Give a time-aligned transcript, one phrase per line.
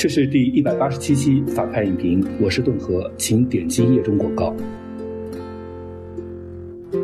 [0.00, 4.56] 这是第一百八十七期反派影评，我是顿河，请点击页中广告。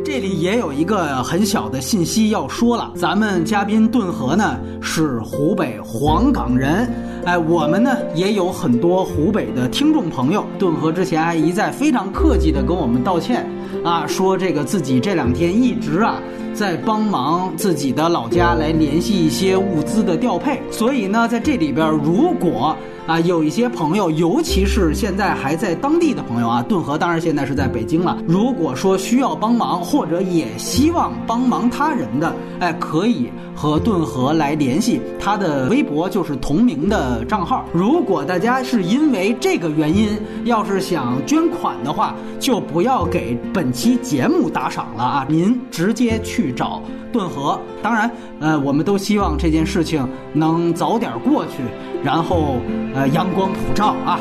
[0.02, 6.90] 这里也有一个很小的信息要说了，咱们嘉宾顿河呢是湖北黄冈人，
[7.26, 13.46] 哎，我们呢也有很多湖北的听众朋友，顿河之前还一再非常客气的跟我们道歉，
[13.86, 16.20] 啊，说这个自己这两天一直啊
[16.52, 22.76] 在帮忙自己的老家来联系一些物资的调配，所以呢在这里边如果。
[23.06, 28.18] 啊，有一些朋友，尤其是现在还在当地的朋友啊，顿河当然现在是在北京了。
[28.26, 37.64] 如果说需要帮忙，或者也希望帮忙他人的，哎，可以和顿河来联系，他的微博就是同名的账号。
[37.72, 40.10] 如果大家是因为这个原因，
[40.44, 47.58] 要是想捐款的话，就不要给本期节目打赏了啊，您直接去找顿河。
[47.82, 51.62] 当然，呃，我们都希望这件事情能早点过去。
[52.04, 52.56] 然后，
[52.94, 54.20] 呃，阳光普照啊。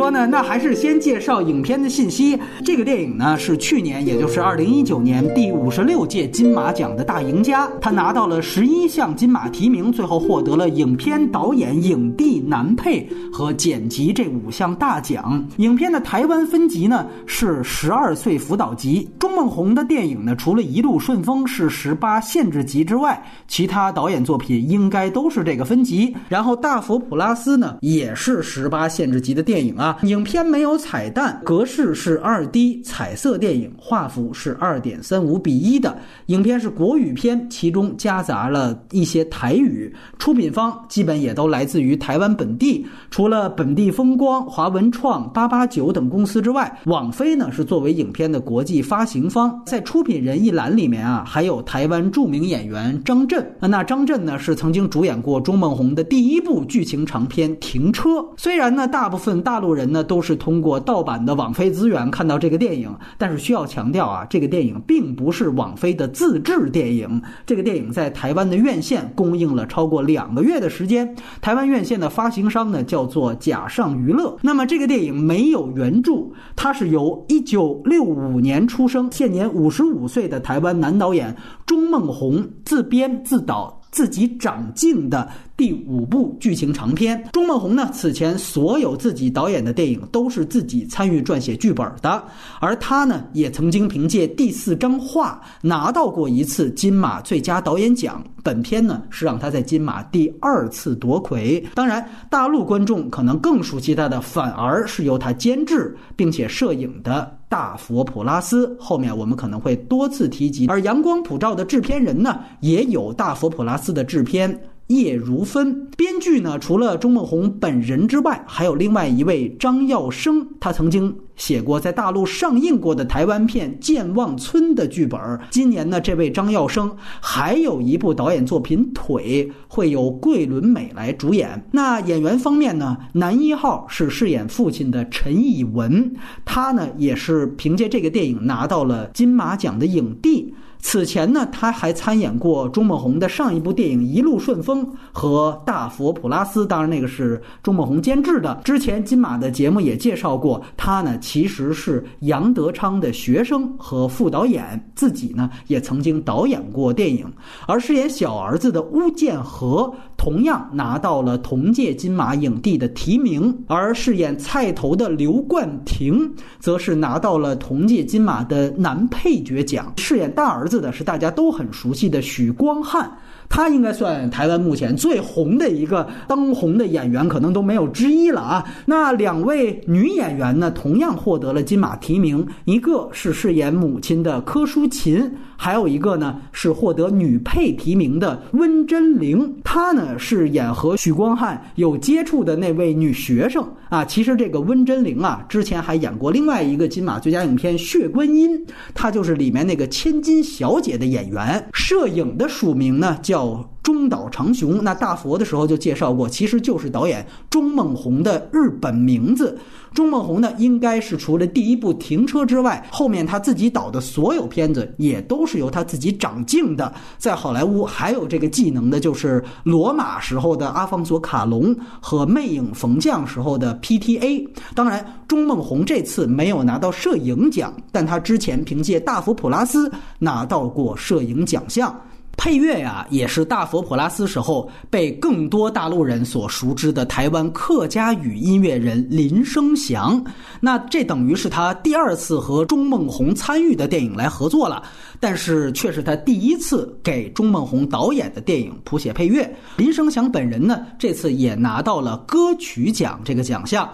[0.00, 2.34] 说呢，那还是先介绍影片的信息。
[2.64, 15.46] 这个电影呢是去年，也就是二零一九年第五十六届金马奖的大赢家，他拿到了十一项金马提名，最后获得了影片导演、影帝、男配和剪辑这五项大奖。
[15.58, 19.06] 影片的台湾分级呢是十二岁辅导级。
[19.18, 26.16] 钟孟宏的电影呢，除了一路顺风是十八限制级之外，其他导演作品应该都是这个分级。
[26.26, 29.76] 然后大佛普拉斯呢也是十八限制级的电影。
[29.76, 35.96] 啊影片没有彩蛋，格式是二 D 彩色电影，画幅是二点三五比一的。
[36.26, 39.94] 影片是国语片，其中夹杂了一些台语。
[40.18, 49.60] 出品方基本也都来自于台湾本地，除了本地风光、华文创、八八九等公司之外，网飞呢是作为影片的国际发行方。
[49.64, 53.44] 在出品人一栏里面啊，还有台湾著名演员张震。
[53.60, 58.18] 那张震呢是曾经主演过钟孟宏的第一部剧情长片《停车》。
[58.36, 67.20] 虽然呢大部分大陆人呢都是通过盗版的网飞资源看到这个电影，但是需要强调啊，这个电影并不是网飞的自制电影。
[67.46, 71.14] 这个电影在台湾的院线公映了超过两个月的时间。
[71.40, 74.36] 台湾院线的发行商呢叫做甲上娱乐。
[74.42, 83.79] 那么这个电影没有原著，它是由一九六五年出生、现年五十五岁的台湾男导演钟孟宏自编自导。
[83.90, 87.22] 自己长进的第五部剧情长片。
[87.32, 92.22] 钟孟宏呢，此前所有自己导演的电影都是自己参与撰写剧本的，
[92.60, 98.22] 而他呢，也曾经凭借第四张画拿到过一次金马最佳导演奖。
[98.42, 101.62] 本片呢，是让他在金马第二次夺魁。
[101.74, 107.39] 当然，大陆观众可能更熟悉他的，反而是由他监制并且摄影的。
[107.50, 114.56] 大佛普拉斯后面我们可能会多次提及，而阳光普照的制片人呢，也有大佛普拉斯的制片。
[114.90, 125.20] 叶如芬编剧呢，除了钟孟宏本人之外，还有另外一位张耀生，他曾经写过在大陆上映过的台湾片《健忘村》的剧本。
[125.48, 126.90] 今年呢，这位张耀生
[127.20, 131.64] 还有一部导演作品《腿》，会有桂纶镁来主演。
[131.70, 136.12] 那演员方面呢，男一号是饰演父亲的陈以文，
[136.44, 140.52] 他呢也是凭借这个电影拿到了金马奖的影帝。
[140.82, 148.58] 此前呢，他还参演过钟孟宏的上一部电影《一路顺风》和《大佛普拉斯》，当然那个是钟孟宏监制的。
[148.64, 157.30] 之前金马的节目也介绍过，他呢其实是杨德昌的学生和副导演，自己呢也曾经导演过电影。
[157.66, 170.68] 而饰演小儿子的邬剑和同样拿到了同届金马影帝的提名，而饰演菜头的刘冠廷则是拿到了同届金马的男配角奖，饰演大儿。
[170.68, 173.10] 子的是大家都很熟悉的许光汉。
[173.48, 178.64] 他应该算台湾目前最红的一个当红的演员，可能都没有之一了啊。
[178.86, 185.28] 那两位女演员呢，同样获得了金马提名，一个是饰演母亲的柯淑琴，
[185.62, 189.60] 还有一个呢是获得女配提名的温真菱。
[189.62, 194.02] 她呢是演和许光汉有接触的那位女学生啊。
[194.02, 198.58] 其实这个温真菱啊，之前还演过另外一个金马最佳影片《血观音》，
[198.94, 201.62] 她就是里面那个千金小姐的演员。
[201.74, 203.70] 摄影的署名呢叫。
[203.82, 204.82] 中岛长雄。
[204.82, 209.58] 那大佛的时候就介绍过，其实就是导演钟孟宏的日本名字。
[209.92, 216.92] 钟孟宏呢，应该是除了第一部《停车》之外，后面他自己导的所有片子也都是由他自己掌镜的。
[217.18, 224.48] 在好莱坞还有这个技能的，就是罗马时候的阿方索卡隆和魅影缝匠时候的 PTA。
[224.76, 229.88] 当然，钟孟宏这次没有拿到摄影奖，但他之前凭借《大佛普拉斯》
[230.20, 231.92] 拿到过摄影奖项。
[232.36, 240.24] 配乐呀，也是大佛普拉斯时候被更多大陆人所熟知的台湾客家语音乐人林生祥。
[240.58, 244.82] 那这等于是他第二次和钟孟宏参与的电影来合作了，
[245.20, 249.54] 但是却是他第一次给钟孟宏导演的电影谱写配乐。
[249.76, 253.86] 林生祥本人呢，这次也拿到了歌曲奖这个奖项。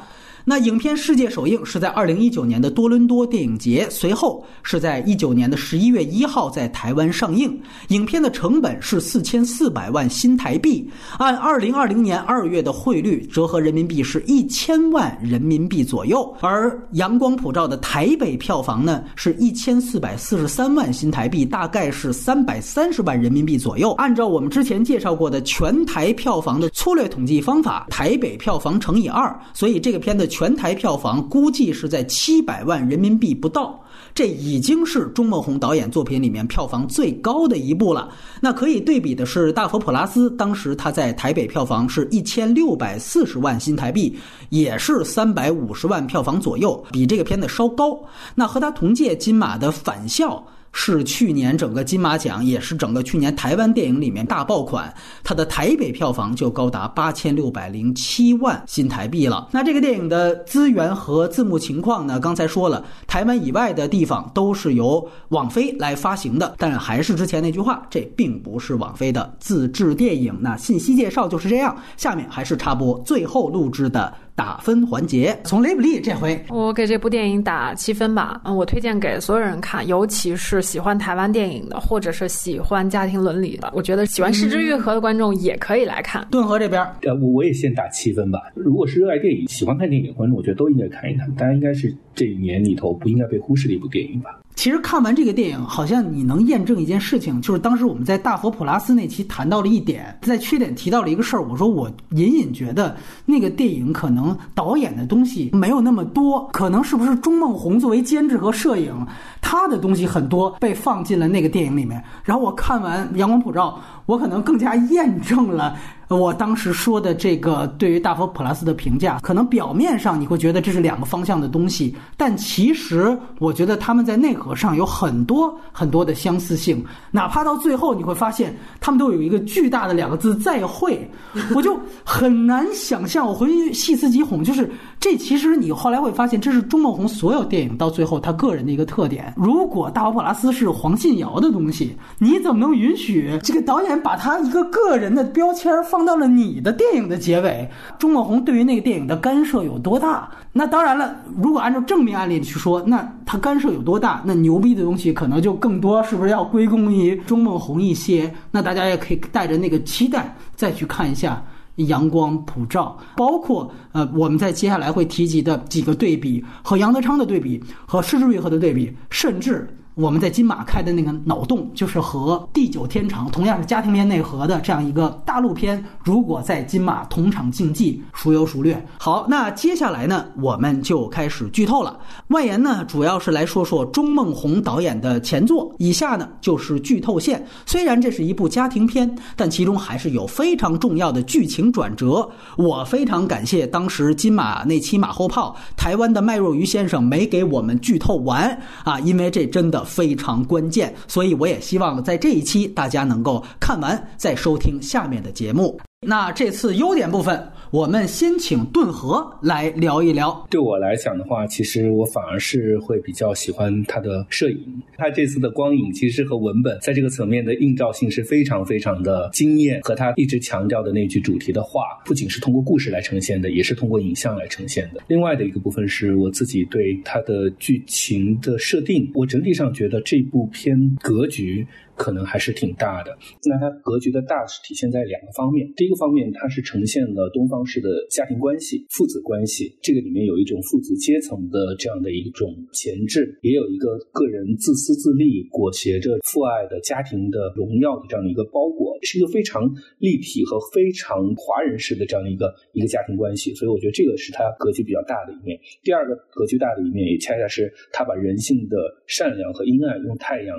[0.48, 7.60] 那影片世界首映是在二零一九年的多伦多电影节，随后是在一九年的十一月一号在台湾上映。
[7.88, 10.88] 影片的成本是四千四百万新台币，
[11.18, 16.32] 按二零二零年二月的汇率折合人民币是一千万人民币左右。
[16.40, 23.90] 而《阳光普照》的台北票房呢是一千四百四十三万新台币，大概是三百三十万人民币左右。
[23.94, 30.24] 按照我们之前介绍过的全台票房的粗略统计方法，台北票房乘以二，所以这个片的。
[30.36, 33.82] 全台票房估计是在七百万人民币不到，
[34.14, 38.10] 这已经是钟孟宏导演作品里面票房最高的一部了。
[38.38, 44.14] 那可以对比的是《大佛普拉斯》，当时他在台北票房是一千六百四十万新台币，
[44.50, 47.98] 也是三百五十万票房左右，比这个片子稍高。
[48.34, 50.34] 那和他同届金马的《返校》。
[50.78, 54.92] 是去年整个金马奖，也是整个去年台湾电影里面大爆款。
[55.24, 59.48] 它的台北票房就高达八千六百零七万新台币了。
[59.50, 62.20] 那这个电影的资源和字幕情况呢？
[62.20, 66.54] 刚才说了，台湾以外的地方都是由网飞来发行的。
[66.58, 70.36] 但还是之前那句话，这并不是网飞的自制电影。
[70.42, 71.74] 那信息介绍就是这样。
[71.96, 74.12] 下面还是插播最后录制的。
[74.36, 78.38] 打分环节，从雷布利这回，我给这部电影打七分吧。
[78.44, 83.72] 嗯，我推荐给所有人看，尤其是喜欢台湾电影的，或者是喜欢家庭伦理的。
[83.74, 86.26] 我觉得喜欢失之愈合的观众也可以来看。
[86.30, 88.38] 顿河这边，呃，我我也先打七分吧。
[88.54, 91.34] 如果是热爱电影、喜欢看电影的观众，我觉得都应该看一看。
[91.34, 94.38] 当然，应该是这一年里头不应该被忽视的一部电影吧。
[94.56, 101.42] 其实看完这个电影，好像你能验证一件事情，就是当时我们在大佛普拉斯那期谈到了一点，在缺点提到了一个事儿。
[101.42, 109.06] 我说我隐隐觉得那个电影可能导演的东西没有那么多，可能是不是钟梦红作为监制和摄影，
[109.42, 112.02] 他的东西很多被放进了那个电影里面。
[112.24, 115.76] 然后我看完《阳光普照》，我可能更加验证了。
[116.08, 131.10] 我当时说的这个对于大佛普拉斯的评价，可能表面上你会觉得这是两个方向的东西，但其实我觉得他们在内核上有很多很多的相似性，哪怕到最后你会发现他们都有一个巨大的两个字“再会”，
[131.56, 133.26] 我就很难想象。
[133.26, 134.70] 我回去细思极恐，就是
[135.00, 139.34] 这其实你后来会发现，这是钟孟宏所有电影到最后他个人的一个特点。
[139.36, 146.06] 如果大佛普拉斯是黄信尧的东西，你怎么能允许这个导演把他一个个人的标签放？
[146.06, 150.30] 到了你的电影的结尾，钟孟宏对于那个电影的干涉有多大？
[150.52, 154.22] 那当然了，如果按照正面案例去说，那他干涉有多大？
[154.24, 158.32] 那牛逼的东西可能就更多，是不是要归功于钟孟宏一些？
[158.52, 161.42] 那大家也可以带着那个期待再去看一下
[161.86, 169.68] 《阳光普照》，包括呃，我们在接下来会提及的几个对比，和杨德昌的对比，和施之愈合的对比，甚至。
[169.96, 178.86] 我们在金马开的那个脑洞，就是和《地久天长》同样是家庭片内核的这样一个大陆片，如果在金马同场竞技，孰优孰劣？
[178.98, 181.98] 好，那接下来呢，我们就开始剧透了。
[182.28, 187.42] 外延呢，主要是来说说钟孟宏导演的前作，以下呢就是剧透线。
[187.64, 192.28] 虽然这是一部家庭片，但其中还是有非常重要的剧情转折。
[192.58, 199.85] 我非常感谢当时金马那期马后炮，台湾的麦若愚先生没给我们剧透完啊，因为这真的。
[199.86, 205.80] 非常关键，所以我也希望在这一期大家能够看完再收听下面的节目。
[206.08, 207.36] 那这次优点部分，
[207.72, 210.46] 我们先请顿河来聊一聊。
[210.48, 214.82] 对我来讲的话，其实我反而是会比较喜欢他的摄影。
[214.96, 219.80] 他这次的光影其实和文本在这个层面的映照性是非常非常的惊艳。
[219.82, 225.00] 和他一直强调的那句主题的话，不仅是通过故事来呈现的，也是通过影像来呈现的。
[225.08, 231.66] 另外的一个部分是我自己对他的剧情的设定，我整体上觉得这部片格局。
[231.96, 233.16] 可能还是挺大的。
[233.44, 249.62] 那它格局的大是体现在两个方面，第一个方面，它是呈现了东方式的家庭关系、父子关系，这个里面有一种父子阶层的这样的一种前置，也有一个个人自私自利、裹挟着父爱的家庭的荣耀的这样的一个包裹，是一个非常
[249.98, 253.54] 立体和非常华人式的这样的一个一个家庭关系。
[253.54, 255.58] 所以我觉得这个是它格局比较大的一面。
[255.82, 258.76] 第二个格局大的一面，也恰恰是它把人性的
[259.06, 260.58] 善良和阴暗用太阳。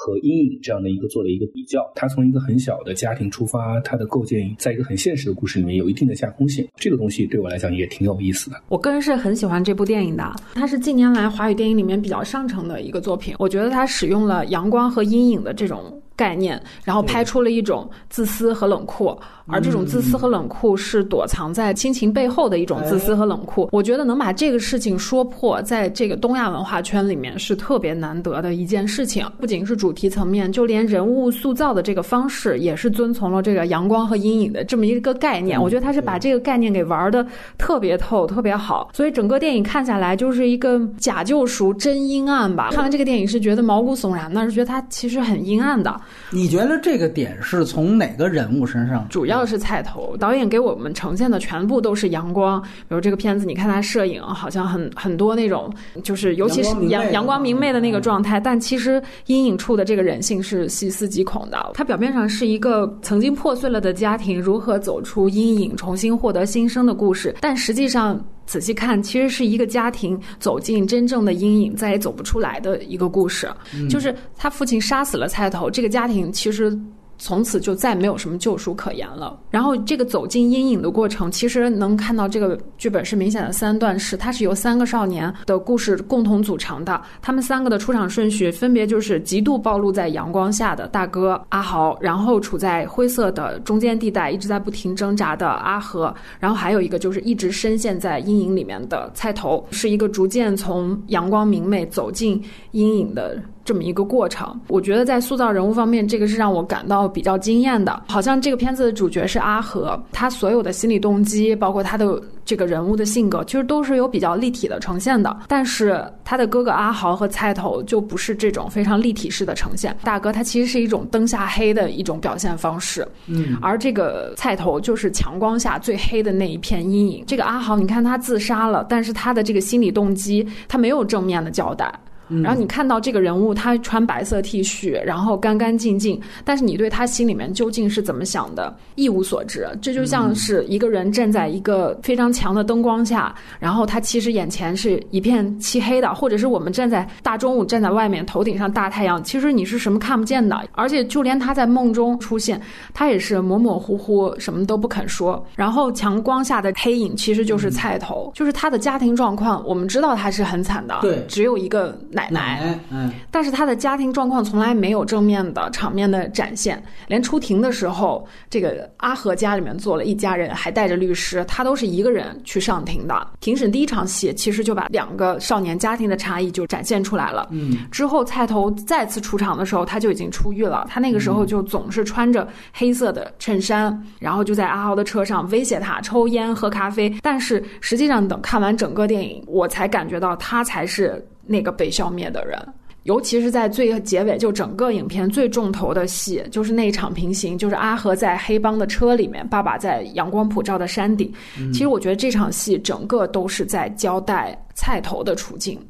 [0.00, 8.56] 和阴影这样的一个做了一个比较，他从一个很小的家庭出发，他的构建在一个很现实的故事里面有一定的架空性，这个东西对我来讲也挺有意思的。
[8.68, 13.34] 我个人是很喜欢这部电影的，它是近年来华语电影里面比较上乘的一个作品。
[13.40, 19.18] 我觉得它使用了阳光和阴影的这种概念，然后拍出了一种自私和冷酷。
[19.48, 23.68] 而这种自私和冷酷是躲藏在亲情背后的一种自私和冷酷。
[23.72, 29.26] 我觉得能把这个事情说破，在这个东亚文化圈里面是特别难得的一件事情。
[29.38, 35.60] 不仅是主题层面，就连人物塑造的这个方式也是遵从了这个阳光和阴影的这么一个概念。
[35.60, 37.26] 我觉得他是把这个概念给玩的
[37.56, 38.90] 特别透、特别好。
[38.92, 42.68] 所以整个电影看下来就是一个假救赎、真阴暗吧。
[42.72, 45.98] 看完这个电影是觉得毛骨悚然的，是觉得它其实很阴暗的。
[46.30, 49.06] 你觉得这个点是从哪个人物身上？
[49.08, 49.37] 主要。
[49.38, 52.60] 要是菜头，导演给我们呈现的全部都是阳光。
[52.60, 58.40] 比如这个片子，你看他摄影，好像很很多那种，就是尤其是阳阳光明媚的那个状态。
[58.40, 61.70] 但其实阴影处的这个人性是细思极恐的。
[61.74, 67.34] 它表面上是一个曾经破碎了的家庭如何走出阴影，重新获得新生的故事。
[67.40, 73.48] 但实际上仔细看，其实是一个家庭走进真正的阴影，再也走不出来的一个故事。
[73.88, 76.76] 就是他父亲杀死了菜头，这个家庭其实。
[77.18, 79.38] 从此就再没有什么救赎可言了。
[79.50, 87.00] 然后这个走进阴影的过程，其实能看到这个剧本是明显的三段式，它是由三个少年的故事共同组成的。
[87.20, 103.40] 他们三个的出场顺序分别就是极度暴露在阳光下的大哥阿豪，然后处在灰色的中间地带，一直在不停挣扎的阿和，然后还有一个就是一直深陷在阴影里面的菜头，是一个逐渐从阳光明媚走进阴影的。
[103.68, 108.02] 这么一个过程，我觉得在塑造人物方面，这个是让我感到比较惊艳的。
[108.08, 115.36] 好像这个片子的主角是阿和，他所有的心理动机，包括他的这个人物的性格，其实都是有比较立体的呈现的。
[115.48, 119.94] 但是他的哥哥阿豪和菜头就不是这种非常立体式的呈现。
[120.02, 127.22] 大哥他其实是一种灯下黑的一种表现方式，嗯，而这个菜头就是强光下最黑的那一片阴影。
[127.26, 131.92] 这个阿豪，你看他自杀了，但是他的这个心理动机，他没有正面的交代。
[132.42, 139.66] 然后你看到这个人物，他穿白色 T 恤，然后干干净净，但是你对他心里面究竟是怎么想的，一无所知。
[139.80, 150.60] 这就像是一个人站在一个非常强的灯光下，然后他其实眼前是一片漆黑的，或者是我们站在大中午站在外面，头顶上大太阳，其实你是什么看不见的。
[150.72, 152.60] 而且就连他在梦中出现，
[152.92, 155.42] 他也是模模糊糊，什么都不肯说。
[155.56, 161.98] 然后强光下的黑影其实就是菜头，就是他的家庭状况，我们知道他是很惨的，对，只有一个。
[162.18, 173.26] 奶奶，嗯，但是他的家庭状况从来没有正面的场面的展现，连出庭的时候，这个阿和家里面坐了一家人，还带着律师，他都是一个人去上庭的。
[173.40, 177.46] 庭审第一场戏，其实就把两个少年家庭的差异就展现出来了。
[177.50, 180.86] 嗯，之后菜头再次出场的时候，他就已经出狱了。
[180.88, 187.14] 他那个时候就总是穿着黑色的衬衫，然后就在阿豪的车上威胁他抽烟喝咖啡。
[187.22, 191.24] 但是实际上，等看完整个电影，我才感觉到他才是。
[191.48, 192.56] 那个被消灭的人，
[193.04, 201.32] 尤其是在最结尾，就整个影片最重头的戏，就是那一场平行，就是阿和在黑帮的车里面，爸爸在阳光普照的山顶。
[201.72, 205.80] 其实我觉得这场戏整个都是在交代菜头的处境，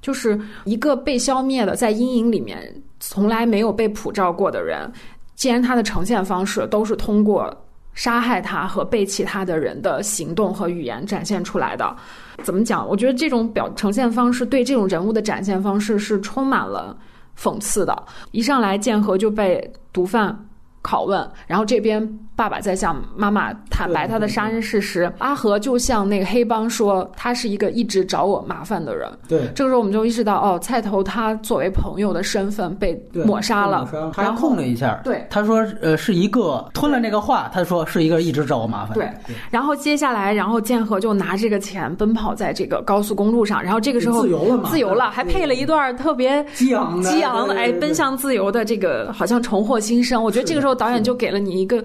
[0.00, 4.90] 就是一个被消灭的，在阴影里面从来没有被普照过的人，
[5.34, 7.52] 既然他的呈现方式都是通过
[7.94, 11.96] 杀害他和背弃他的人的行动和语言展现出来的。
[12.42, 12.86] 怎么讲？
[12.86, 16.96] 我觉得这种表呈现方式对这种人物的展现方式是充满了
[17.38, 18.02] 讽刺的。
[18.32, 20.36] 一上来，剑河就被毒贩
[20.82, 22.18] 拷问，然后这边。
[22.36, 29.08] 爸爸在向妈妈坦白他的杀人事实，阿和就向那个黑帮说他是一个一直找我麻烦的人。
[29.28, 33.88] 对，这个时候我们就意识到，哦，菜头他作为朋友的身份被抹杀了。
[34.12, 38.94] 他控了一下，对，他说，呃，是一个吞了那个话，他说是一个一直找我麻烦。
[38.94, 39.08] 对，
[39.50, 44.68] 然后接下来，然后剑和就拿这个钱奔跑在这个高速公路上，然后这个时候自由了嘛？
[44.70, 50.20] 自由了，还配了一段特别激昂激昂的，哎，奔向自由的这个好像重获新生。
[50.20, 51.84] 我觉得这个时候导演就给了你一个。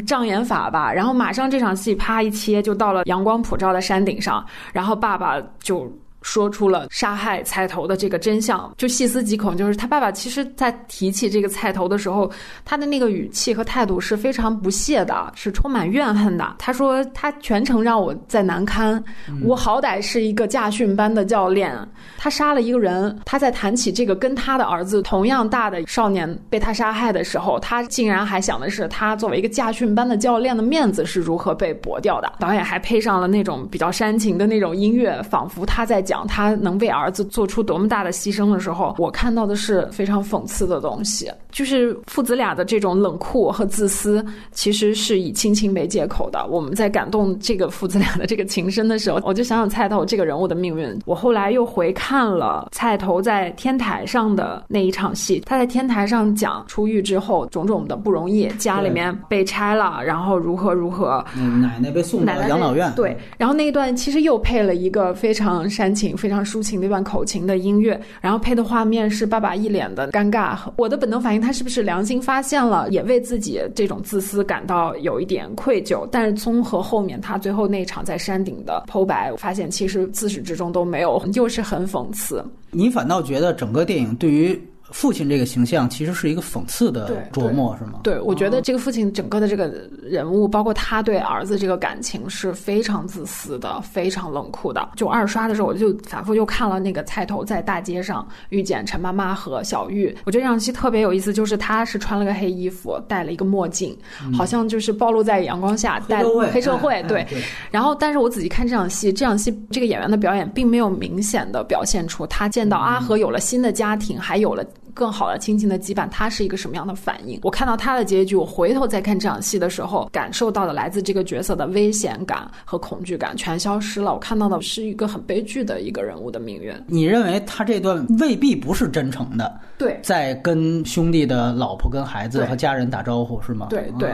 [0.00, 5.90] 障眼法吧，然后马上这场戏啪一切就到了阳光普照的山顶上，然后爸爸就
[6.24, 9.54] 说出了杀害菜头的这个真相，就细思极恐。
[9.54, 12.28] 就是他爸爸其实，在提起这个菜头的时候，
[12.64, 16.56] 他的那个语气和态度是非常不屑的，是充满怨恨的。
[16.58, 19.02] 他说：“他全程让我在难堪，
[19.44, 21.76] 我好歹是一个驾训班的教练，
[22.16, 23.14] 他杀了一个人。
[23.26, 32.32] 他在谈起这个跟他的儿子同样大的少年被他杀害的时候，他竟然还想的是他作为一个驾训班的教练的面子是如何被驳掉的。
[32.40, 46.46] 导演还配上了那种比较煽情的那种音乐，仿佛他在讲。”讲他能为儿子做出多么大的牺牲的时候，我看到的是非常讽刺的东西，就是父子俩的这种冷酷和自私，其实是以亲情为借口的。
[46.46, 50.96] 我们在感动这个父子俩的这个情深的时候，我就想想菜头这个人物的命运。
[51.04, 61.24] 我后来又回看了菜头在天台上的那一场戏，他在天台上讲出狱之后种种的不容易，家里面被拆了，然后如何如何，
[61.60, 66.03] 奶奶被送到养老院，对，然后那一段其实又配了一个非常煽情。
[66.16, 70.58] 非常抒情的一段口琴的音乐，然后配的画面是爸爸一脸的尴尬。
[70.76, 76.08] 我的本能反应，他是不是良心发现了，也为自己这种自私感到有一点愧疚？
[76.10, 82.44] 但是综合后面他最后那场在山顶的剖白，发现其实自始至终都没有，又是很讽刺。
[82.70, 84.60] 你反倒觉得整个电影对于？
[84.94, 87.98] 父亲这个形象其实是一个讽刺的琢磨，是吗？
[88.04, 89.66] 对，我觉得这个父亲整个的这个
[90.00, 94.90] 人物，包括他对儿子这个感情是非常自私的，非常冷酷的。
[94.94, 100.16] 就二刷的时候，我就反复又看了那个菜头在大街上遇见陈妈妈和小玉。
[100.24, 103.98] 我觉得这场戏特别有意思，就是他是穿了个黑衣服，戴了一个墨镜，
[104.32, 106.22] 好像就是暴露在阳光下，带
[106.52, 107.02] 黑社会。
[107.08, 107.26] 对。
[107.68, 114.64] 然后，但是我仔细看这场戏，这场戏这个演员的表演并没有明显的表现出他见到阿和有了新的家庭，还有了。
[114.94, 117.38] 更好的亲情的羁绊，他是一个什么样的反应？
[117.42, 124.14] 我看到他的结局，我回头再看这场戏的时候，感受到的来自这个角色的危险感和恐惧感全消失了。
[124.14, 126.72] 我看到的是一个很悲剧的一个人物的命运。
[126.86, 129.60] 你认为他这段未必不是真诚的？
[129.76, 133.66] 对，在跟兄弟的老婆、跟孩子和家人打招呼是吗？
[133.70, 134.12] 对对。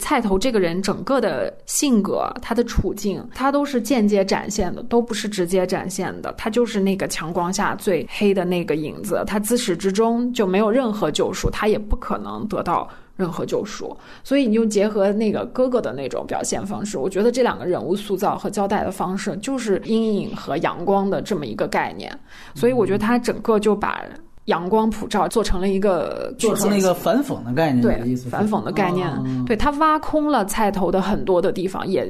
[0.00, 6.32] 菜头这个人整个的性格，他的处境，他都是间接展现的，都不是直接展现的。
[6.36, 13.96] 他就是那个强光下最黑的那个影子，他自始至终就没有任何救赎，他也不可能得到任何救赎。
[14.24, 22.10] 所以你就结合那个哥哥的那种表现方式，我觉得这两个人物塑造和交代的方式，就是阴影和阳光的这么一个概念。
[22.54, 24.02] 所以我觉得他整个就把。
[24.50, 29.08] 阳光普照做成了一个做成了一个反讽的概念，对，反讽的概念，
[29.46, 32.06] 对他挖空了菜头的很多的地方，也。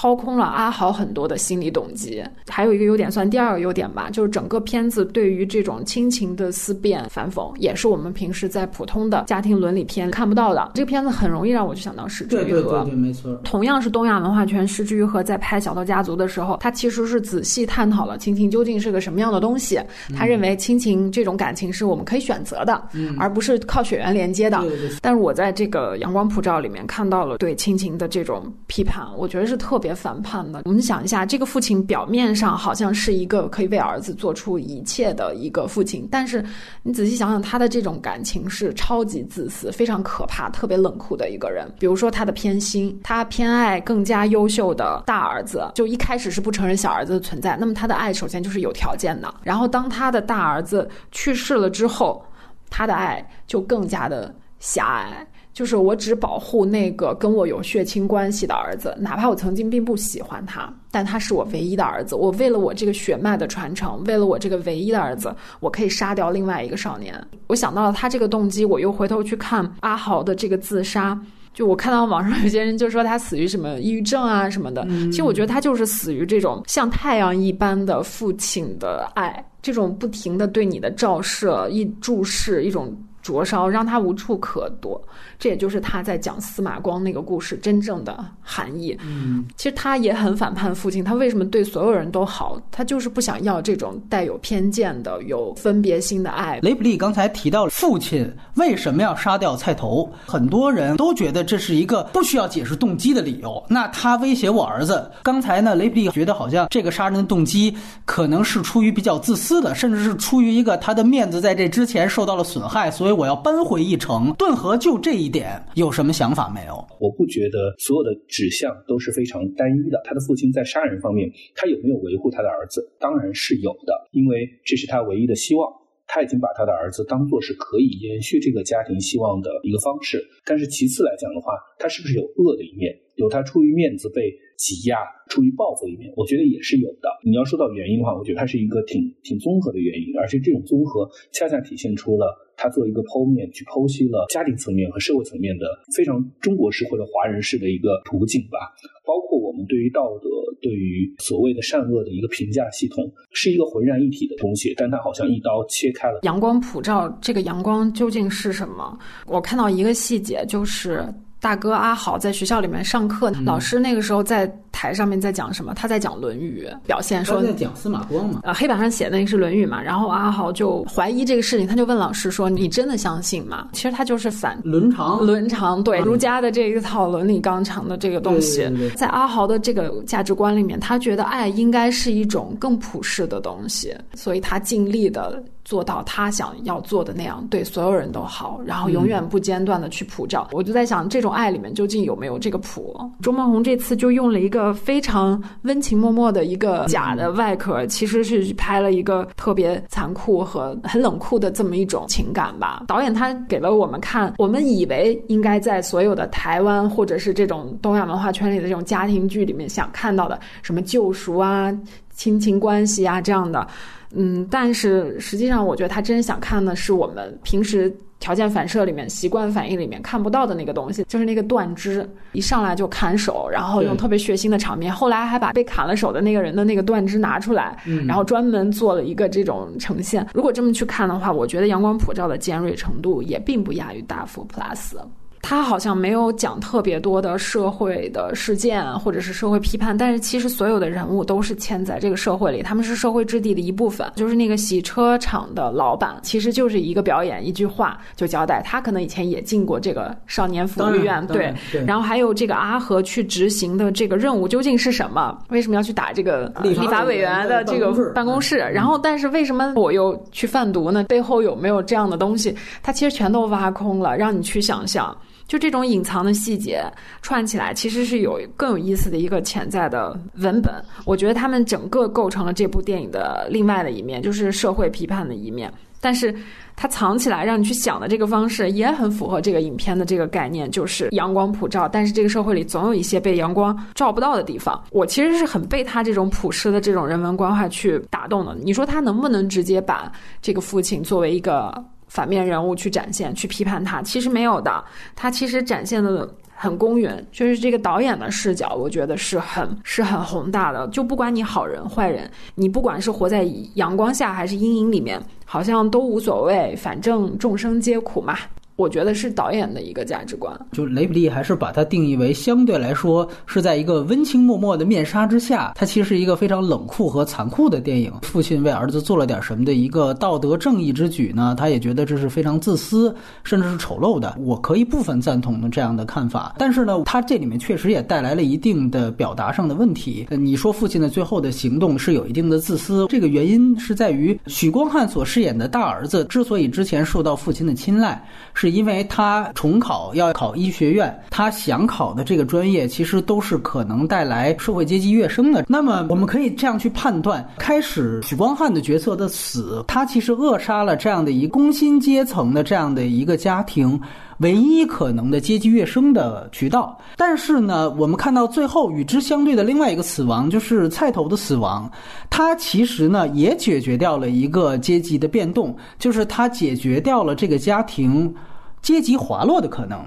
[0.00, 10.70] 掏空了阿豪很多的心理动机，还有一个优点算第二个优点吧，就是整个片子对于这种亲情的思辨反讽，也是我们平时在普通的家庭伦理片看不到的。
[10.74, 13.38] 这个片子很容易让我就想到《失之愈合》，对对对，没错。
[13.44, 19.78] 同样是东亚文化圈，《失之愈合》在拍《小偷家族》的时候，他其实是仔细探讨了亲情究竟是个什么样的东西。
[20.16, 22.82] 他认为亲情这种感情是我们可以选择的，
[23.18, 24.64] 而不是靠血缘连接的。
[25.02, 29.89] 但是我在这个《阳光普照》里面看到了对亲情的这种批判，我觉得是特别。
[29.94, 36.44] 反叛的，我们想一下，这个父亲表面上好像是一个可以为儿子做出一切的一个父亲，但是
[36.82, 41.66] 你仔细想想，他的这种感情是超级自私、非常可怕、特别冷酷的一个人。
[41.78, 47.56] 比如说他的偏心，他偏爱更加优秀的大儿子，就一开始是不承认小儿子的存在。
[47.58, 52.24] 那么他的爱首先就是有条件的，然后当他的大儿子去世了之后，
[52.68, 55.26] 他的爱就更加的狭隘。
[55.60, 62.14] 就是我只保护那个跟我有血亲关系的儿子，哪怕我曾经并不喜欢他，但他是我唯一的儿子。
[62.14, 67.14] 我为了我这个血脉的传承，为了我这个唯一的儿子，我可以杀掉另外一个少年。
[67.48, 71.20] 我想到了他这个动机，我又回头去看阿豪的这个自杀。
[71.52, 85.00] 就我看到网上有些人就说他死于什么抑郁症啊什么的，其实我觉得他就是死于这种像太阳一般的父亲的爱，这种不停的对你的照射、一注视、一种灼烧，让他无处可躲。
[85.38, 88.96] 这也就是他在讲司马光那个故事真正的含义。
[89.02, 92.60] 嗯，其实他也很反叛父亲，他为什么对所有人都好？
[92.70, 96.58] 他就是不想要这种带有偏见的、有分别心的爱。
[96.62, 103.62] 雷普利刚才提到了父亲为什么要杀掉菜头，很多人都觉得这是一个不需要解释动机的理由。
[103.68, 114.32] 那他威胁我儿子，刚才呢，雷普利觉得好像这个杀人的动机可能是出于比较自私的，甚至是出于一个他的面子在这之前受到了损害，所以所以我要扳回一城。
[114.34, 115.28] 顿河就这一。
[115.28, 116.74] 点有什么想法没有？
[117.00, 120.00] 我不觉得所有的指向都是非常单一的。
[120.04, 122.82] 他的父亲在杀人方面，他有没有维护他的儿子？
[123.00, 125.66] 当然是有的，因为这是他唯一的希望。
[126.06, 130.22] 他已经把他的儿子当做是可以延续这个家庭希望的一个方式。
[130.44, 132.94] 但是其次来讲的话，他是不是有恶的一面？
[133.14, 137.08] 有他出于面子被挤压、出于报复一面，我觉得也是有的。
[137.24, 145.64] 你要说到原因的话，我觉得它是一个挺挺综合的原因，而且这种综合恰恰体现出了他做一个剖面，去剖析了家庭层面和社会层面的
[145.96, 148.58] 非常中国式或者华人式的一个图景吧。
[149.06, 150.28] 包括我们对于道德、
[150.60, 156.20] 对于所谓的善恶的一个评价系统，是一个浑然一体的东西，但它好像一刀切开了。
[156.22, 158.98] 阳光普照，这个阳光究竟是什么？
[159.26, 161.02] 我看到一个细节，就是
[161.40, 164.46] 大哥阿豪在学校里面上课，老师那个时候在。
[164.72, 165.74] 台上面在讲什么？
[165.74, 168.40] 他在讲《论语》，表现说在讲司马光嘛。
[168.44, 169.82] 呃，黑板上写的那个是《论语》嘛。
[169.82, 190.48] 然后阿豪就怀疑这个事情，他就问老师说：“你真的相信吗？”其实他就是反伦常，伦常对儒家的这一套伦理纲常的这个东西，在阿豪的这个价值观里面，他觉得爱应该是一种更普世的东西，所以他尽力的做到他想要做的那样，对所有人都好，然后永远不间断的去普照。
[190.52, 192.96] 我就在想，这种爱里面究竟有没有这个普？
[193.20, 194.59] 周梦红这次就用了一个。
[194.74, 202.84] 非常温情脉脉的一个假的外壳，其实是拍了一个特别残酷和很冷酷的这么一种情感吧。
[202.86, 211.72] 导演他给了我们看，我们以为应该在所有的台湾或者是这种东亚文化圈里的这种家庭剧里面想看到的什么救赎啊、
[212.14, 213.66] 亲情关系啊这样的，
[214.14, 217.90] 嗯，但是实际上我觉得他真想看的是我们平时。
[218.20, 230.24] 条件反射里面、习惯反应里面看不到的那个东西，就是那个断肢，一上来就砍手，然后用特别血腥的场面，后来还把被砍了手的那个人的那个断肢拿出来，然后专门做了一个这种呈现。
[230.34, 234.96] 如果这么去看的话，我觉得阳光普照的尖锐程度也并不亚于大佛 Plus。
[235.42, 244.10] 他好像没有讲特别多的社会的事件或者是社会批判，但是其实所有的人物都是嵌在这个社会里，他们是社会质地的一部分。
[244.16, 251.52] 就是那个洗车厂的老板，其实就是一个表演，一句话就交代，他可能以前也进过这个少年福利院，对。
[251.86, 255.36] 然后还有这个阿和去执行的这个任务究竟是什么？
[255.48, 258.56] 为什么要去打这个立法委员的这个办公室？
[258.58, 261.02] 然后，但是为什么我又去贩毒呢？
[261.04, 262.54] 背后有没有这样的东西？
[262.82, 265.16] 他其实全都挖空了，让你去想象。
[265.50, 266.80] 就这种隐藏的细节
[267.22, 270.72] 串起来，其实是有更有意思的一个潜在的文本。
[271.04, 275.68] 我觉得他们整个构成了这部电影的另外的一面，就是社会批判的一面。
[276.00, 276.32] 但是
[276.76, 281.88] 它藏起来让你去想的这个方式，也很符合这个影片的这个概念，就是阳光普照。
[281.88, 284.80] 但是这个社会里总有一些被阳光照不到的地方。
[284.92, 288.56] 我其实是很被他这种朴实的这种人文关怀去打动的。
[288.62, 291.74] 你说他能不能直接把这个父亲作为一个？
[292.10, 294.84] 反面人物去展现、去批判他，其实没有的。
[295.16, 300.86] 他其实展现的很公允，就是这个导演的视角，我觉得是很是很宏大的。
[300.88, 308.36] 就不管你好人坏人，你不管是活在阳光下还是阴影里面，好像都无所谓，反正众生皆苦嘛。
[308.80, 318.10] 我觉得是导演的一个价值观，就雷普利还是把它定义为相对来说是在一个温情脉脉的面纱之下，它其实是一个非常冷酷和残酷的电影。
[318.22, 321.54] 父亲为儿子做了点什么的一个道德正义之举呢？
[321.58, 323.14] 他也觉得这是非常自私，
[323.44, 324.34] 甚至是丑陋的。
[324.40, 330.26] 我可以部分赞同的这样的看法，但是呢，他这里面确实也带来了一定的表达上的问题。
[330.30, 338.18] 你说父亲的最后的行动是有一定的自私，这个原因是在于许光汉所饰演的大儿子之所以之前受到父亲的青睐，
[338.54, 338.69] 是。
[338.70, 345.64] 因为他重考要考医学院，他想考的这个专业其实都是可能带来社会阶级跃升的。
[345.68, 354.00] 那么我们可以这样去判断：开始许光汉的角色的死，他其实扼杀了这样的一工薪阶层的这样的一个家庭。
[354.38, 361.90] 唯一可能的阶级跃升的渠道，但是呢，我们看到最后与之相对的另外一个死亡，就是菜头的死亡，
[362.30, 368.34] 他其实呢也解决掉了一个阶级的变动，就是他解决掉了这个家庭。
[368.82, 370.04] 阶级滑落的可能，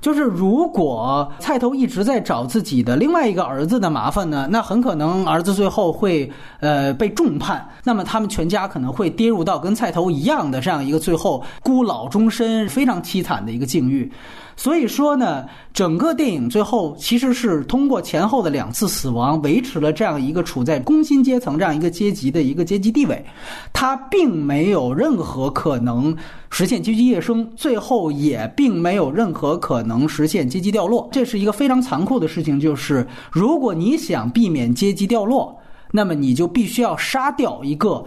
[0.00, 14.10] 就是如果菜头一直在找自己的另外一个儿子的麻烦呢，那很可能儿子最后会呃被重判，那么他们全家可能会跌入到跟菜头一样的这样一个最后孤老终身、非常凄惨的一个境遇。
[14.56, 23.24] 所以说呢，整个电影最后其实是通过前后的两次死亡，维持了这样一个处在工薪阶层这样一个阶级的一个阶级地位，
[23.72, 26.16] 它并没有任何可能
[26.50, 31.08] 实现阶级跃升，最后也并没有任何可能实现阶级掉落。
[31.10, 35.58] 这是一个非常残酷的事情，就是如果你想避免阶级掉落，
[35.90, 38.04] 那么你就必须要杀掉一个。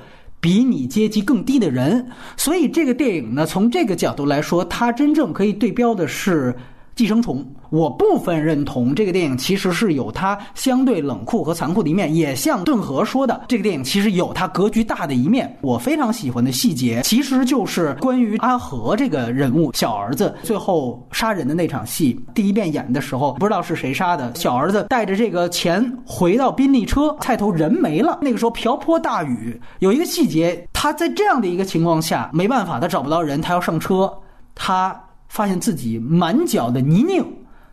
[0.47, 2.07] 比你阶级更低的人，
[2.37, 6.55] 所以这个电影呢，从这个角度来说，它真正可以对标的是
[6.97, 15.55] 寄生虫，我部分认同这个电影其实是有它相对冷酷和残酷的一面，也像顿河说的，这个电影其实有它格局大的一面。
[15.61, 22.19] 我非常喜欢的细节，其实就是关于阿和这个人物小儿子最后杀人的那场戏。
[22.33, 28.17] 第一遍演的时候，不知道是谁杀的，小儿子带着这个钱回到宾利车，菜头人没了。
[28.23, 34.11] 那个时候瓢泼大雨，有一个细节，他在这样的一个情况下，没办法，他找不到人，他要上车，
[34.55, 34.99] 他。
[35.27, 37.25] 发现自己满脚的泥泞，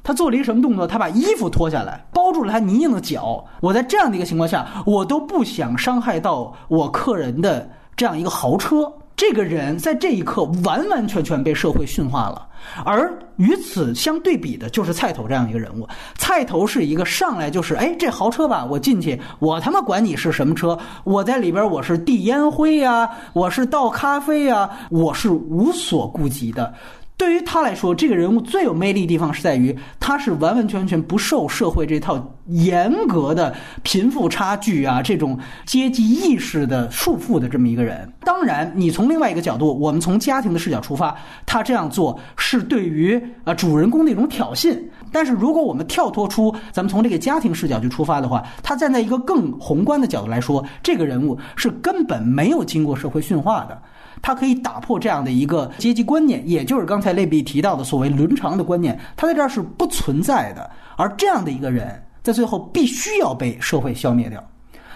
[0.03, 0.87] 他做了一个什么动作？
[0.87, 3.45] 他把衣服脱下来，包住了他泥泞的脚。
[3.61, 8.93] 我在这样的一个情况下，我都不想伤害到我客人的这样一个豪车。
[9.17, 12.49] 这个人在这一刻完完全全被社会驯化了，
[12.85, 15.87] 而与此相对比的就是菜头这样一个人物。
[16.17, 26.75] 菜头是一个上来就是，哎，这豪车吧，我进去，我他妈管你是什么车，我在里边我是递烟灰呀，我是倒咖啡呀，我是无所顾及的。
[27.17, 38.13] 对于他来说，这个人物最有魅力的地方是在于，他是完完全全不受社会这套严格的贫富差距啊这种阶级意识的束缚的这么一个人。
[38.21, 44.77] 当然，你从另外一个角度，我们从家庭的视角出发，他这样做是对于啊主人公的一种挑衅。
[45.13, 53.81] 但是，如果我们跳脱出咱们从这个家庭视角去出发的话，他站在一个更宏观的角度来说，这个人物是根本没有经过社会驯化的。
[54.23, 60.71] 他可以打破这样的一个阶级观念，也就是刚才类比提到的所谓伦常的观念，他在这儿是不存在的。
[60.97, 64.43] 而这样的一个人，在最后必须要被社会消灭掉。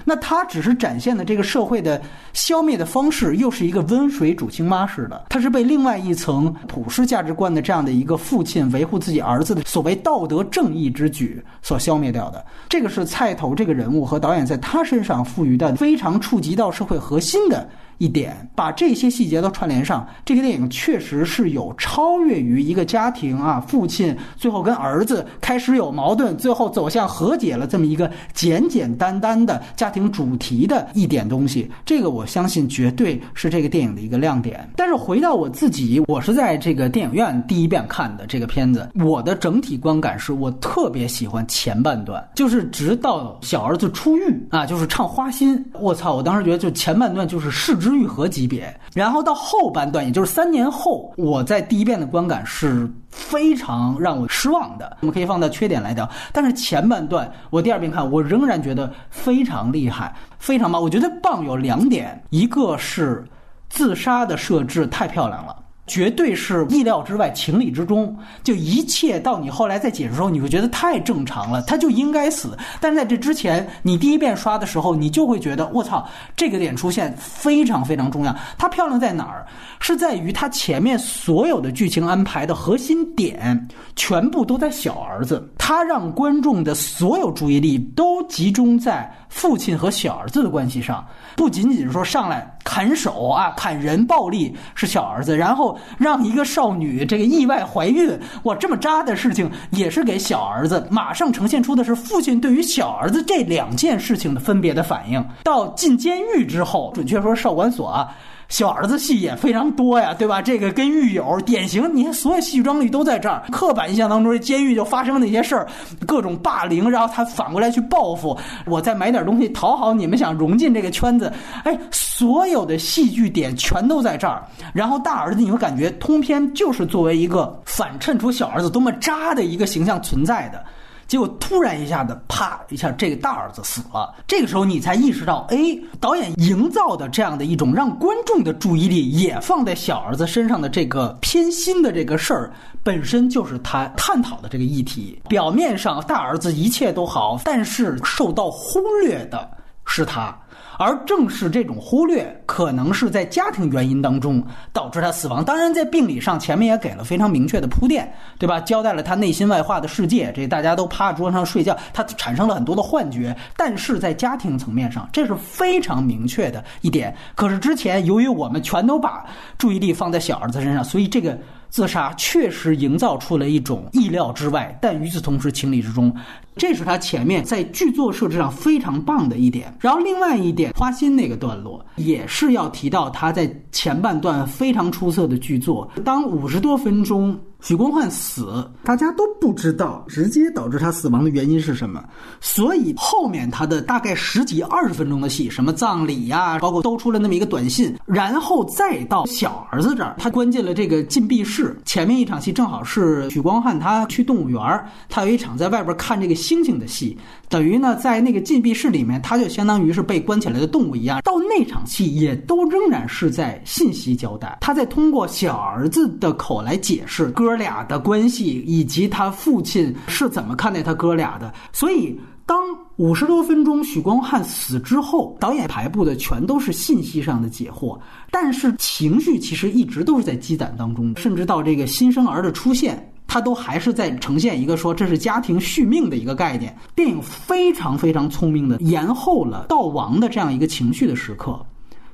[0.05, 2.01] 那他只是展现的这个社会的
[2.33, 5.27] 消灭的方式，又是一个温水煮青蛙式的。
[5.29, 12.43] 他是被另外一层普世价值观的这样的一个父亲维护自己儿子的所谓道德正义之举所消灭掉的。
[12.71, 17.69] 这个是菜头这个人物和导演在他身上赋予的非常触及到社会核心的。
[17.99, 31.69] 一点，把这些细节都串联上，这个电影确实是有超越于一个家庭啊，父亲最后跟儿子开始有矛盾，最后走向和解了这么一个简简单单的家庭主题的一点东西。
[31.85, 34.71] 这个我相信绝对是这个电影的一个亮点。
[34.77, 46.15] 但是回到我自己，我是在这个电影院第一遍看的这个片子，我的整体观感是我特别喜欢前半段，就是直到小儿子出狱啊，就是唱花心，我操！
[46.15, 47.88] 我当时觉得就前半段就是视之。
[47.95, 54.97] 愈合级别，然后到后半段，也就是三年后，我在第一遍的观感是非常让我失望的。
[55.01, 60.81] 我们可以放到缺点来讲，但是前半段我第二遍看，我仍然觉得非常厉害，非常棒。
[60.81, 63.25] 我觉得棒有两点，一个是
[63.69, 65.55] 自杀的设置太漂亮了。
[65.89, 68.17] 绝对是意料之外，情理之中。
[68.45, 72.57] 就一切到你后来再解释的时候，你会觉得太正常了，他就应该死。
[72.81, 78.37] 但是在这之前，你第一遍刷的时候，你就会觉得我操，这个点出现非常非常重要。
[78.57, 79.45] 它漂亮在哪儿？
[79.81, 85.49] 是在于它前面所有的剧情安排的核心点，全部都在小儿子。
[85.57, 91.07] 他让观众的所有注意力都集中在父亲和小儿子的关系上。
[91.37, 100.87] 不仅仅是说上来砍手啊、砍人、暴力是小儿子，然后让一个少女这个意外怀孕，哇，这么渣的事情也是给小儿子。
[100.91, 105.25] 马上呈现出的是父亲对于小儿子这两件事情的分别的反应。
[105.45, 108.15] 到进监狱之后，准确说少管所啊。
[108.49, 110.41] 小儿子戏也非常多呀，对吧？
[110.41, 113.45] 这个跟狱友典型，你看所有戏剧张力都在这儿。
[113.53, 115.67] 刻板印象当中，监狱就发生那些事儿，
[116.07, 118.37] 各种霸凌，然后他反过来去报复。
[118.65, 121.31] 我再买点东西讨好你们，想融进这个圈子。
[121.65, 124.43] 哎，所有的戏剧点全都在这儿。
[124.73, 130.65] 然后大儿子，你会感觉通篇就是作为一个反衬出小儿子多么渣的一个形象存在的。
[131.09, 134.15] 结果突然一下子，啪一下，这个大儿子死了。
[134.27, 135.57] 这个时候你才意识到，哎，
[135.99, 145.19] 导演营造的这样的一种让观众的注意力也放在小儿子身上的这个偏心的这个事儿，本身就是他探讨的这个议题。
[145.31, 149.51] 表面上大儿子一切都好，但是受到忽略的
[149.87, 150.39] 是他。
[150.79, 155.45] 而正是这种忽略，可能是在家庭原因当中导致他死亡。
[155.45, 158.61] 当然，在病理上前面也给了非常明确的铺垫，对吧？
[158.61, 163.37] 交代了他内心外化的世界，这大家都趴桌上睡觉，他产生了很多的幻觉。
[163.57, 167.15] 但是在家庭层面上，这是非常明确的一点。
[167.35, 169.27] 可是之前，由于我们全都把
[169.59, 171.37] 注意力放在小儿子身上，所以这个。
[171.71, 176.15] 自杀确实营造出了一种意料之外，但与此同时情理之中，
[176.57, 179.73] 这是他前面在剧作设置上非常棒的一点。
[179.79, 185.89] 然后另外一点，花心那个段落也是要提到他在前半段非常出色的剧作。
[186.05, 192.03] 当五十多分钟许光汉死，大家都不知道直接导致他死亡的原因是什么，
[192.41, 201.77] 所以后面他的大概十几二十分钟的戏，什么葬礼呀，包括都出了那么一个短信，然后再到小儿子这儿，他关进了这个禁闭室。
[201.85, 204.61] 前面一场戏正好是许光汉他去动物园，
[205.09, 207.19] 他有一场在外边看这个星星的戏，
[207.49, 211.21] 等于呢在那个禁闭室里面，他就相当于是被关起来的动物一样。
[211.25, 217.48] 到那场戏也都仍然是在信息交代，他在通过小儿子的口来解释哥。
[217.49, 222.59] 哥俩的关系以及他父亲是怎么看待他哥俩的，所以当
[222.97, 227.99] 五十多分钟许光汉死之后，导演排布的全都是信息上的解惑，
[228.31, 236.77] 但是情绪其实一直都是在积攒当中，甚至到这个新生儿的出现，他都还是在呈现一个说这是家庭续命的一个概念。
[236.95, 241.59] 电影非常非常聪明的延后了悼亡的这样一个情绪的时刻，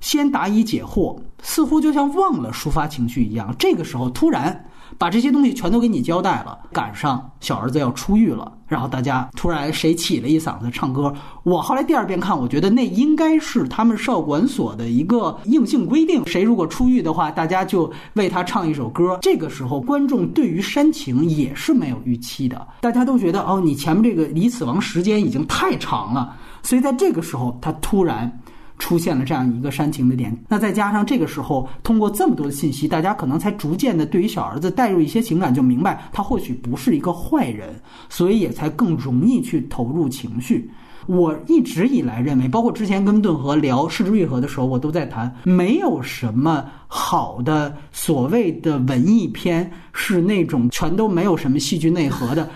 [0.01, 3.53] 先答疑解惑，似乎就像忘了抒发情绪一样。
[3.59, 4.65] 这个时候突然。
[4.99, 11.13] 把这些东西全都给你交代了，赶上小儿子要出狱了，然后大家突然谁起了一嗓子唱歌。
[11.43, 19.19] 我后来第二遍看，我觉得那应该是他们少管所的一个硬性规定，谁如果出狱的话，大家就为他唱一首歌。
[19.21, 28.41] 这个时候，观众对于煽情也是没有预期的，大家都觉得哦，你前面这个离死亡时间已经太长了，所以在这个时候，他突然。
[28.79, 37.75] 出现了这样一个煽情的点，那再加上这个时候通过这么多的信息，大家可能才逐渐的对于小儿子带入一些情感，就明白他或许不是一个坏人，
[38.09, 40.71] 所以也才更容易去投入情绪。
[41.07, 52.49] 我一直以来认为，包括之前跟顿河聊《失之愈合》的时候，我都在谈，没有什么好的所谓的文艺片是那种全都没有什么戏剧内核的。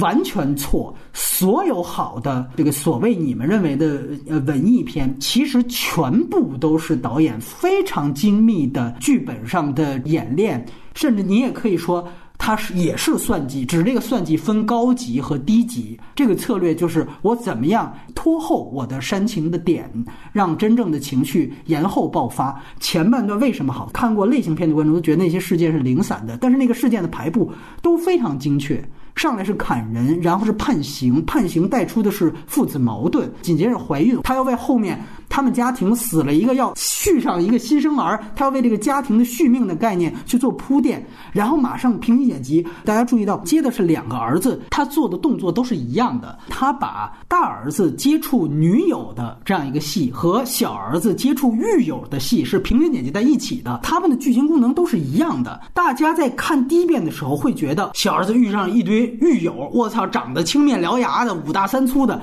[0.00, 0.94] 完全错！
[1.12, 12.06] 所有好的这个所谓你们认为的呃文艺片，其实全部都是导演非常精密的剧本上的演练，甚至你也可以说
[12.38, 15.98] 它是也是算计，只是这个算计分高级和低级。
[16.14, 19.90] 这个策略就是我怎么样拖后我的煽情的点，
[20.32, 22.60] 让真正的情绪延后爆发。
[22.80, 27.52] 前半段为什么好看过类型片的观众都觉得那些事件是零散的，但是那个事件的排布
[27.82, 28.82] 都非常精确。
[29.14, 35.00] 上来是砍人，然后是判刑，判刑带出的是父子矛盾，紧接着怀孕，他要为后面。
[35.28, 42.62] 他们家庭死了一个，要续上一个新生儿，他要为这个家庭的续命的概念去做铺垫，然后马上平行剪辑。
[42.84, 46.38] 大家注意到，接的是两个儿子，他做的动作都是一样的。
[46.50, 55.58] 他把大儿子接触女友的这样一个戏和小儿子接触狱友的戏是平行剪辑在一起的，他们的剧情功能都是一样的。
[55.72, 62.20] 大家在看第一遍的时候会觉得，小儿子遇上一堆狱友，我操，长得青面獠牙的，五大三粗的。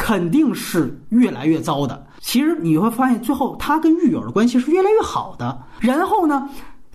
[0.00, 2.06] 肯定是越来越糟的。
[2.20, 5.60] 其实你会发现，最后他跟狱友的关系是越来越好的。
[5.80, 6.48] 然后呢，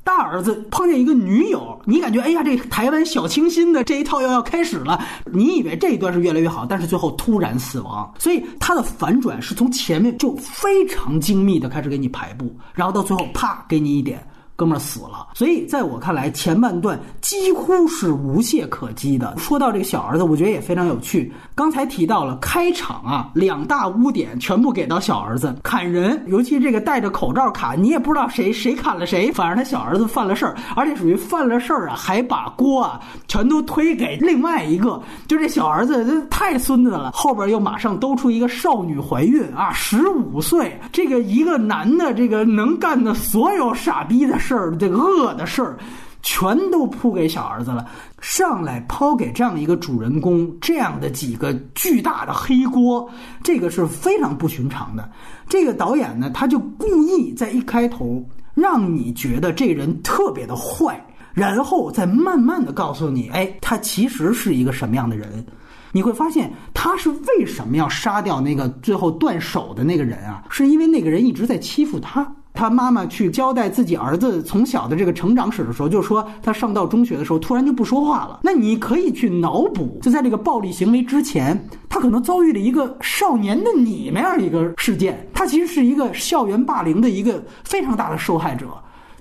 [0.05, 5.03] 大儿子碰见一个女友，你感觉哎呀，这台湾小清新的这一套又要开始了。
[5.25, 8.09] 你以为这一段是越来越好，但是最后突然死亡。
[8.17, 14.25] 所以他的反转是从前面就非常精密的开始给你排布，然后到最后啪给你一点。
[14.55, 19.35] 哥们儿死了，所以在我看来，前半段几乎是无懈可击的。
[19.37, 21.33] 说到这个小儿子，我觉得也非常有趣。
[21.55, 37.11] 刚才提到了开场啊，两大污点全部给到小儿子砍人，尤其这个戴着口罩砍，你也不知道谁谁砍了谁，反正他小儿子犯了事儿，而且属于犯了事儿啊，还把锅啊全都推给另外一个，就这小儿子这太孙子了。
[37.11, 44.42] 后边又马上兜出一个少女怀孕啊，十五岁，这个一个男的这个能干的所有傻逼的。
[44.43, 45.77] 事儿，这个恶的事儿，
[46.21, 47.87] 全都扑给小儿子了。
[48.19, 53.09] 上来抛给这样一个主人公，这样的几个巨大的黑锅，
[53.41, 55.09] 这个是非常不寻常的。
[55.47, 61.01] 这个导演呢，他就故意在一开头让你觉得这人特别的坏，
[61.33, 65.45] 然后再慢慢的告诉你，哎，他其实是一个什么样的人。
[65.95, 70.43] 你会发现，他是为什么要杀掉那个最后断手的那个人啊？
[70.49, 72.25] 是因为那个人一直在欺负他。
[72.53, 78.39] 他妈妈去交代自己儿子从小的这个成长史的时候，就说他上到中学的时候突然就不说话了。
[78.43, 85.27] 那你可以去脑补，就在这个暴力行为之前，他可能遭遇了一个少年的你那样一个事件。
[85.33, 88.67] 他其实是一个校园霸凌的一个非常大的受害者。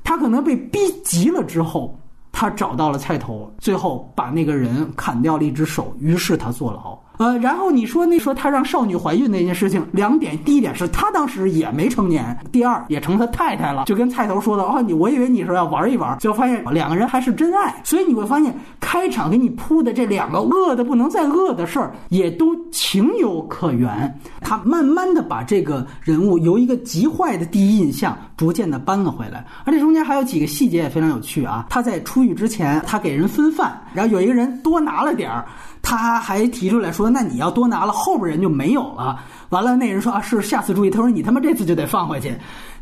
[0.05, 1.99] 他可能被逼急了之后，
[2.33, 6.99] 他找到了菜头，最后把那个人砍掉了一只手，于是他坐牢。
[7.19, 24.19] 呃，然后你说那说他让少女怀孕那件事情，两点，第一点是他当时也没成年，第二也成他太太了，就跟菜头说的哦，你我以为你是要玩一玩，就发现两个人还是真爱，所以你会发现开场给你铺的这两个恶的不能再恶的事儿，也都情有可原。
[24.41, 31.67] 他慢慢的把这个人物由一个极坏的第一印象，逐渐的搬了回来，而且中间还有几个细节也非常有趣啊。
[31.71, 35.47] 他在出狱之前，他给人分饭，然后有一个人多拿了点儿。
[35.83, 42.33] 他还提出来说：“那你要多拿了，后边人就没有了。”完了，那人说：“啊，是下次注意。”他说：“你他妈这次就得放回去。”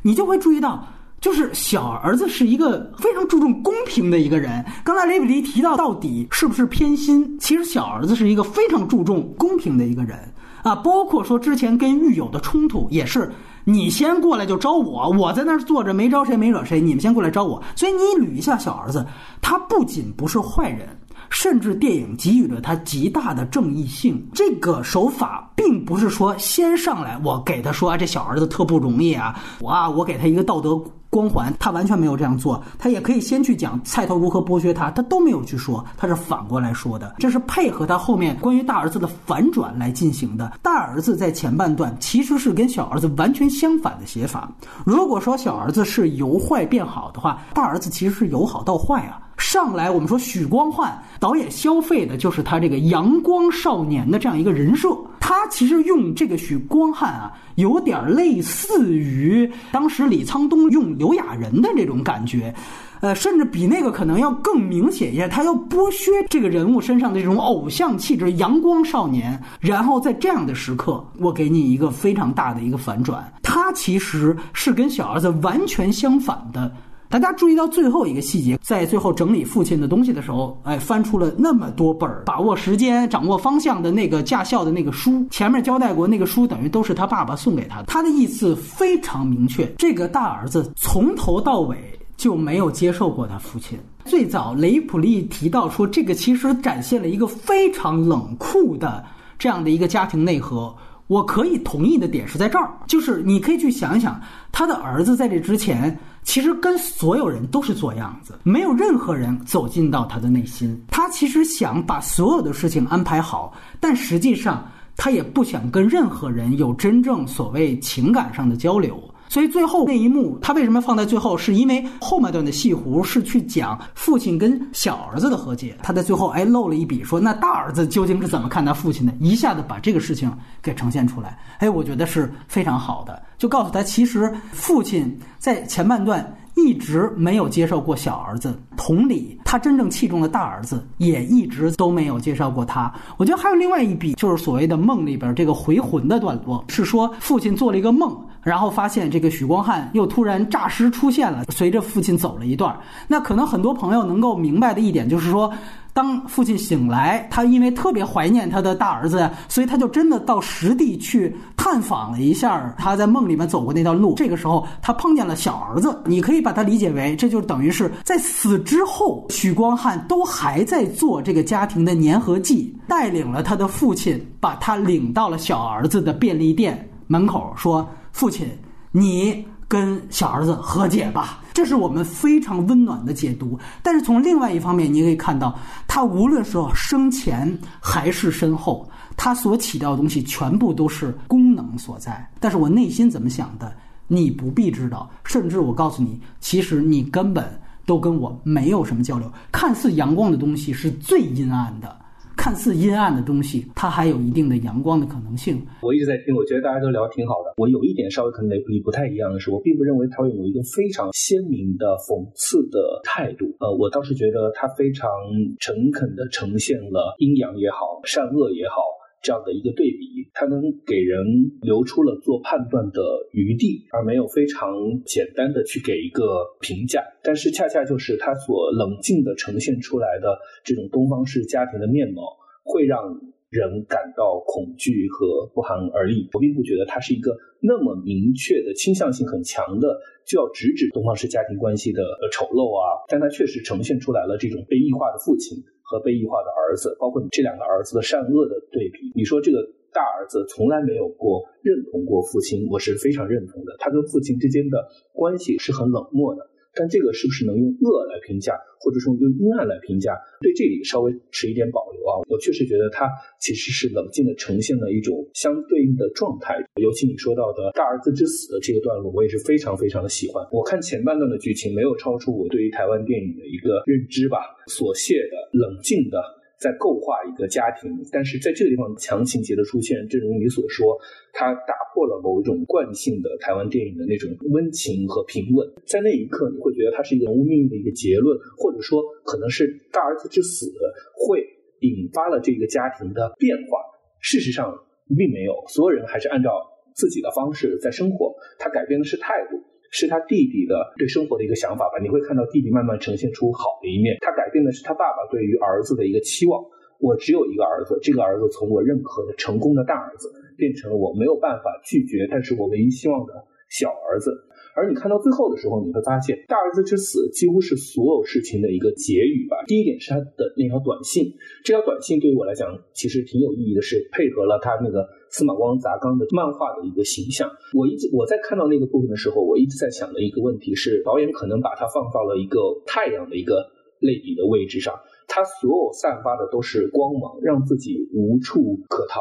[0.03, 0.87] 你就会注意到，
[1.21, 4.64] 就是小儿子是一个非常注重公平的一个人。
[4.85, 7.39] 刚才雷比利提到，到底是不是偏心？
[7.39, 10.18] 其实小儿子是一个非常注重公平的一个人
[10.62, 10.74] 啊。
[10.77, 13.31] 包括说之前跟狱友的冲突，也是
[13.64, 17.62] 你先过来就招我，我在那儿坐着没招谁没惹谁，你们先过来招我。
[17.74, 19.07] 所以你捋一下小儿子，
[19.43, 20.89] 他不仅不是坏人。
[21.31, 24.28] 甚至电影给予了他极大的正义性。
[24.35, 30.78] 这个手法并不是说先上来我给他说啊，这小儿子特不容易啊，我啊我给他一个道德
[31.11, 32.63] 光环，他完全没有这样做。
[32.79, 37.17] 他也可以先去讲菜头如何剥削他，他都没有去说，他是反过来说的。
[37.19, 40.53] 这是配合他后面关于大儿子的反转来进行的。
[40.63, 44.51] 大儿子在前半段其实是跟小儿子完全相反的写法。
[44.85, 49.21] 如果说小儿子是由坏变好的话，大儿子其实是由好到坏啊。
[49.37, 54.95] 上来，我们说许光汉导演消费的就是他这个阳光少年的这样一个人设。
[55.19, 62.53] 他其实用这个许光汉啊，有点类似于当时李沧东用刘亚仁的这种感觉，
[63.01, 65.29] 呃，甚至比那个可能要更明显一些。
[65.29, 69.41] 他要剥削这个人物身上的这种偶像气质，阳光少年。
[69.61, 76.73] 然后在这样的时刻，我给你一个非常大的一个反转，他其实是跟小儿子完全相反的。
[77.11, 85.27] 大家注意到最后一个细节，在最后整理父亲的东西的时候，哎，翻出了那么多本儿把握时间、掌握方向的那个驾校的那个书。
[85.29, 87.87] 前面交代过，那个书等于都是他爸爸送给他的。
[87.87, 91.77] 他的意思非常明确：这个大儿子从头到尾
[92.17, 93.77] 就没有接受过他父亲。
[94.05, 99.05] 最早雷普利提到说，这个其实展现了一个非常冷酷的
[99.37, 100.73] 这样的一个家庭内核。
[101.11, 104.21] 我可以同意的点是在这儿，就是你可以去想一想，
[104.53, 105.99] 他的儿子在这之前。
[106.23, 110.81] 其实跟所有人都是做样子，没有任何人走进到他的内心。
[110.89, 114.65] 他其实想把所有的事情安排好，但实际上
[114.97, 119.03] 他也不想跟任何人有真正所谓情感上的交流。
[119.31, 121.37] 所以最后那一幕，他为什么放在最后？
[121.39, 125.76] 是因为后半段的戏弧是去讲父亲跟小儿子的和解。
[125.85, 129.14] 他在最后哎漏了一笔，说那大儿子究竟是怎么看他父亲的？
[129.20, 131.39] 一下子把这个事情给呈现出来。
[131.59, 136.37] 哎，我觉得是非常好的，就告诉他其实父亲在前半段。
[136.57, 142.92] 一直没有接受过小儿子，同理，他真正器重的大儿子也一直都没有介绍过他。
[143.16, 152.78] 我觉得还有另外一笔，就是所谓的梦里边这个回魂的段落，是说父亲做了一个梦，然后发现这个许光汉又突然诈尸出现了，随着父亲走了一段。
[153.09, 155.53] 那可能很多朋友能够明白的一点就是说。
[155.92, 164.14] 当父亲醒来，他因为特别怀念他的大儿子，所以他就真的到实地去探访了一下他在梦里面走过那条路。
[164.14, 166.01] 这个时候，他碰见了小儿子。
[166.07, 178.47] 你可以把它理解为，这就等于是在死之后，许光汉都还在做这个家庭的粘合剂，带领了他的父亲，把他领到了小儿子的便利店门口，说：“父亲，
[178.93, 183.57] 你。”跟小儿子和解吧，这是我们非常温暖的解读。
[183.84, 192.28] 但是从另外一方面，你可以看到，他无论说生前还是身后，他所起到的东西全部都是功能所在。
[192.41, 193.72] 但是我内心怎么想的，
[194.09, 195.09] 你不必知道。
[195.22, 197.60] 甚至我告诉你，其实你根本
[197.91, 199.28] 都跟我没有什么交流。
[199.51, 201.88] 看似阳光的东西是最阴暗的。
[202.36, 205.61] 看似阴暗的东西，它还有一定的阳光的可能性。
[205.82, 207.53] 我一直在听，我觉得大家都聊得挺好的。
[207.59, 213.45] 我有一点稍微跟雷普利不太一样的是，我并不认为陶勇有一个非常鲜明的讽刺的态度。
[213.59, 215.11] 呃，我倒是觉得他非常
[215.59, 218.76] 诚恳地呈现了阴阳也好，善恶也好
[219.23, 220.09] 这样的一个对比。
[220.33, 221.27] 他能给人
[221.61, 223.03] 留出了做判断的
[223.33, 224.71] 余地，而没有非常
[225.05, 227.03] 简单的去给一个评价。
[227.23, 232.23] 但是恰恰就是他所冷静的呈现出来的这种东方式家庭的面貌，
[232.62, 233.03] 会让
[233.51, 236.29] 人感到恐惧和不寒而栗。
[236.33, 242.03] 我并不觉得他是一个那么明确的倾向性很强的，就要直指东方式家庭关系的
[242.33, 243.03] 丑陋啊。
[243.09, 245.59] 但他确实呈现出来了这种被异化的父亲
[245.91, 249.11] 和被异化的儿子，包括你这两个儿子的善恶的对比。
[249.16, 249.59] 你说这个。
[249.93, 253.74] 大儿子从来没有过认同过父亲，我是非常认同的。
[253.80, 260.14] 他跟父亲之间的关系是很冷漠的，但这个是不是能用恶来评价，或者说用阴暗来评价？
[260.41, 262.23] 对这里稍微持一点保留啊。
[262.29, 263.09] 我确实觉得他
[263.41, 266.57] 其实是冷静的呈现了一种相对应的状态。
[266.81, 270.47] 尤其你说到的大儿子之死的这个段落，我也是非常非常的喜欢。
[270.53, 276.39] 我看前半段的剧情没有超出我对于台湾电影的一个认知吧，琐屑的、冷静的。
[276.61, 280.95] 在构画一个家庭，但是在这个地方强情节的出现，正如你所说，
[281.33, 285.67] 它打破了某种惯性的台湾电影的那种温情和平稳。
[285.87, 290.71] 在那一刻，你会觉得它是一个人物命运的一个结论，或者说可能是大儿子之死
[291.17, 291.41] 会
[291.81, 293.81] 引发了这个家庭的变化。
[294.21, 294.71] 事实上
[295.17, 296.53] 并没有，所有人还是按照
[296.95, 298.35] 自己的方式在生活。
[298.59, 299.57] 他改变的是态度。
[299.91, 301.99] 是他弟弟的对生活的一个想法吧？
[302.01, 304.16] 你会看到弟弟慢慢呈现出好的一面。
[304.20, 306.64] 他改变的是他爸爸对于儿子的一个期望。
[307.01, 313.32] 我只有一个儿子，这个儿子从我认可的成功的大儿子，变成了我没有办法拒绝，但是我唯一希望的
[313.68, 314.30] 小儿子。
[314.75, 319.57] 而你看到最后的时候，你会发现大儿子之死几乎是所有事情的一个结语吧。
[319.66, 327.51] 第一点是他的那条短信，这条短信对于我来讲其实挺有意义的，是配合了他那个司马光砸缸的漫画的一个形象。
[327.75, 334.95] 我一直我在看到那个部分的时候，我一直在想的一个问题是，导演可能把它放到了一个太阳的一个类比的位置上，
[335.27, 339.21] 他所有散发的都是光芒，让自己无处可逃。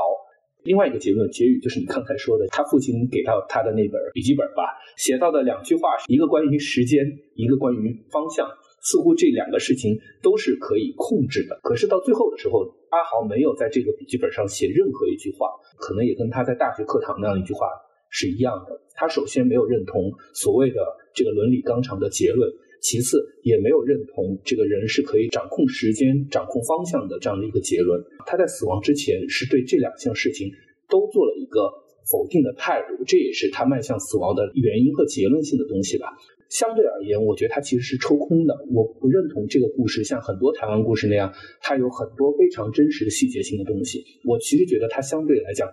[0.63, 7.05] 另外一个结论结语就是你刚才说的，他父亲给到他的那本笔记本吧，写到的两句话，一个关于时间，
[7.35, 8.47] 一个关于方向，
[8.81, 11.59] 似乎这两个事情都是可以控制的。
[11.63, 15.47] 可是到最后的时候，阿豪没有在这个笔记本上写任何一句话，
[15.77, 17.67] 可能也跟他在大学课堂那样一句话
[18.09, 18.81] 是一样的。
[18.95, 20.81] 他首先没有认同所谓的
[21.13, 22.51] 这个伦理纲常的结论。
[22.81, 28.01] 其次，也没有认同这个人是可以掌控时间、掌控方向的这样的一个结论。
[28.25, 30.49] 他在死亡之前是对这两项事情
[30.87, 31.69] 都做了一个
[32.09, 36.07] 否定的态度，这也是他迈向死亡的原因和结论性的东西吧。
[36.49, 38.55] 相对而言，我觉得他其实是抽空的。
[38.73, 44.03] 我不认同这个故事像很多台湾故事那样，它有很多非常真实的细节性的东西。
[44.25, 45.69] 我其实觉得它相对来讲。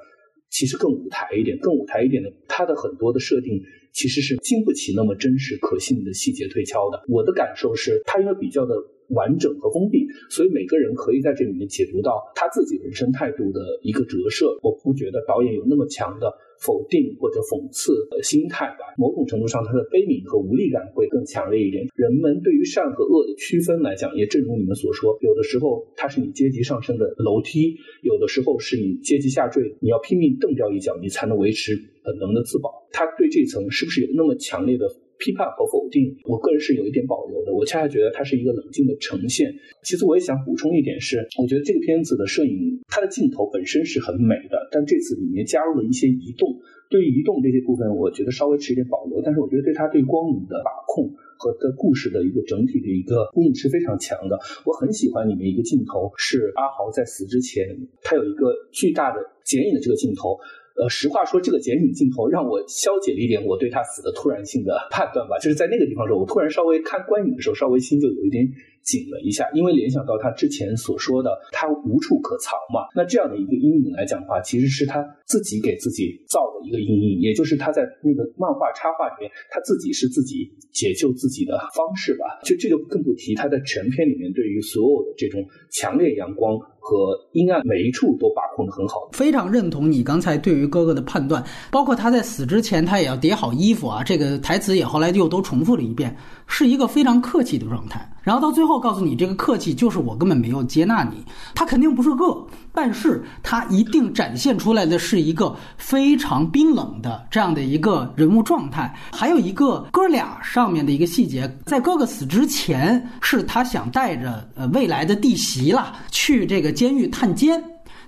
[0.51, 3.61] 其实更舞台一点，更舞台一点的，它的很多的设定
[3.93, 7.03] 其实是经不起那么真实可信的细节推敲的。
[7.09, 8.75] 我的感受是，它因为比较的
[9.09, 14.59] 完整和封闭，所以每个人可以在这里面解读到他自己人生态度的一个折射。
[14.63, 16.33] 我不觉得导演有那么强的。
[16.61, 21.87] 否定或者讽刺的心态吧，某种程度上，他的悲悯和无力感会更强烈一点。
[21.95, 32.87] 人们对于善和恶的区分来讲，也正如你们所说，有的时候它是你阶级上升的楼梯，有的时候是你阶级下坠，你要拼命蹬掉一脚，你才能维持本能的自保。
[32.93, 34.87] 他对这层是不是有那么强烈的？
[35.19, 37.55] 批判和否定，我个人是有一点保留的。
[37.55, 39.55] 我恰恰觉得它是一个冷静的呈现。
[39.83, 46.61] 其次，我也想补充一点是，我觉得这个片子的摄影，它的镜头本身是很美的，但这次里面加入了一些移动。
[46.89, 49.21] 对于移动这些部分，我觉得稍微持一点保留。
[49.21, 54.39] 但是，我觉得对它对光影的把控和的故事的一个整体的一个呼应是非常强的。
[54.65, 57.67] 我很喜欢里面一个镜头，是阿豪在死之前，
[58.03, 60.39] 他有一个巨大的剪影的这个镜头。
[60.79, 65.39] 呃，实话说，这个剪影镜头让我消解了一点我对他死的突然性的判断吧。
[65.39, 68.47] 就是在那个地方的时候，我突然稍微看观影的时候，稍微心就有一点
[68.83, 72.87] 紧了一下，因为联想到他之前所说的他无处可藏嘛。
[72.95, 82.39] 那这样的一个阴影来讲的话，其实是他自己给自己造的一个阴影，也就是他在那个漫画插画里面，他自己是自己解救自己的方式吧。
[82.45, 86.61] 就这个更不提他在全片里面对于所有的这种强烈阳光。
[86.87, 96.17] 和阴暗每一处都把控的很好，非常认同你刚才对于哥哥的判断，包括他在死之前他也要叠好衣服啊，这个台词也后来又都重复了一遍，
[96.47, 98.09] 是一个非常客气的状态。
[98.23, 101.25] 然后到最后告诉你，这个客气就是我根本没有接纳你，
[101.55, 108.93] 他肯定不是个，但是他一定展现出来的是一个非常冰冷的这样的一个人物状态。
[109.13, 117.61] 还有一个哥俩上面的一个细节，在哥哥死之前，是他想带着呃未来的弟媳了去这个监狱探监。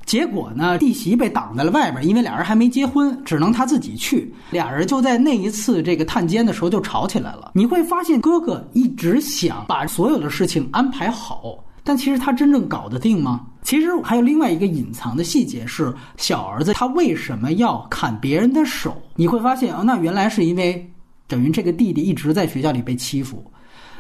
[0.07, 4.33] 结果呢，弟媳被挡在了外边，因为俩人还没结婚，只能他自己去。
[4.51, 7.51] 俩人就在那一次这个探监的时候就吵起来了。
[7.55, 13.45] 你会发现，哥哥一直想把所有的事情安排好，但其实他真正搞得定吗？
[13.63, 18.97] 其实还有另外一个隐藏的细节是，小儿子他为什么要砍别人的手？
[19.15, 20.91] 你会发现啊，那原来是因为
[21.27, 23.45] 等于这个弟弟一直在学校里被欺负，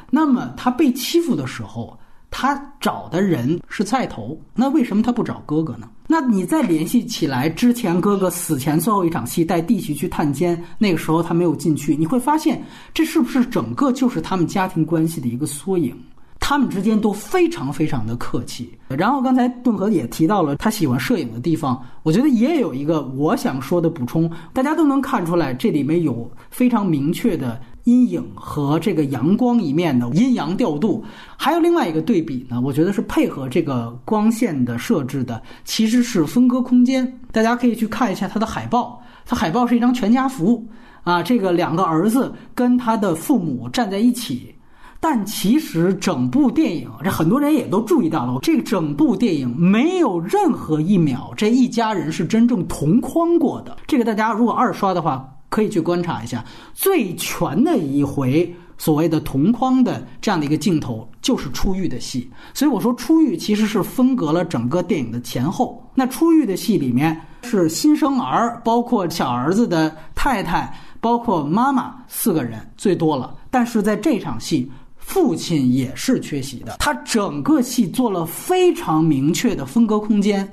[0.08, 1.98] 那么他被欺负的时候。
[2.30, 5.88] 他找的人是菜头，那为什么他不找哥哥呢？
[6.06, 12.62] 那你再联系起来，之前哥哥死前最后一场戏带弟媳去探监，那个时候他没有进去，你会发现
[12.94, 15.94] 这是不是整个就是他们家庭关系的一个缩影？
[16.40, 18.72] 他们之间都非常非常的客气。
[18.88, 27.60] 然后刚才顿河也提到了他喜欢摄影的地方，我觉得也有一个我想说的补充，大家都能看出来这里面有非常明确的。
[27.88, 31.02] 阴影和这个阳光一面的阴阳调度。
[31.38, 37.10] 还有另外一个对比呢，我觉得是配合这个光线的设置的，其实是分割空间。
[37.32, 40.62] 大家可以去看一下它的海报，它海报是一张全家福
[41.02, 44.54] 啊，这个两个儿子跟他的父母站在一起。
[45.00, 53.76] 但其实整部电影，这很多人也都注意到了，这整部电影没有任何一秒这一家人是真正同框过的。
[53.86, 56.44] 这个大家如果二刷的话，可以去观察一下。
[56.74, 62.30] 最全的一回所谓的同框的这样的一个镜头，就是出狱的戏。
[62.54, 65.82] 所以我说出狱其实是分隔了整个电影的前后。
[65.94, 73.34] 那出狱的戏里面是新生儿，包括小儿子的太太，包括妈妈四个人最多了。
[73.50, 74.70] 但是在这场戏。
[75.00, 80.46] 父亲也是缺席的，他整个戏做了非常明确的分割空间，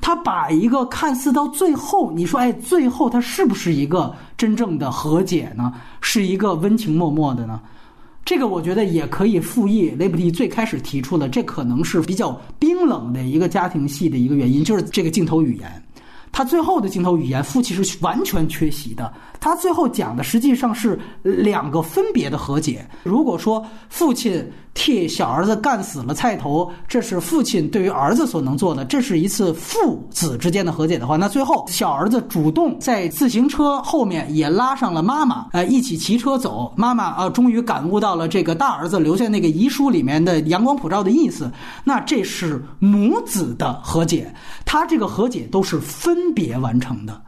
[0.00, 5.72] 他把一个看似到最后，你说哎，最后他是不是一个真正的和解呢？
[6.00, 7.60] 是一个温情脉脉的呢？
[8.24, 15.82] 这个我觉得也可以复议雷普利最开始提出的，这可能是比较冰冷的一个家庭戏的一个原因，就是这个镜头语言。
[16.32, 19.12] 他最后的镜头语言，父亲是完全缺席的。
[19.40, 22.86] 他最后讲的实际上是两个分别的和解。
[23.02, 24.50] 如果说父亲。
[24.72, 36.72] 替小儿子干死了菜头，这是父亲对于儿子所能做的，这是一次父子之间的和解的话，那最后小儿子主动在自行车后面也拉上了妈妈，呃，一起骑车走。
[36.76, 41.50] 妈妈啊，终于感悟到了这个大儿子留下那个遗书里面的阳光普照的意思。
[41.82, 44.32] 那这是母子的和解，
[44.64, 47.22] 他这个和解都是分分别完成的。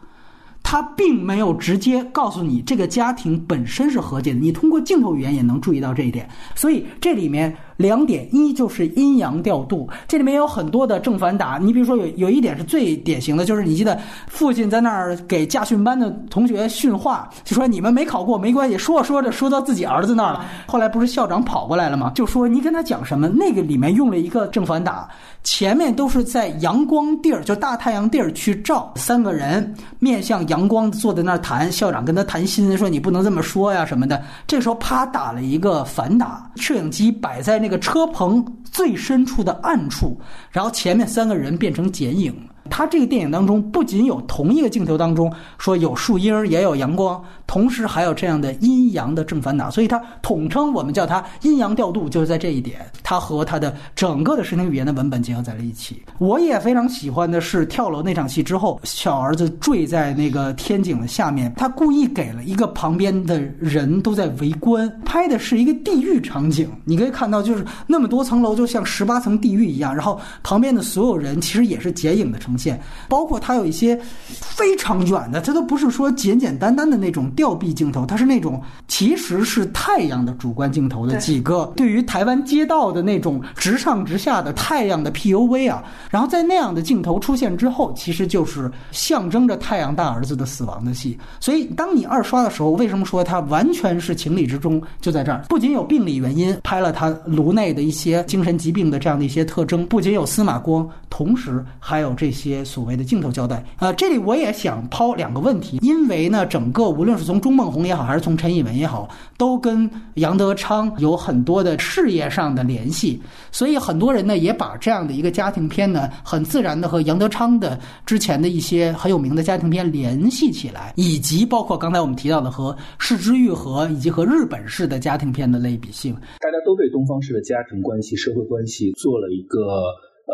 [0.63, 7.57] 他并没有直接告诉你这个家庭本身是和解的，你通过镜头语言也能注意到这一点，所以这里面。
[7.83, 11.59] 两点，一就是阴阳调度，这里面有很多的正反打。
[11.61, 20.47] 你比如说，有有一点是最典型的，就是你记得父亲在那儿给驾训班的同学训话，就说你们没考过没关系，说着说着说到自己儿子那儿了。
[20.67, 22.13] 后来不是校长跑过来了吗？
[22.15, 23.29] 就说你跟他讲什么？
[23.29, 25.09] 那个里面用了一个正反打，
[25.43, 34.23] 前面都是在阳光地儿，就大太阳地儿去照，三个人面向阳光坐在那儿谈，校长跟他谈心，说你不能这么说呀什么的。
[34.47, 37.72] 这时候啪打了一个反打，摄影机摆在那个。
[37.79, 40.21] 车棚最深处的暗处，
[40.51, 42.35] 然后前面三个人变成剪影。
[42.75, 56.03] 他这个电影当中不仅有同一个镜头当中说有树荫也有阳光，同时还有这样的阴阳的正反打，所以它统称我们叫它阴阳调度，就是在这一点，它和它的整个的视听语言的文本结合在了一起。
[56.17, 72.57] 我也非常喜欢的是跳楼那场戏之后，小儿子坠在那个天井的下面，他故意给了一个旁边的人都在围观，拍的是一个地狱场景，你可以看到就是那么多层楼就像十八层地狱一样，然后旁边的所有人其实也是剪影的呈。
[72.57, 72.62] 现，
[73.09, 73.99] 包括它有一些
[74.29, 91.19] 非常远的，它都不是说简简单单的那种吊臂镜头，它是那种其实是太阳的主观镜头的几个，对于台湾街道的那种直上直下的太阳的 PUV 啊，然后在那样的镜头出现之后，其实就是象征着太阳大儿子的死亡的戏。
[91.41, 94.83] 所以当你二刷的时候，为什么说它完全是情理之中？
[95.01, 102.52] 就在这儿，不仅有病理原因，拍了他颅内的一些精神疾病的这样的一些特征，不仅有司马光，同时还有这些。
[102.53, 129.59] 些所谓的镜头交代啊，这里我也想抛两个问题，因为呢，整个无论是从钟孟红也好，还是从陈以文也好，都跟杨德昌有很多的事业上的联系，所以很多人呢也把这样的一个家庭片呢，很自然的和杨德昌的之前的一些很有名的家庭片联系起来，以及包括刚才我们提到的和《世之愈合》以及和日本式的家庭片的类比性，大家都对东方式的家庭关系、社会关系做了一个。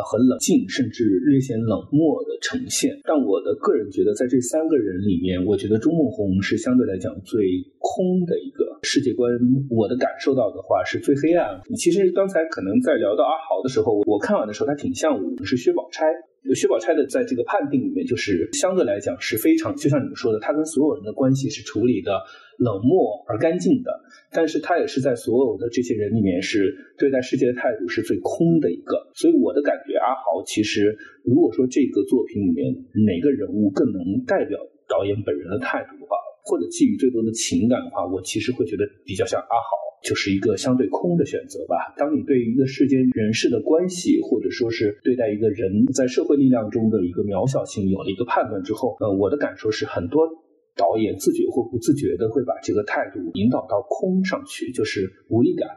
[0.05, 2.99] 很冷静，甚至略显冷漠的呈现。
[3.05, 7.41] 但我的个人觉得，在这三个人里面，我觉得钟梦红是相对来讲最
[7.79, 9.33] 空的一个世界观。
[9.71, 11.61] 我的感受到的话是最黑暗。
[11.77, 16.07] 其实刚才可能在聊到阿豪的时候，我看完的时候，他挺像我们是薛宝钗。
[16.55, 22.13] 薛宝钗的在这个判定里面，就是相对来讲是非常，就像你们说的，她跟所有人的关系是处理的
[22.59, 23.91] 冷漠而干净的。
[24.31, 29.11] 但是他也是在所有的这些人里面，是对待世界的态度是最空的一个。
[29.15, 32.75] 所以我的感觉，阿豪其实如果说这个作品里面
[33.07, 39.69] 哪个人物更能代表导演本人的态度的话，或者寄予最多的情感的话，我其实会觉得比较像阿豪，
[40.03, 41.95] 就是一个相对空的选择吧。
[41.97, 50.29] 当你对一个世间人事的关系，或者说是对待一个人在社会力量中的一个渺小性有了一个判断之后，呃，我的感受是很多。
[50.79, 55.69] 导演自觉或不自觉的会把这个态度引导到空上去，就是无力感。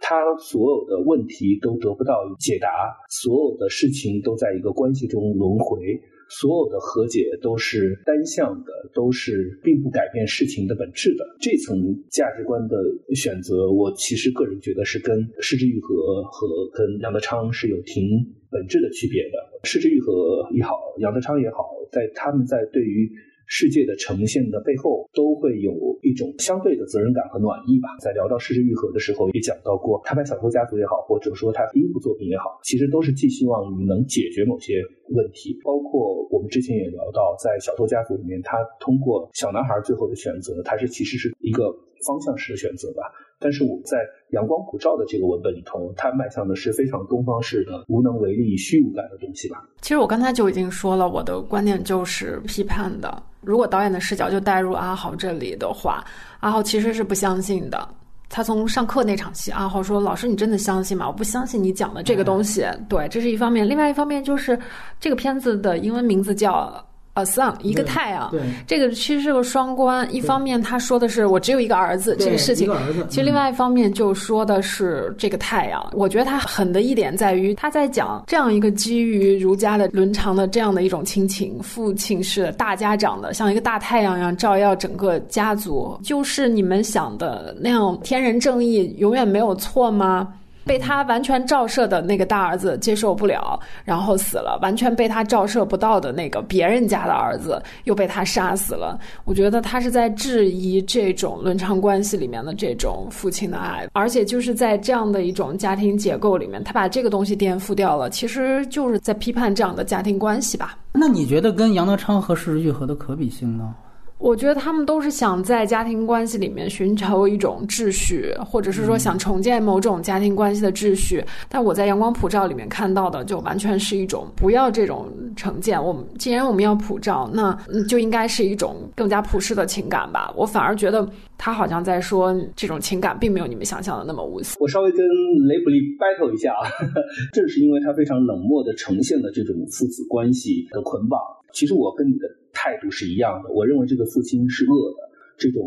[0.00, 2.70] 他所有的问题都得不到解答，
[3.10, 11.24] 所有的事情都在一个关系中轮回，所有的和解都是单向的，都是并不改变事情的本质的。
[11.40, 12.76] 这层价值观的
[13.14, 18.04] 选择，我其实个人觉得是跟失之愈合和跟杨德昌是有挺
[18.50, 19.38] 本质的区别的。
[19.64, 23.10] 失之愈合也好，杨德昌也好，在他们在对于
[23.48, 25.72] 世界的呈现的背后，都会有
[26.02, 27.88] 一种相对的责任感和暖意吧。
[27.98, 34.84] 在聊到《世事愈合》的时候，也讲到过，他拍《小说家族》也好，或者说他第一部作品也好，其实都是寄希望于能解决某些
[35.16, 35.58] 问题。
[35.64, 41.72] 包括我们之前也聊到，在《小说家族》里面，他通过小男孩最后的选择，他是其实是一个
[42.06, 43.08] 方向式的选择吧。
[43.40, 43.96] 但是我们在
[44.30, 49.62] 《阳光普照》的这个文本里头，它迈向的是非常东方式的无能为力、虚无感的东西吧。
[49.80, 53.22] 其实我刚才就已经说了，我的观点就是批判的。
[53.40, 56.04] 如果导演的视角就带入阿豪这里的话，
[56.40, 57.88] 阿豪其实是不相信的。
[58.28, 61.06] 他从上课那场戏，阿豪说：“老师，你真的相信吗？
[61.06, 63.66] 我不相信你讲的这个东西。”对，这是一方面。
[63.66, 64.58] 另外一方面就是
[65.00, 66.84] 这个片子的英文名字叫。
[67.18, 68.28] A sun，一个太阳。
[68.30, 70.06] 对，这个其实是个双关。
[70.14, 72.72] 一方面他说的是我只有一个儿子这个事情，
[73.08, 75.84] 其实另外一方面就说的是这个太阳。
[75.92, 90.28] 我觉得他狠的一点在于他在讲这样一个基于儒家的伦常的这样的一种亲情，父亲是大家长的，像一个大太阳一样照耀整个家族，就是你们想的那样天人正义永远没有错吗？
[90.68, 99.00] 被他完全照射的那个大儿子接受不了，然后死了；完全被他照射不到的那个别人家的儿子又被他杀死了。
[99.24, 110.76] 我觉得他是在质疑这种伦常关系里面的这种父亲的爱，而且就是在这样的一种家庭结构里面，他把这个东西颠覆掉了，其实就是在批判这样的家庭关系吧。
[110.92, 113.74] 那你觉得跟杨德昌和失之愈合的可比性呢？
[114.18, 121.24] 我觉得他们都是想在家庭关系里面寻求一种秩序，或者是说想重建某种家庭关系的秩序。
[121.48, 125.06] 但我在《阳光普照》里面看到的，就完全是一种不要这种
[125.36, 125.82] 成见。
[125.82, 127.56] 我们既然我们要普照，那
[127.88, 130.32] 就应该是一种更加普世的情感吧。
[130.36, 131.08] 我反而觉得
[131.38, 134.56] 他好像在说，这种情感并没有你们想象的那么无私。
[134.58, 134.98] 我稍微跟
[135.46, 136.66] 雷普利 battle 一下啊，
[137.32, 141.20] 正是因为他非常冷漠的呈现了这种父子关系的捆绑。
[141.54, 142.26] 其实我跟你的。
[142.58, 145.00] 态度是一样的，我认为这个父亲是恶的，
[145.38, 145.62] 这种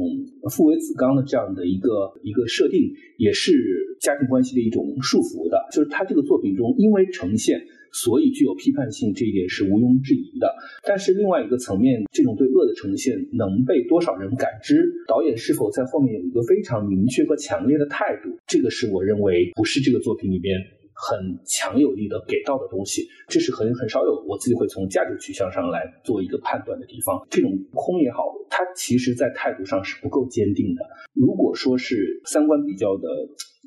[0.51, 3.55] 父为子纲的这样的一个一个设定，也是
[4.01, 5.55] 家庭关系的一种束缚的。
[5.71, 7.63] 就是他这个作品中，因为呈现，
[7.93, 10.53] 所以具有批判性，这一点是毋庸置疑的。
[10.83, 14.83] 但是另外一个层面，这种对恶的呈现能被多少人感知？
[15.07, 18.35] 导演是否在后面有一个非常明确和强烈的态度？
[18.47, 20.59] 这个是我认为不是这个作品里边。
[21.01, 27.25] 很强有力的给到的东西，这是很很少有我自己会从价值取向上来做一个判断的地方。
[27.29, 30.81] 这种空也好，它其实在态度上是不够坚定的。
[31.13, 33.07] 如果说是三观比较的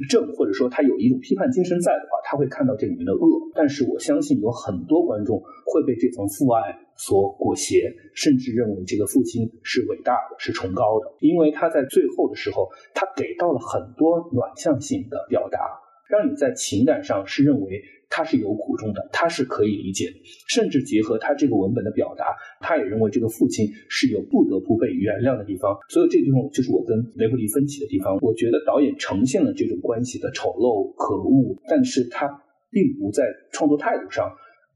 [0.09, 3.51] 正，或者说他有一种批判精神在的话，他会看到这里面的恶。
[3.55, 15.59] 但是我相信有很多观众会被这层父爱所裹挟，甚至认为这个父亲是伟大的、是崇高的，因为他在最后的时候，他给到了很多暖向性的表达。
[16.09, 20.12] 让你在情感上是认为他是有苦衷的，他是可以理解，
[20.48, 22.26] 甚至结合他这个文本的表达，
[22.61, 25.76] 他也认为这个父亲是有不得不被原谅的地方。
[25.88, 28.16] 所以这地方就是我跟雷普利分歧的地方。
[28.20, 32.28] 我觉得导演呈现了这种关系的丑陋可恶，但是他
[32.70, 34.30] 并不在创作态度上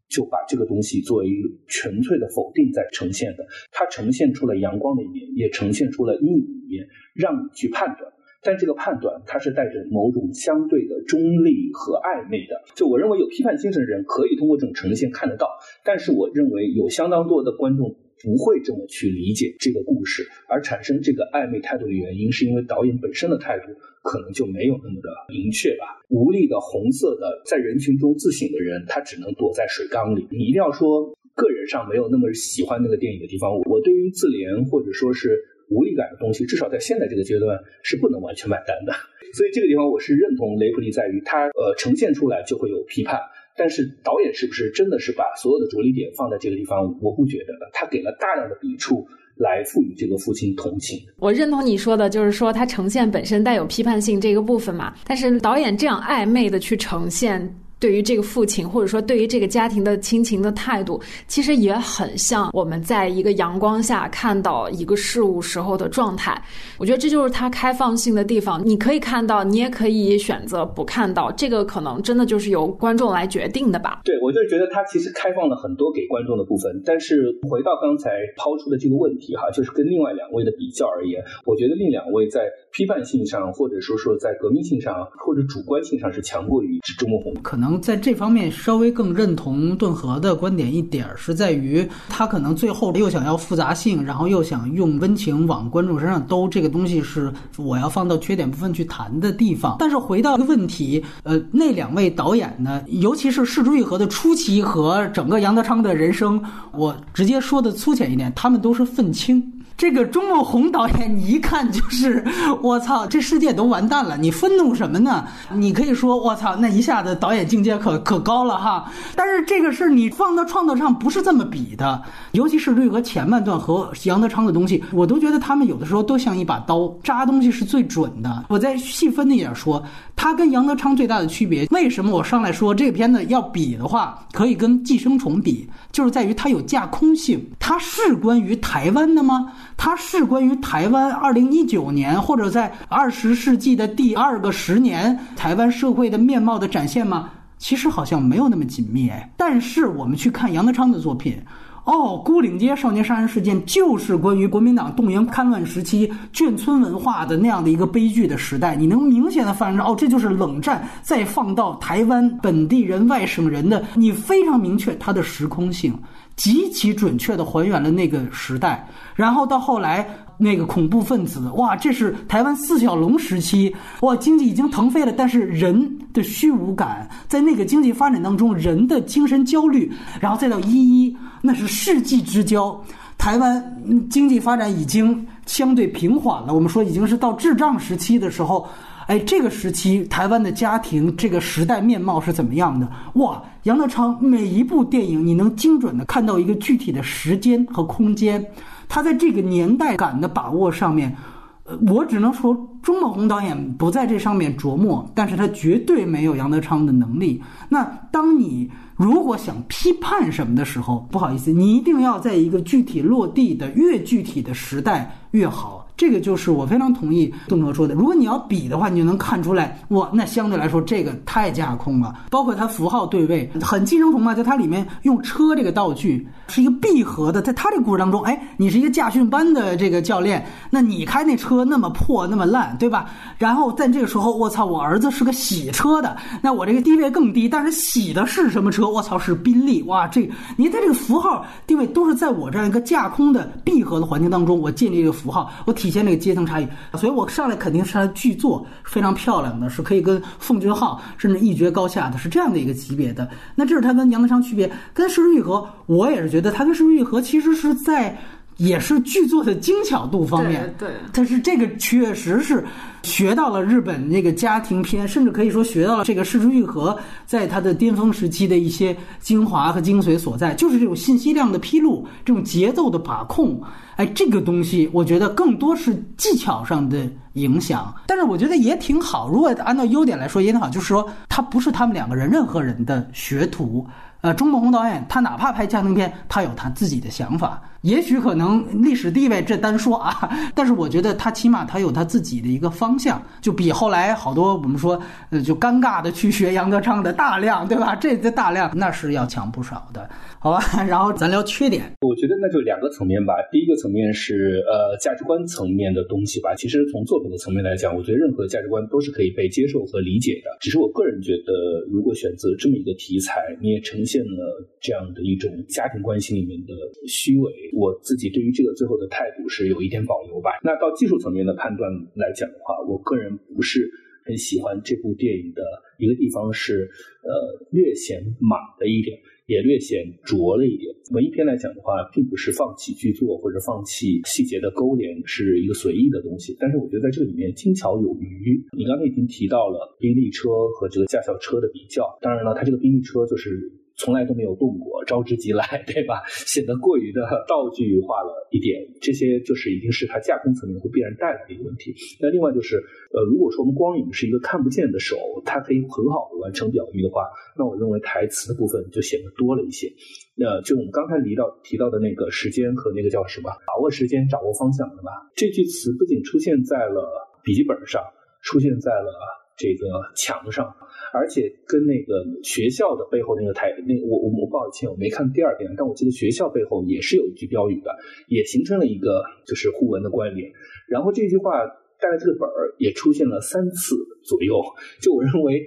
[0.09, 3.47] 就把这个东西作为一个纯粹的否定在呈现的。
[3.71, 8.11] 他呈现出了阳光的一面，也呈现出了阴影的一面，让你去判断。
[8.41, 12.55] 但这个判断，它是带着某种相对的中立和暧昧的。
[12.77, 15.49] 就我认为，有批判精神的人可以通过这种呈现看得到，
[15.85, 17.91] 但是我认为有相当多的观众
[18.23, 23.75] 不会这么去理解这个故事，而产生这个暧昧态度的原因，是因为导演本身的态度
[24.05, 25.99] 可能就没有那么的明确吧。
[26.09, 30.29] 无力的红色的在人群中自省的人，他只能躲在水缸里。
[30.31, 35.37] 你一定要说个人上没有那么喜欢那个电影的地方，我对于自怜或者说是。
[35.71, 38.93] 无力感的东西，至少在现在这个阶段是不能完全买单的。
[39.35, 43.21] 所以这个地方我是认同雷普利在于他呃呈现出来就会有批判，
[43.57, 46.99] 但是导演是不是真的是把所有的着力点放在这个地方？
[47.03, 47.69] 我不觉得的。
[47.75, 49.07] 他给了大量的笔触
[49.37, 50.99] 来赋予这个父亲同情。
[51.19, 54.95] 我认同你说的，就是说他呈现本身带有批判性这个部分嘛。
[55.07, 57.55] 但是导演这样暧昧的去呈现。
[57.81, 66.43] 对于这个父亲，或者说对于这个家庭的亲情的态度，其实也很像我们在一个阳光下看到一个事物时候的状态。
[66.79, 68.61] 我觉得这就是它开放性的地方。
[68.67, 71.31] 你可以看到，你也可以选择不看到。
[71.33, 74.01] 这个可能真的就是由观众来决定的吧？
[74.05, 76.83] 对，我就觉得它其实开放了很多给观众的部分。
[76.85, 82.41] 但是回到刚才抛出的这个问题哈，就是跟另外两位的比较而言，我觉得另两位在
[82.73, 87.33] 批判性上，或者说说在革命性上，或者主观性上是强过于周墨红。
[87.41, 87.68] 可能。
[87.69, 99.77] 能在这方面稍微更认同顿河的观点一点，是在于他可能最后又想要复杂性，然后又想用温情往观众身上兜，这个东西是我要放到缺点部分去谈的地方。
[99.79, 106.43] 但是回到一个问题，呃，那两位导演呢，尤其是《失之愈合》的初期和整个杨德昌的人生，
[106.73, 109.43] 我直接说的粗浅一点，他们都是愤青。
[109.79, 112.25] 这个钟孟宏导演，你一看就是
[112.61, 115.25] 我操，这世界都完蛋了，你愤怒什么呢？
[115.55, 118.91] 你可以说我操，那一下子导演境界可可高了哈。
[119.15, 122.03] 但是这个事你放到创作上不是这么比的，
[122.33, 128.47] 尤其是绿和前半段和杨德昌的东西，我都觉得他们有的时候都像一把刀，扎东西是最准的。
[128.49, 129.81] 我再细分一点说，
[130.17, 139.53] 他跟杨德昌最大的区别，为什么我上来说这个片子要比的话，可以跟《寄生虫》比，就是在于它有架空性，它是关于台湾的吗？
[139.79, 147.31] 它是关于台湾二零一九年或者在二十世纪的第二个十年台湾社会的面貌的展现吗？
[147.59, 149.33] 其实好像没有那么紧密哎。
[149.37, 151.41] 但是我们去看杨德昌的作品，
[151.85, 158.75] 哦，《孤岭街少年杀人事件》就是关于国民党动员戡乱时期眷村文化的那样的一个悲剧的时代。
[158.75, 165.97] 你能明显的发现哦，这就是冷战再放到台湾本地人、外省人的，你非常明确它的时空性。
[166.39, 170.09] 极其准确地还原了那个时代，然后到后来
[170.39, 182.81] 那个恐怖分子，哇，这是台湾四小龙时期，哇，经济已经腾飞了，但是人的虚无感，在那个经济发展当中，人的精神焦虑，然后再到一一，那是世纪之交，
[183.19, 183.61] 台湾
[184.09, 188.65] 经济发展已经相对平缓了，我们说已经是到滞胀时期的时候。
[189.09, 192.87] 哎，这个时期台湾的家庭这个时代面貌是怎么样的？
[193.15, 198.45] 哇，杨德昌每一部电影你能精准的看到一个具体的时间和空间，
[198.87, 201.17] 他在这个年代感的把握上面，
[201.65, 207.43] 呃，我只能说钟孟宏导演不在这上面琢磨，但是他绝对没有杨德昌的能力。
[207.71, 207.83] 那
[208.13, 215.88] 当你如果想批判什么的时候，不好意思，你一定要在一个具体落地的越具体的时代越好。
[215.99, 217.93] 这个就是我非常同意邓哥说的。
[217.93, 222.15] 如果你要比的话，你就能看出来，哇，那相对来说这个太架空了。
[222.31, 233.11] 包括它符号对位很寄生虫嘛，在它里面用车这个道具是一个闭合的，在它这个故事当中，哎，你是一个驾训班的这个教练，那你开那车那么破那么烂，对吧？
[233.37, 238.89] 然后在这个时候，我操，我儿子是个洗车的，那我这个地位更低，但是洗的是什么车？
[238.89, 245.88] 我操，是宾利，哇，这你在这个符号定位都是在我这样一个架空的闭合的环境当中，我建立一个符号，我体。
[245.89, 246.69] 体现那个阶层差异，
[246.99, 253.27] 所以我上来肯定是他的剧作非常漂亮的，是可以跟奉俊昊甚至一决高下的，是这样的一个级别的。
[253.55, 258.19] 那这是他跟杨德昌区别，跟《石之玉和》，我也是觉得他跟《石之玉和》其实是在。
[258.59, 262.65] 也是剧作的精巧度方面，对，但是这个确实是
[263.05, 266.91] 学到了日本那个家庭片，甚至可以说学到了这个《世之愈合》
[267.25, 273.63] 在他的巅峰时期的一些精华和精髓所在，就是这种信息量的披露，这种节奏的把控，
[273.95, 279.29] 哎，这个东西我觉得更多是技巧上的影响，但是我觉得也挺好。
[279.29, 283.87] 如果按照优点来说也挺好，就是说他不是他们两个人任何人的学徒。
[284.21, 287.63] 呃，钟孟宏导演他哪怕拍家庭片，他有他自己的想法。
[287.89, 290.13] 也许可能历史地位这单说啊，
[290.55, 297.97] 但是我觉得他起码他有他自己的一个方向，就比后来好多我们说呃就尴尬的去学杨德昌的大量，对吧？
[298.01, 300.09] 这这大量那是要强不少的，
[300.39, 300.61] 好吧？
[300.87, 303.33] 然后咱聊缺点，我觉得那就两个层面吧。
[303.51, 306.55] 第一个层面是呃价值观层面的东西吧。
[306.57, 310.51] 其实从作品的层面来讲，我觉得任何价值观都是可以被接受和理解的。
[310.61, 311.53] 只是我个人觉得，
[311.91, 316.75] 如果选择这么一个题材，你也呈现了这样的一种家庭关系里面的
[317.07, 317.51] 虚伪。
[317.79, 320.51] 我自己对于这个最后的态度是有一点保留吧。
[320.65, 323.89] 那到技术层面的判断来讲的话，我个人不是
[324.27, 325.63] 很喜欢这部电影的
[325.99, 326.91] 一个地方是，
[327.23, 327.31] 呃，
[327.71, 329.17] 略显莽的一点，
[329.47, 330.93] 也略显拙了一点。
[331.13, 338.61] 文艺片来讲的话，并不是放弃剧作或者放弃细节的勾连是一个随意的东西，但是我觉得在这里面精巧有余。
[338.77, 343.71] 你刚才已经提到了宾利车和这个驾校车的比较，当然了，它这个宾利车就是。
[343.99, 346.23] 从来都没有动过，招之即来， 对吧？
[346.29, 351.93] 显得过于的道具化了一点，这些就是已经是它架空层面会必然带来的一个问题。
[352.21, 352.77] 那另外就是，
[353.13, 357.27] 呃，如果说我们光影是一个看不见的手，它可以很好的完成表意的话，
[357.59, 359.93] 那我认为台词的部分就显得多了一些。
[360.37, 365.11] 那就我们刚才提到提到的那个时间和那个叫什么，把握时间，掌握方向，对吧？
[365.35, 368.01] 这句词不仅出现在了笔记本上，
[368.43, 369.11] 出现在了
[369.57, 370.73] 这个墙上。
[371.13, 377.91] 而且跟那个学校的背后那个台，那我我我抱歉，我没看第二遍，但我记得学校背后也是有一句标语的，
[378.29, 380.51] 也形成了一个就是互文的关联。
[380.89, 381.67] 然后这句话
[382.01, 384.61] 带来这个本儿也出现了三次左右，
[385.01, 385.63] 就我认为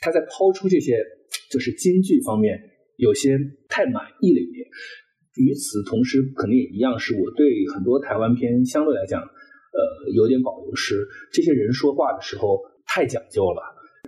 [0.00, 0.96] 他在抛出这些。
[1.50, 2.60] 就是京剧方面
[2.96, 3.36] 有些
[3.68, 4.66] 太满意了一点。
[5.34, 13.62] 与此同时，肯定也一样，是我对很多台湾片相对来讲，呃，有点保留，是这些人说话的时候太讲究了，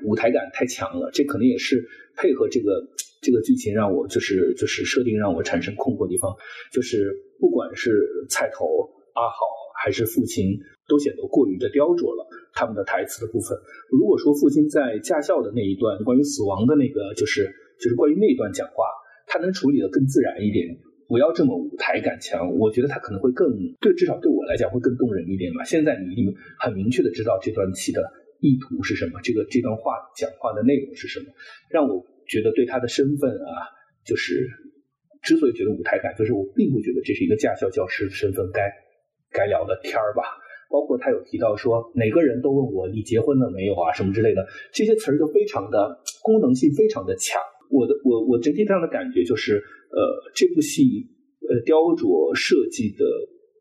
[0.04, 1.10] 舞台感太强了。
[1.12, 1.86] 这可能也是
[2.16, 2.88] 配合这个
[3.20, 6.34] 这个剧情让我就是就是设定让我产生困惑的地方，
[6.72, 8.66] 就是不管是菜头
[9.14, 9.36] 阿好
[9.82, 13.56] 还是父亲，都显得过于的雕琢了他们的台词的部分。
[13.90, 18.84] 如果说父亲在驾校的那一段关于死亡的那个，就是就是关于那一段讲话，
[19.26, 20.78] 他能处理的更自然一点。
[21.08, 23.46] 不要这么舞台感强，我觉得他可能会更
[23.80, 25.62] 对，至少对我来讲会更动人一点吧。
[25.62, 28.02] 现在你已经很明确的知道这段戏的
[28.46, 31.26] 意图是什么，这个这段话讲话的内容是什么，
[31.68, 33.50] 让我觉得对他的身份啊，
[34.06, 34.48] 就是
[35.22, 38.70] 之所以觉得舞台感，就是我并不觉得这是一个驾校教师身份该
[39.32, 40.22] 该聊的天儿吧。
[40.70, 47.40] 包括他有提到说，每个人都问我你结婚了没有啊，什么之类的，这些词儿就非常的功能性非常的强。
[47.70, 49.62] 我的我我整体上的感觉就是。
[49.86, 50.02] 呃，
[50.34, 50.82] 这部戏
[51.48, 53.06] 呃雕琢设计的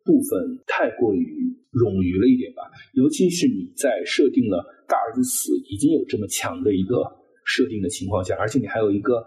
[0.04, 1.24] 部分太过于
[1.72, 2.64] 冗余了一点吧，
[2.94, 7.04] 尤其是你在设定了大儿子死已经有这么强的一个
[7.46, 9.24] 设定的情况下，而且你还有一个。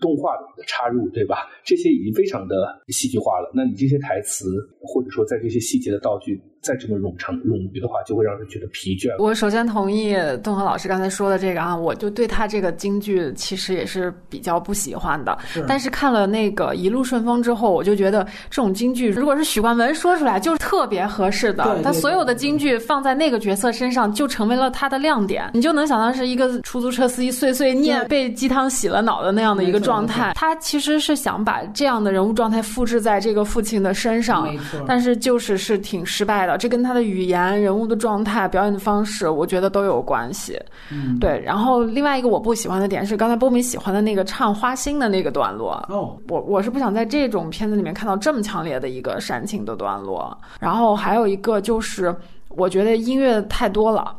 [0.00, 1.50] 动画的一个插入，对吧？
[1.64, 2.54] 这些已经非常的
[2.94, 3.50] 戏剧化了。
[3.52, 4.46] 那你这些台词，
[4.80, 9.10] 或者说在这些细节的道具再这么冗长冗余的话，就会让人觉得疲倦。
[9.18, 15.36] 我首先同意邓和老师刚才说的这个啊，我就对他这个京剧其实也是比较不喜欢的。
[15.66, 21.80] 但是看了那个一路顺风之后，我就觉得这种京剧，如果是许冠文说出来，就是特别合适的。
[21.82, 25.50] 他所有的京剧放在那个角色身上，就成为了他的亮点。
[25.54, 29.80] 你就能想到是一个出租车司机碎碎念被鸡汤洗了脑的那样的一个。
[29.80, 34.46] 状态，他其实是想把这样的人物状态复制在这个父亲的身上，
[34.86, 36.49] 但是就是是挺失败的。
[36.56, 40.58] 这跟他的语言、人物的状态、表演的方式，我觉得都有关系。
[40.90, 41.40] 嗯，对。
[41.40, 45.72] 然后另外一个我不喜欢的点是，刚才波米喜欢的那个唱花心的那个段落。
[45.88, 50.36] 哦，我我是不想在这种片子里面看到这么强烈的一个煽情的段落。
[50.58, 52.14] 然后还有一个就是，
[52.48, 54.16] 我觉得音乐太多了，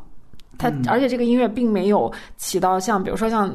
[0.57, 3.53] 它而且这个音乐并没有起到像比如说像。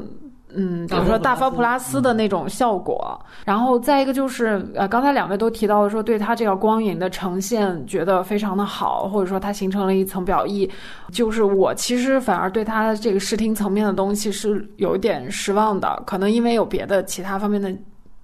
[0.53, 10.69] 嗯，比如说大佛普拉斯的那种效果，然后再一个就是呃，刚才两位都提到了说对他这个光影的呈现觉得非常的好，或者说它形成了一层表意，
[11.11, 17.69] 就是我其实反而对他这个视听层面的东西是有一点失望的，可能因为有别的其他方面的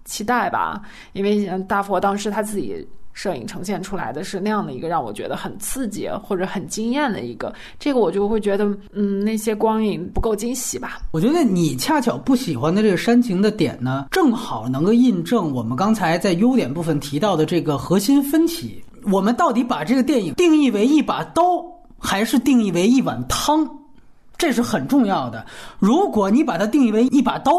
[0.06, 2.88] 期待吧，因为大佛当时他自己。
[3.14, 11.00] 摄影呈现出来的是那样的一个让我觉得很刺激或者很惊艳的一个，这个我就会觉得，嗯，那些光影不够惊喜吧。
[11.12, 18.84] 我觉得你恰巧不喜欢的这个煽情的点呢，正好能够印证我们刚才在优点部分提到的这个核心分歧。
[19.12, 21.44] 我们到底把这个电影定义为一把刀，
[22.00, 23.70] 还是定义为一碗汤？
[24.38, 25.46] 这是很重要的。
[25.80, 27.54] 如果你把它定义为一把刀，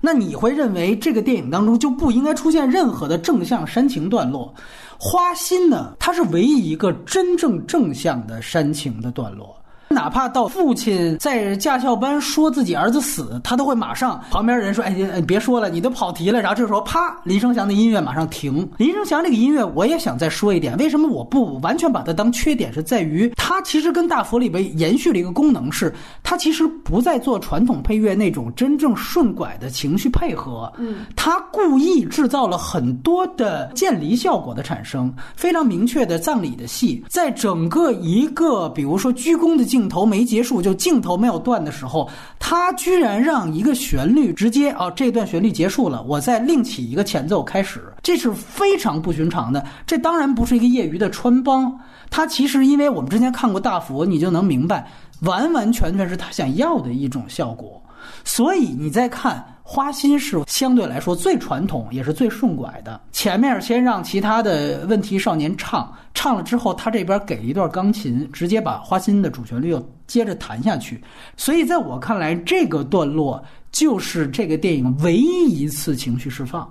[0.00, 4.52] 那你会认为这个电影当中就不应该出现任何的正向煽情段落。
[4.98, 9.57] 花心呢，它是唯一一个真正正向的煽情的段落。
[9.88, 18.68] 哪怕到父亲在驾校班说自己儿子死，他都会马上旁边人说：“哎，你别说了，你都跑题了。”然后这时候啪，林生祥的音乐马上停。
[18.76, 22.70] 林生祥这个音乐，我也想再说一点，为什么我不完全把它当缺点？
[22.72, 25.90] 是在于它其实跟大佛里边延续了一个功能，是
[26.22, 30.70] 它其实不再做传统配乐那种真正顺拐的情绪配合。
[30.76, 39.77] 嗯，他故意制造了很多的渐离效果的产生，非常明确的葬礼的戏，在整个一个比如说鞠躬的镜。
[39.78, 49.64] 镜头没结束，就镜头没有断的时候，他居然让一个旋律直接啊，这段旋律结束了，我再另起一个前奏开始，这是非常不寻常的。
[49.86, 51.78] 这当然不是一个业余的穿帮，
[52.10, 57.80] 他其实因为我们之前看过大佛，你就能明白，完完全全是他想要的一种效果。
[58.24, 59.44] 所以你再看。
[59.70, 62.98] 花心是相对来说最传统，也是最顺拐的。
[63.12, 71.04] 前面先让其他的问题少年唱，唱了之后，他这边给一段钢琴，直接把花心的主旋律又接着弹下去。
[71.36, 76.66] 所以在我看来，这个段落就是这个电影唯一一次情绪释放。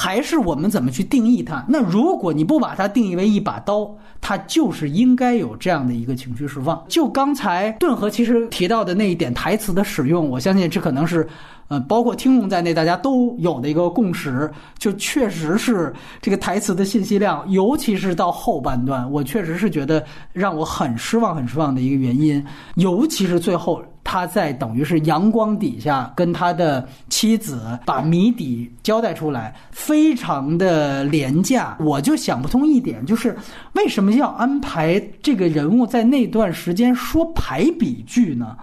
[0.00, 1.64] 还是我们怎么去定义它？
[1.68, 6.84] 那如果你不把它定义为一把刀，它就是应该有这样的一个情绪释放。
[6.88, 11.26] 就刚才顿河其实提到的那一点台词的使用，我相信这可能是。
[11.70, 22.42] 呃，包括听众在内，大家都有的一个共识，就确实是这个台词的信息量，尤其是到后半段，我确实是觉得让我很失望、很失望的一个原因。
[22.76, 31.76] 尤其是最后，他在等于是阳光底下跟他的妻子把谜底交代出来，非常的廉价。
[31.78, 33.36] 我就想不通一点，就是
[33.74, 38.56] 为什么要安排这个人物在那段时间说排比句呢？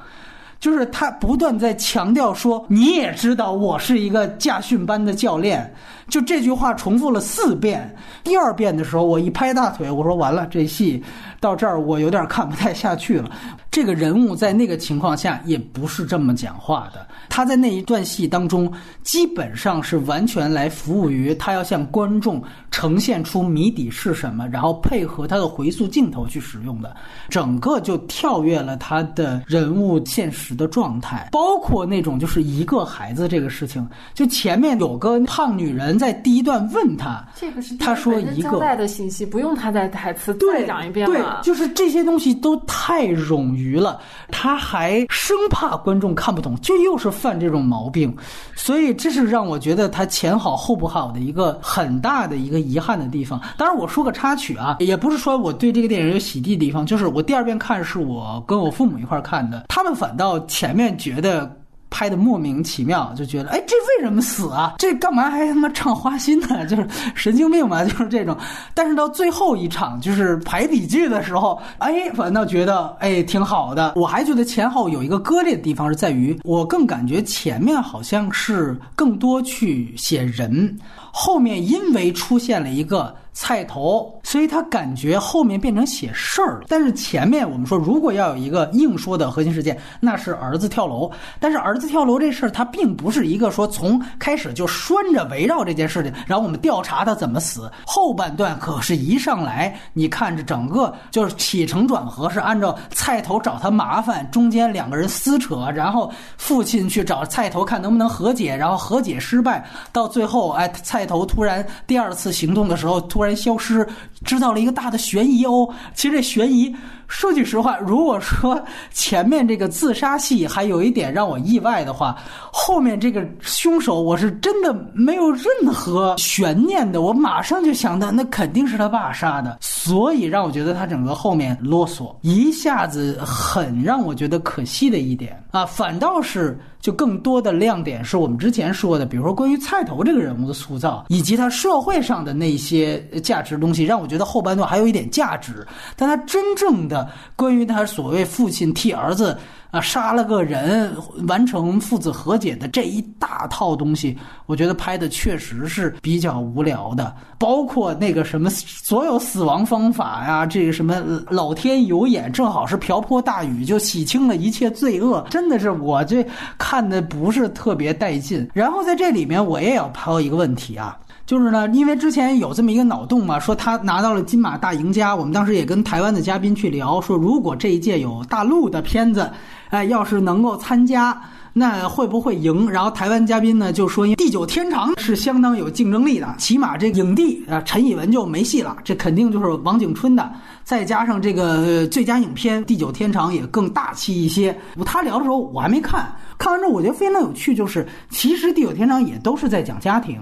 [0.60, 5.72] 就是他不断在强调说，你也知道我是一个驾训班的教练。
[6.08, 7.94] 就这句话重复了四遍，
[8.24, 11.04] 第二遍的时候，我一拍大腿，我说完了，这戏
[11.40, 13.30] 到这儿我有点看不太下去了。
[13.72, 18.72] 这个人物在那个情况下也不是这么讲话的，他在那一段戏当中
[19.04, 22.42] 基本上是完全来服务于他要向观众
[22.72, 26.96] 呈现出谜底是什么，然后配合他的回溯镜头去使用的，
[27.30, 35.95] 整个就跳跃了他的人物现实的状态，包括那种就是一个孩子这个事情，就前面有个胖女人。
[35.98, 41.42] 在第一段问他，这个是他说一个代的信息，不用他在台词再讲一遍了。
[41.42, 48.16] 对，就是这些东西都太冗余了，他还生怕观众看不懂，就又是犯这种毛病，
[48.56, 53.42] 所以这是让我觉得他前好后不好的一个很大的一个遗憾的地方。
[53.58, 61.52] 当然，我说个插曲啊，也不是说我对这个电影有洗地的地方，就是我第二遍看是我跟我父母一块看的，他们反倒前面觉得。
[61.90, 64.76] 拍的莫名其妙，就觉得哎，这为什么死啊？
[64.80, 66.66] 这干嘛还他妈唱花心呢？
[66.68, 68.36] 就是神经病嘛， 就是这种。
[68.74, 73.94] 但是到最后一场，就是排比句的时候，哎，反倒觉得哎挺好的。
[73.96, 80.78] 我还觉得前后有一个割裂的地方，是在于我更感觉前面好像是更多去写人，
[81.12, 83.16] 后面因为出现了一个。
[83.38, 86.68] 菜头，所以他感觉后面变成写事儿了。
[86.70, 91.12] 但是前面我们说，如果要有一个硬说的核心事件，那是儿子跳楼。
[91.38, 97.70] 但是儿子跳楼这事儿，它并不是一个说从开始就拴着围绕这件事情，然后我们调查他怎么死。
[97.86, 109.62] 后半段可是一上来，你看着整个就是起承转合是按照菜头找他麻烦，中间两个人撕扯，然后父亲去找菜头看能不能和解，然后和解失败，
[109.92, 113.25] 到最后哎，菜头突然第二次行动的时候突然。
[113.26, 113.88] 突然消失，
[114.24, 115.68] 制造了一个大的悬疑哦。
[115.96, 116.76] 其实这悬疑。
[117.08, 118.60] 说句实话，如果说
[118.92, 122.18] 前面这个自杀戏还有一点让我意外的话，
[122.52, 146.95] 后面这个凶手我是真的没有任何悬念的，我马上就想到那肯定是他爸杀的，所以让我觉得他整个后面啰嗦，一下子很让我觉得可惜的一点啊，反倒是就更多的亮点是我们之前说的，比如说关于菜头这个人物的塑造，以及他社会上的那些价值东西，让我觉得后半段还有一点价值，但他真正的。
[147.36, 149.38] 关于他所谓父亲替儿子
[149.72, 150.96] 啊杀了个人，
[151.28, 157.14] 完成父子和解的这一大套东西，我觉得拍的确实是比较无聊的。
[157.38, 166.26] 包括那个什么所有死亡方法呀，这个什么老天有眼，正好是瓢泼大雨就洗清了一切罪恶，真的是我这
[166.58, 168.50] 看的不是特别带劲。
[168.54, 170.98] 然后在这里面，我也要抛一个问题啊。
[171.26, 175.16] 就是呢，因为之前有这么一个脑洞嘛，说他拿到了金马大赢家。
[175.16, 179.28] 我们当时也跟台湾的嘉宾去聊，说如果这一届有大陆的片子，
[179.70, 181.20] 哎，要是能够参加，
[181.52, 182.70] 那会不会赢？
[182.70, 190.32] 然后台湾嘉宾呢就说，《地久天长》是相当有竞争力的，起码这影帝啊陈以文就没戏了，这肯定就是王景春的。
[190.64, 194.56] 再加上这个最佳影片《地久天长》也更大气一些。
[194.86, 196.08] 他聊的时候我还没看，
[196.38, 200.20] 看完之后我觉得非常有趣，就是其实《地久天长》也都是在讲家庭。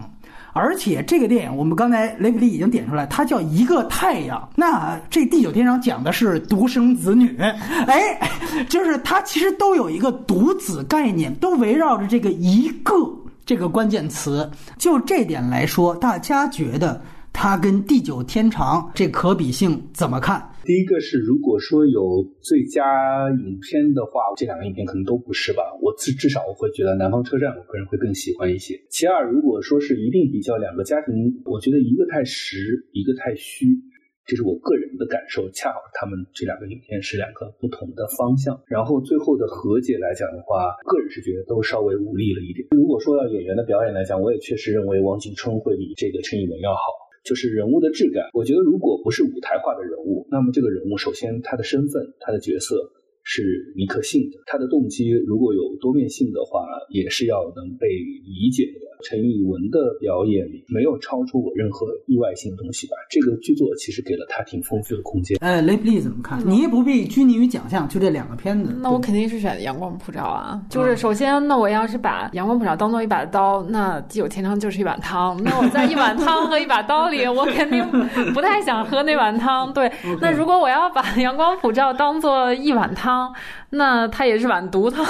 [0.54, 4.47] 而且这个电影，我们刚才雷普利已经点出来，它叫一个太阳。
[4.56, 7.36] 那这《地久天长》讲的是独生子女，
[7.88, 8.20] 哎，
[8.70, 12.93] 就是它其实都有一个独子概念，都围绕着这个一个
[13.45, 14.49] 这个关键词。
[14.78, 17.01] 就这点来说，大家觉得
[17.34, 20.39] 它跟《地久天长》这可比性怎么看？
[20.63, 22.81] 第一个是，如果说有最佳
[23.31, 25.61] 影片的话，这两个影片可能都不是吧。
[25.81, 28.79] 我至至少我会觉得《南方车站》，我个人会更喜欢一些。
[28.89, 33.67] 其二，如果说是一定比较两个家庭，我觉得一个太实，一个太虚，
[34.25, 35.49] 这是我个人的感受。
[35.51, 38.55] 恰好他们这两个影片是两个不同的方向。
[38.67, 42.63] 然后最后的和解来讲的话，个人是觉得都稍微无力了一点。
[42.71, 47.03] 如果说到演员的表演来讲，我也确实认为王景春会比这个陈以文要好。
[47.24, 52.91] 就是人物的质感，我觉得如果不是舞台化的人物，那么这个人物首先他的身份、他的角色
[53.24, 58.92] 是你可信的，他的动机如果有多面性的话，也是要能被理解的。
[59.04, 62.93] 陈以文的表演没有超出我任何意外性的东西吧？
[63.10, 65.38] 这个剧作其实给了他挺丰富的空间。
[65.41, 66.41] 哎，雷普利怎么看？
[66.45, 68.74] 你也不必拘泥于奖项，就这两个片子。
[68.82, 70.62] 那我肯定是选《阳光普照》啊。
[70.70, 75.38] 就是首先，那我要是把《阳光普照》当做一把刀，那《地久天长》就是一碗汤。
[75.43, 77.86] 那我在一碗汤和一把刀里，我肯定
[78.34, 79.74] 不太想喝那碗汤。
[79.74, 79.91] 对。
[80.22, 83.34] 那如果我要把《阳光普照》当做一碗汤，
[83.70, 85.06] 那它也是碗毒汤。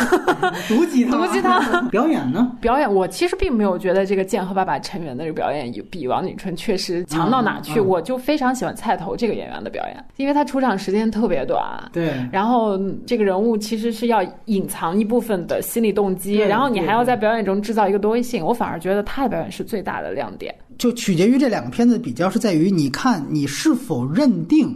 [0.68, 1.22] 毒鸡汤。
[1.22, 1.88] 毒鸡汤。
[1.90, 2.52] 表演呢？
[2.60, 3.78] 表演我其实并没有。
[3.84, 7.82] 觉得这个剑和爸爸成员的这个表演比王景春确实强到哪去。
[7.82, 11.62] 我就非常喜欢菜头这个演员的表演，因为他出场时间特别短，
[11.92, 18.42] 对，然后这个人物其实是要隐藏一部分的心理动机，然后你还要在表演中制造一个多维性。
[18.42, 20.56] 我反而觉得他的表演是最大的亮点。
[20.78, 24.76] 就取决于这两个片子比较，是在于你看你是否认定，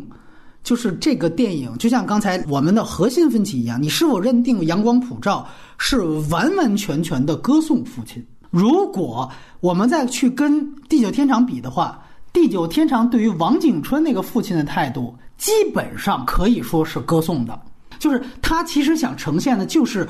[0.63, 5.47] 就是这个电影，就像刚才我们的核心分歧一样，你是否认定《阳光普照》
[5.77, 8.23] 是完完全全的歌颂父亲？
[8.49, 9.30] 如果
[9.60, 11.99] 我们再去跟《地久天长》比的话，
[12.34, 17.60] 《地久天长》对于王景春那个父亲的态度，基本上可以说是歌颂的，
[17.99, 20.07] 就是他其实想呈现的就是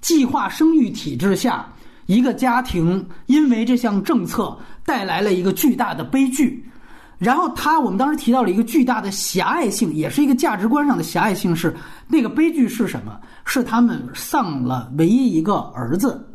[0.00, 1.66] 计划生育体制下。
[2.06, 6.68] 一个家庭因为这项政策带来了一个巨大的悲剧，
[7.18, 11.72] 然后他我们当时提到了一个巨大的狭隘性，也是一个价值观上的狭隘性，是
[12.08, 13.16] 那个悲剧是什么？
[13.44, 16.28] 是他们丧了唯一一个儿子，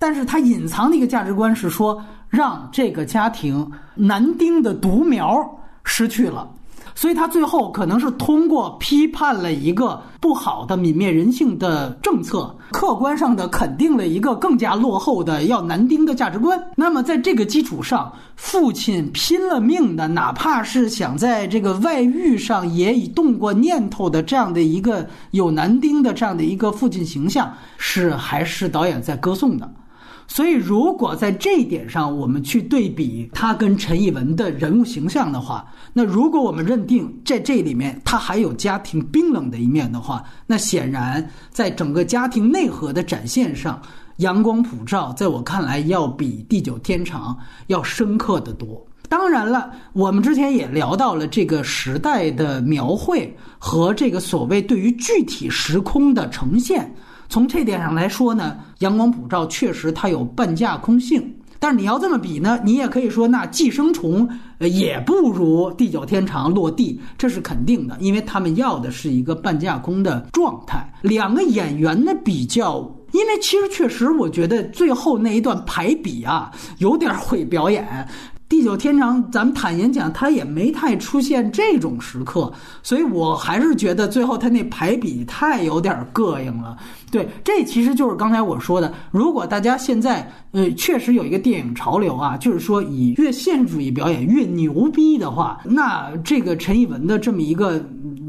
[0.00, 5.38] 但是他隐藏的一个价值观是说，让这个家庭男丁的独苗
[5.84, 6.50] 失去了。
[6.94, 16.58] 所以他最后可能是通过批判了一个不好的泯灭人性的政策，客观上的肯定了一个更加落后的要男丁的价值观。
[16.74, 29.70] 那么在这个基础上，父亲拼了命的，哪怕是想在这个外遇上也已动过念头的这样的一个有男丁的这样的一个父亲形象，是还是导演在歌颂的。
[30.32, 43.82] 所以，如果在这一点上我们去对比他跟陈以文的人物形象的话，那如果我们认定在这里面他还有家庭冰冷的一面的话，那显然在整个家庭内核的展现上，
[44.18, 47.36] 阳光普照，在我看来要比地久天长
[47.66, 48.86] 要深刻的多。
[49.08, 56.94] 当然了，我们之前也聊到了这个时代的描绘和这个所谓对于具体时空的呈现。
[57.30, 64.28] 从这点上来说呢，阳光普照确实它有半架空性，但是你要这么比呢，你也可以说那寄生虫
[64.58, 70.84] 呃也不如地久天长落地，这是肯定的，因为他们要的是一个半架空的状态。
[71.02, 72.80] 两个演员的比较，
[73.12, 77.86] 因为其实确实我觉得最后那一段排比啊有点毁表演。
[78.50, 82.52] 地久天长，咱们坦言讲，他也没太出现这种时刻，
[82.82, 86.76] 所以我还是觉得最后他那排比太有点膈应了。
[87.12, 97.80] 对，这其实就是刚才我说的，如果大家现在呃确实有一个电影潮流啊，就是说以越现实主义表演越牛逼的话，那这个陈以文的这么一个。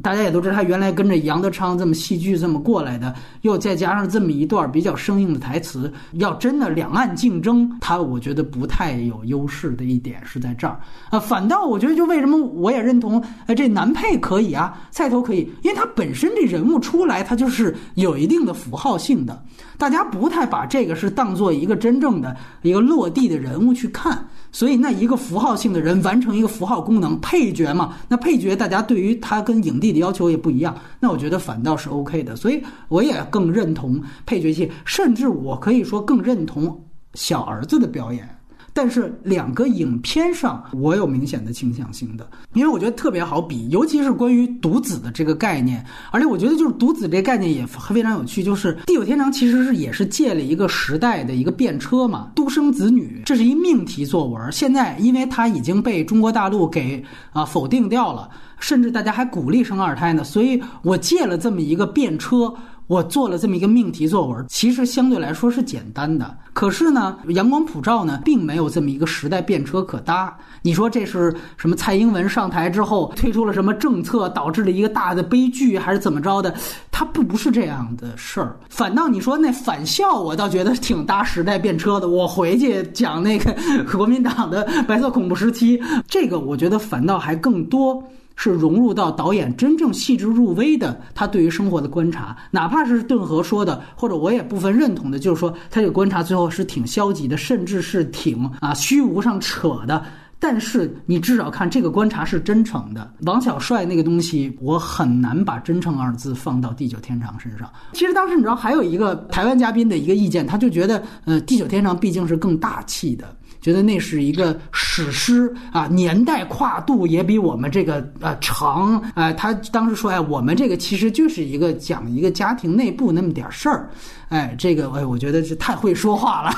[0.01, 10.79] 大家也都知道，他原来跟着杨德昌这么戏剧这么过来的，又再加上这么一段比较生硬的台词，要真的两岸竞争，他我觉得不太有优势的一点是在这儿
[11.09, 11.19] 啊。
[11.19, 19.43] 反倒我觉得，就为什么我也认同，呃，这男配可以啊，菜头可以，因为他本身这人物出来，他就是有一定的符号性的，
[19.77, 24.27] 大家不太把这个是当做一个真正的一个落地的人物去看。
[24.51, 32.35] 所以，那一个符号性的人完成一个符号功能，配角嘛，那配角大家对于他跟影帝的要求也不一样，那我觉得反倒是 OK 的。
[32.35, 36.83] 所以，我也更认同配角戏，甚至我可以说更认同
[37.13, 38.30] 小儿子的表演。
[38.73, 57.03] 但是两个影片上，我有明显的倾向性的，因为我觉得特别好比，尤其是关于独子的这个概念，而且我觉得就是独子这概念也非常有趣，就是《地久天长》其实是也是借了一个时代的一个便车嘛，独生子女，这是一命题作文，现在因为它已经被中国大陆给
[57.33, 58.29] 啊否定掉了，
[58.59, 62.53] 甚至大家还鼓励生二胎呢，所以我借了这么一个便车。
[62.91, 66.37] 我做了这么一个命题作文，其实相对来说是简单的。
[66.51, 70.37] 可是呢，阳光普照呢，并没有这么一个时代便车可搭。
[70.61, 71.75] 你说这是什么？
[71.77, 76.53] 蔡英文上台之后推出了什么政策，导致了一个大的悲剧，还是怎么着的？
[76.91, 78.57] 它不不是这样的事儿。
[78.67, 82.09] 反倒你说那返校，我倒觉得挺搭时代便车的。
[82.09, 83.55] 我回去讲那个
[83.89, 88.03] 国民党的白色恐怖时期，这个我觉得反倒还更多。
[88.35, 100.03] 是融入到导演真正细致入微的他对于生活的观察，哪怕是顿河说的，或者我也部分认同的，就是说他这个观察最后是挺消极的，甚至是挺啊虚无上扯的。
[100.43, 103.13] 但是你至少看这个观察是真诚的。
[103.27, 107.71] 王小帅那个东西，我很难把“真诚”二字放到地久天长身上。
[107.93, 113.35] 其实当时你知道还有一个台湾嘉宾的一个意见，他就觉得呃地久天长毕竟是更大气的。
[113.61, 119.31] 觉得那是一个史诗啊，年代跨度也比我们这个呃长啊。
[119.31, 123.89] 他当时说，哎，我们这个其实就是一个讲一个家庭内部那么点事儿。
[124.31, 126.55] 哎，这个哎，我觉得是太会说话了，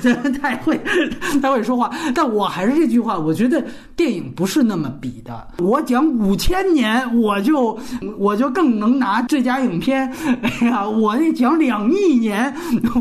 [0.00, 0.80] 这 太会
[1.42, 1.90] 太会说话。
[2.14, 3.62] 但我还是这句话，我觉得
[3.94, 5.46] 电影不是那么比的。
[5.58, 7.78] 我讲五千年，我就
[8.18, 10.10] 我就更能拿最佳影片。
[10.40, 12.50] 哎呀，我那讲两亿年，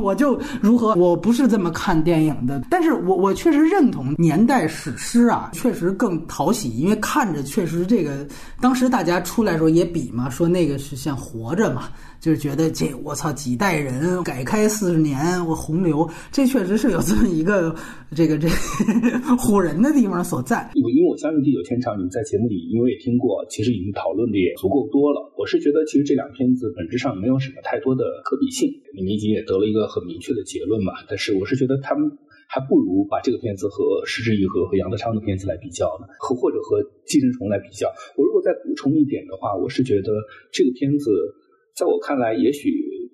[0.01, 0.93] 我就如何？
[0.95, 2.61] 我不是这么看电影的。
[2.69, 8.27] 但是我我确实认同年代史诗啊，确实更讨喜，因为看着确实这个
[8.59, 11.83] 当时大家出来时候也比嘛，说那个是像活着嘛。
[12.19, 13.92] 就是觉得这我操几代人
[14.23, 15.15] 改开四十年
[15.45, 17.75] 我洪流，这确实是有这么一个
[18.15, 18.47] 这个这
[19.41, 20.71] 唬人的地方所在。
[20.73, 25.33] 因为我相信《地久天长》，你们在节目里因为也听过，其实已经讨论的也足够多了。
[25.37, 30.93] 我是觉得其实这两片子本质上没有什么太多的可比性，你们已经也得了一个很明确的结论嘛。
[31.07, 32.09] 但是我是觉得他们
[32.47, 37.89] 还不如把这个片子和石之予和和杨德昌的片子来比较呢，和或者和寄生虫来比较。
[38.15, 40.13] 我如果再补充一点的话，我是觉得
[40.51, 41.09] 这个片子。
[41.73, 42.69] 在我看来，也许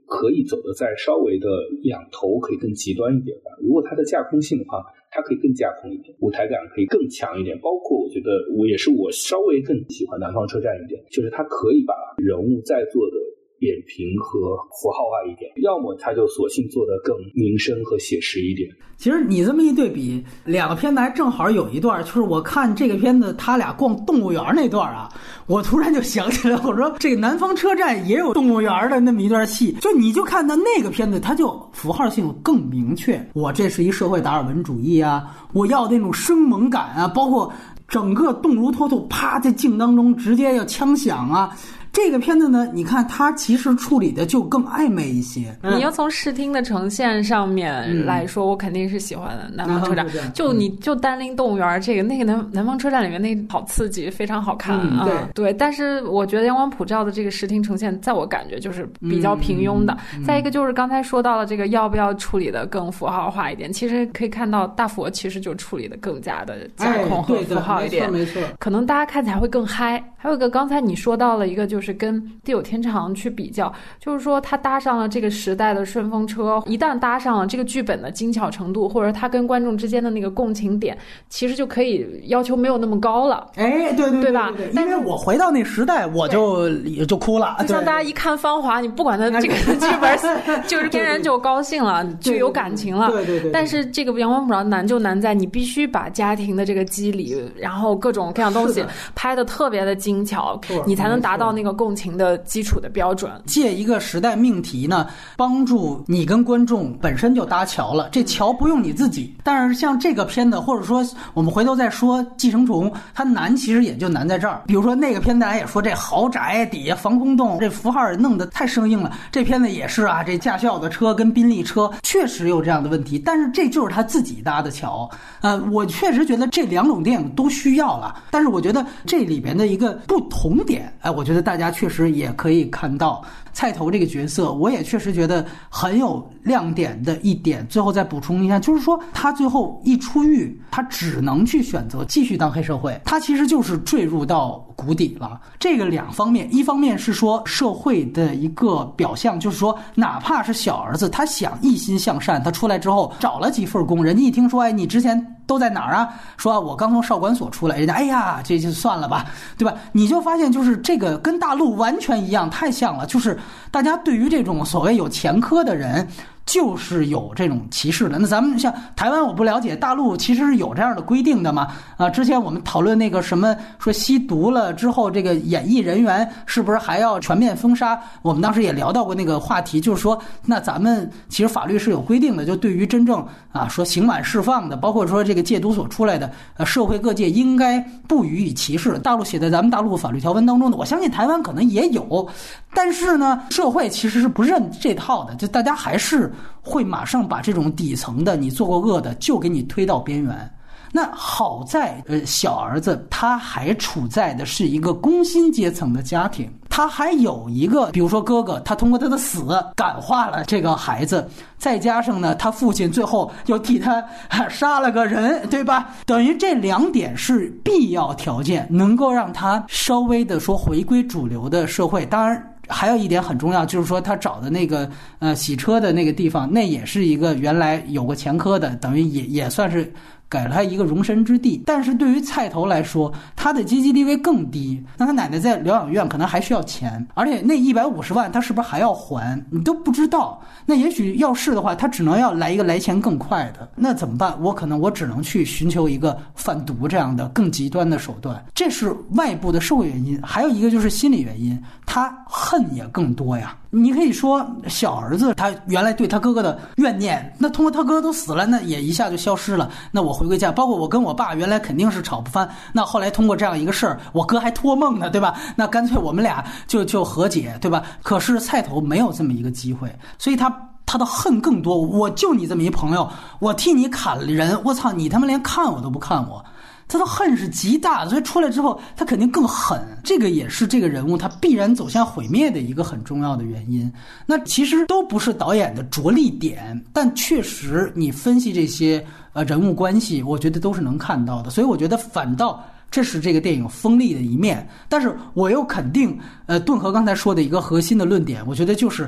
[0.10, 1.48] 可以走的再稍微的
[1.84, 3.54] 两头，可以更极端一点吧。
[3.62, 4.82] 如果它的架空性的话，
[5.12, 7.56] 它可以更架空一点，舞台感可以更强一点。
[7.62, 13.16] 包括我觉得，我也是我稍微更喜欢南方车站一点，就是它可以把人物在做的。
[13.60, 18.70] 扁平和符号化一点，要么他就索性做的更民生和写实一点。
[18.98, 25.10] 其实你这么一对比，两个片子还正好有一段，就是我看这个片子他俩逛动物园那段啊，
[25.48, 33.26] 我突然就想起来，我说这个南方车站也有动物园的那么一段戏，就你就看到那个片子，它就符号性更明确。
[33.34, 37.52] 我这是一社会达尔文主义啊，我要那种生猛感啊，包括
[37.88, 41.58] 整个动如脱兔，啪在镜当中直接要枪响啊。
[42.02, 45.56] 这个片子呢，你看它其实处理的就更暧昧一些。
[45.62, 50.08] 你要从视听的呈现上面来说，我肯定是喜欢的南方车站。
[50.34, 55.06] 就你就单拎动物园这个，那个南南方车站里面那好刺激，非常好看啊。
[55.06, 59.98] 对对，但是我觉得阳光普照的这个视听呈现，在我感觉就是比较平庸的。
[60.26, 70.02] 再一个就是刚才说到了这个要不要处理的更符号化一点，其实可以看到大佛其实就处理的更加的架空和符号一点，没错，可能大家看起来会更嗨。
[70.16, 71.82] 还有一个刚才你说到了一个就。
[71.90, 80.96] 就是跟地久天长去比较，就是说他搭上了这个时代的顺风车，一旦搭上了这个剧本的精巧程度，或者他跟观众之间的那个共情点，
[81.30, 83.48] 其实就可以要求没有那么高了。
[83.56, 84.52] 哎，对对对吧？
[84.74, 87.56] 因为我回到那时代，我就也就哭了。
[87.62, 93.10] 就像大家一看《芳华》，你不管他这个 剧本，就是天然就高兴了， 就有感情了。
[93.10, 93.52] 对对对。
[93.52, 98.86] 但是这个《阳光普照》难就难在你必须把家庭的这个机理，然后各种各样东西
[99.16, 101.70] 拍的特别的精巧，你才能达到那个。
[101.80, 105.08] 共情的基础的标准，借一个时代命题呢，
[105.38, 108.10] 帮助你跟观众本身就搭桥了。
[108.12, 111.02] 这桥不用你自己，但是像这个片子，或者说
[111.34, 114.62] 我们回头再说《寄生虫》，它难其实也就难在这儿。
[114.68, 119.16] 比如说那个片子，大家也说这豪宅底下防空洞，这符号弄得太生硬了。
[119.32, 125.10] 这片子也是啊，这驾校的车跟宾利车确实有这样的问题，但是这就是他自己搭的桥。
[125.40, 133.22] 呃，我确实觉得这两种电影都需要了，但是我觉得这里边的一个不同点，哎，我觉得大大家确实也可以看到。
[133.52, 137.66] 菜头这个角色，我也确实觉得很有亮点的一点。
[137.68, 145.40] 最后再补充一下，就是说他最后一出狱，他只能去选择继续当黑社会，他其实就是坠入到谷底了。
[145.60, 156.10] 这个两方面，一方面是说社会的一个表象，就是说哪怕是小儿子，他想一心向善，他出来之后找了几份工，人家一听说，哎，你之前都在哪儿啊？
[156.38, 159.26] 说我刚从少管所出来，人家哎呀，这就算了吧，
[159.58, 159.74] 对吧？
[159.92, 163.38] 你就发现就是这个跟大陆完全一样，太像了，就是。
[163.72, 166.08] 大家对于这种所谓有前科的人。
[166.50, 168.18] 就是有这种歧视的。
[168.18, 171.68] 那咱们像台湾，我不了解，大陆其实是有这样的规定的嘛？
[171.96, 178.00] 啊，之前我们讨论那个什么，说吸毒了之后，这个演艺人员是不是还要全面封杀？
[178.24, 188.98] 我们当时也聊到过那个话题，就是说，那咱们其实法律是有规定的，就对于真正啊说刑满释放的，包括说这个戒毒所出来的，呃，社会各界应该不予以歧视。
[188.98, 192.28] 大陆写在咱们大陆法律条文当中的，我相信台湾可能也有，
[192.74, 196.34] 但是呢，社会其实是不认这套的，就大家还是。
[196.62, 200.52] 会马上把这种底层的你做过恶的就给你推到边缘。
[200.92, 211.30] 那好在，呃，小儿子他还处在的是一个工薪阶层的家庭，他还有一个，比如说哥哥，他通过他的死感化了这个孩子，
[211.60, 214.04] 再加上呢，他父亲最后又替他
[214.50, 215.90] 杀了个人，对吧？
[216.08, 222.04] 等于这两点是必要条件，能够让他稍微的说回归主流的社会。
[222.04, 222.44] 当然。
[222.70, 224.90] 还有一点很重要，就是说他找的那个
[225.20, 229.92] 呃洗车的那个地方，那也是一个原来有过前科的，等于也也算是。
[230.30, 234.82] 给了他一个容身之地，但是对于菜头来说，他的阶级地位更低。
[234.96, 239.44] 那他奶奶在疗养院可能还需要钱，而且那一百五十万他是不是还要还？
[239.50, 240.40] 你都不知道。
[240.66, 243.68] 那也许要是的话，他只能要来一个来钱更快的。
[243.76, 244.40] 那怎么办？
[244.40, 248.46] 我可能我只能去寻求一个贩毒这样的更极端的手段。
[248.54, 253.58] 这是外部的社会原因，还有一个就是心理原因，他恨也更多呀。
[253.72, 259.70] 你可以说小儿子他原来对他哥哥的怨念，那通过他哥都死了，那也一下就消失了。
[259.92, 265.36] 那我回归家，包括我跟我爸原来肯定是吵不翻，那后来通过这样一个事儿，我哥还托梦呢，对吧？
[265.56, 267.84] 那干脆我们俩就就和解，对吧？
[268.02, 270.52] 可是菜头没有这么一个机会，所以他
[270.86, 271.78] 他的恨更多。
[271.78, 276.44] 我就你这么一朋友，我替你砍了人，我操，你他妈连看我都不看我。
[276.90, 279.80] 他的恨是极大的，所以出来之后他肯定更狠。
[280.04, 283.90] 这个也是这个人物他必然走向毁灭的一个很重要的原因。
[284.26, 291.52] 那其实都不是导演的着力点，但确实你分析这些呃人物关系，我觉得都是能看到的。
[291.52, 294.68] 所以我觉得反倒这是这个电影锋利的一面。
[294.88, 299.08] 但是我又肯定，呃，顿河刚才说的一个核心的论点，我觉得就是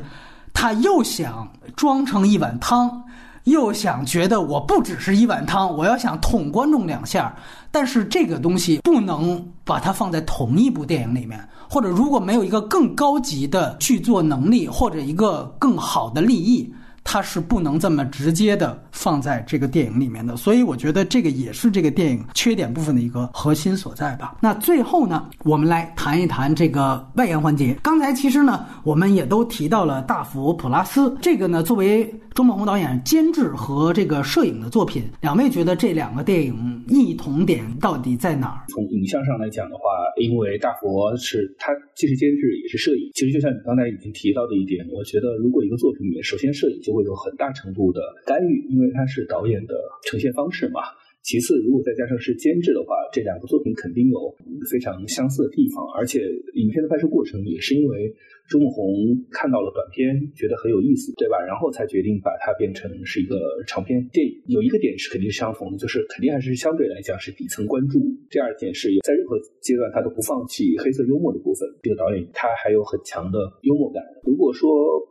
[0.54, 3.04] 他又想装成一碗汤。
[3.46, 7.36] 又想觉得我不只是一碗汤，我要想捅观众两下，
[7.72, 11.40] 但是这个东西不能把它放在同一部电影里面，
[11.70, 16.74] 或者如果没有一个更高级的剧作能力，或者一个更好的利益。
[17.04, 24.38] 它是不能这么直接的放在这个电影里面的，所以我觉得这个也是这个电影缺点部分的一个核心所在吧。
[24.42, 27.76] 那最后呢，我们来谈一谈这个外延环节。
[27.84, 38.64] 刚才其实呢，我们也都提到了大佛普拉斯这个呢，作为周梦红导演监制和这个摄影的作品，两位觉得这两个电影异同点到底在哪儿？
[38.70, 39.82] 从影像上来讲的话，
[40.22, 50.82] 因为大佛是他既是监制也是摄影，其实就像你刚才已经提到的一点，我觉得如果一个作品里面首先摄影就会有很大程度的干预，因为它是导演的呈现方式嘛。
[51.24, 54.36] 其次，如果再加上是监制的话，这两个作品肯定有
[54.72, 56.20] 非常相似的地方，而且
[56.56, 58.16] 影片的拍摄过程也是因为。
[58.52, 58.92] 周梦红
[59.32, 61.40] 看到了短片，觉得很有意思，对吧？
[61.48, 64.36] 然后才决定把它变成是一个长篇电影。
[64.52, 68.04] 有一个点是肯定是相同的，就是肯定还是相对来讲是底层关注。
[68.30, 71.64] 第二点是在任何阶段他都不放弃黑色幽默的部分。
[71.82, 74.04] 这个导演他还有很强的幽默感。
[74.28, 74.68] 如果说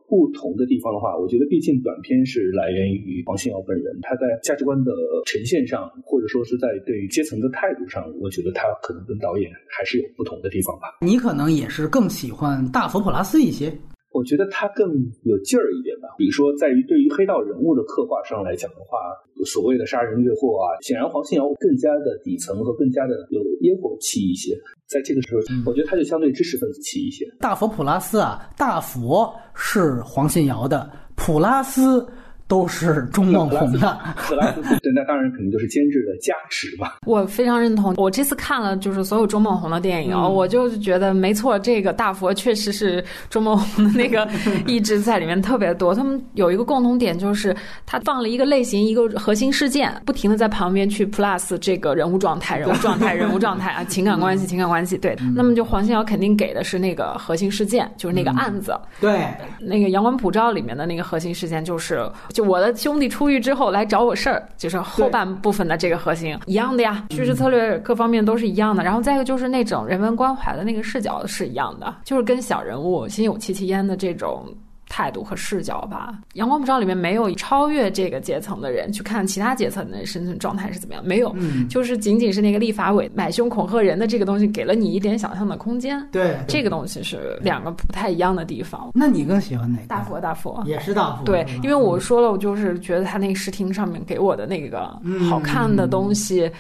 [0.07, 4.93] 不同的地方的话，我觉得毕竟短片是来源于黄信尧本人，他在价值观的
[5.25, 10.99] 呈现上，或者说是在对于阶层的态度上，我觉得他可能跟导演还是有不同的地方吧。
[11.01, 13.30] 你可能也是更喜欢大佛普拉斯。
[13.31, 13.73] 次一些，
[14.13, 14.91] 我觉得他更
[15.23, 16.09] 有劲儿一点吧。
[16.19, 18.99] 比如说，在于对于黑道人物的刻画上来讲的话，
[19.47, 24.59] 所谓的杀人越货啊，显然黄信尧更加的底层和更加的有烟火气一些。
[24.89, 27.25] 在这个时候，我觉得他就相对知识分子气一些。
[27.39, 32.05] 大佛普拉斯啊，大佛是黄信尧的，普拉斯。
[32.51, 33.97] 都是中网红的，
[34.29, 36.97] 对，那当然肯定就是监制的价值吧。
[37.07, 44.29] 我非常认同，我这次看了就是所有钟梦红的电影，我就觉得没错，这个大佛确实是钟梦红的那个
[44.67, 45.95] 意志在里面特别多。
[45.95, 47.57] 他们有一个共同点，就是
[47.87, 54.99] 他放了一个类型，一个核心事件，不停的在旁边去 plus 这个人物状态、人物状态、人物状态啊，情感关系、情感关系。
[54.99, 58.77] 对，那么就黄信尧肯定给的是那个核心事件，就是那个案子。
[59.01, 59.25] 对，
[59.61, 62.11] 那个《阳光普照》里面的那个核心事件就是。
[62.41, 68.83] 我的兄弟出狱之后来找我事儿，就是后半部分的这个核心一样的呀，叙事策略各方面都是一样的。
[68.83, 74.47] 然后再一个就是那种人文关怀的那个视角是一样的，就是跟小人物心有戚戚焉的这种。
[74.91, 86.05] 态度和视角吧，《阳光普照》里面没有超越这个阶层的人去看其他阶层的生存状态是怎么样，没有，嗯就是仅仅是那个立法委买凶恐吓人的这个东西，给了你一点想象的空间。
[86.11, 88.91] 对，这个东西是两个不太一样的地方。
[88.93, 89.87] 那你更喜欢哪个？
[89.87, 91.25] 大佛，大佛也是大佛。
[91.25, 95.01] 对，因为我说了，我就是觉得他那个视听上面给我的那个
[95.31, 96.51] 好看的东西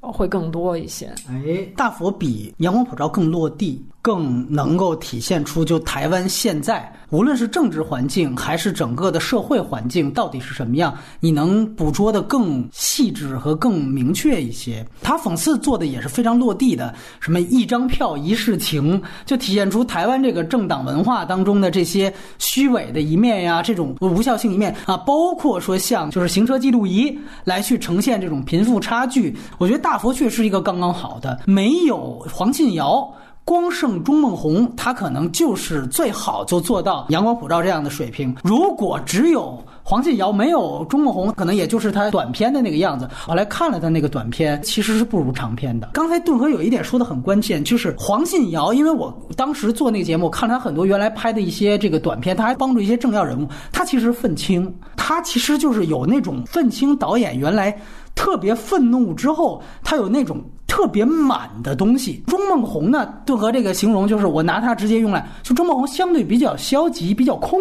[0.00, 1.06] 会更多一些。
[1.28, 3.84] 哎，大佛比《阳光普照》更落地。
[4.02, 14.86] 更能够体现出，就台湾现在无论是政治环境还是整个的社会环境到底是什么样，你能捕捉的更细致和更明确一些。
[15.02, 29.36] 他讽刺做的也是非常落地的，什么一张票一世情，就体现出台湾这个政党文化当中的这些虚伪的一面呀，这种无效性一面啊，包括说像就是行车记录仪来去呈现这种贫富差距。
[29.58, 33.12] 我觉得大佛确实是一个刚刚好的，没有黄信尧。
[33.50, 38.32] 光胜钟孟宏，他可能就是最好就做到阳光普照这样的水平。
[38.44, 43.10] 如果只有黄信尧没有钟孟宏，可能也就是他短片的那个样子。
[43.26, 45.90] 后来看了他那个短片，其实是不如长片的。
[45.92, 53.48] 刚才顿河有一点说的很关键，就是黄信尧，因为我当时做那个节目，看了他很多原来拍的一些这个短片，他还帮助一些政要人物。
[53.72, 57.76] 他其实愤青，他其实就是有那种愤青导演原来
[58.14, 60.40] 特别愤怒之后，他有那种。
[60.70, 67.58] 特别满的东西，钟孟宏呢，就和这个形容就是我拿它直接用来，就钟孟宏相对比较消极，比较空，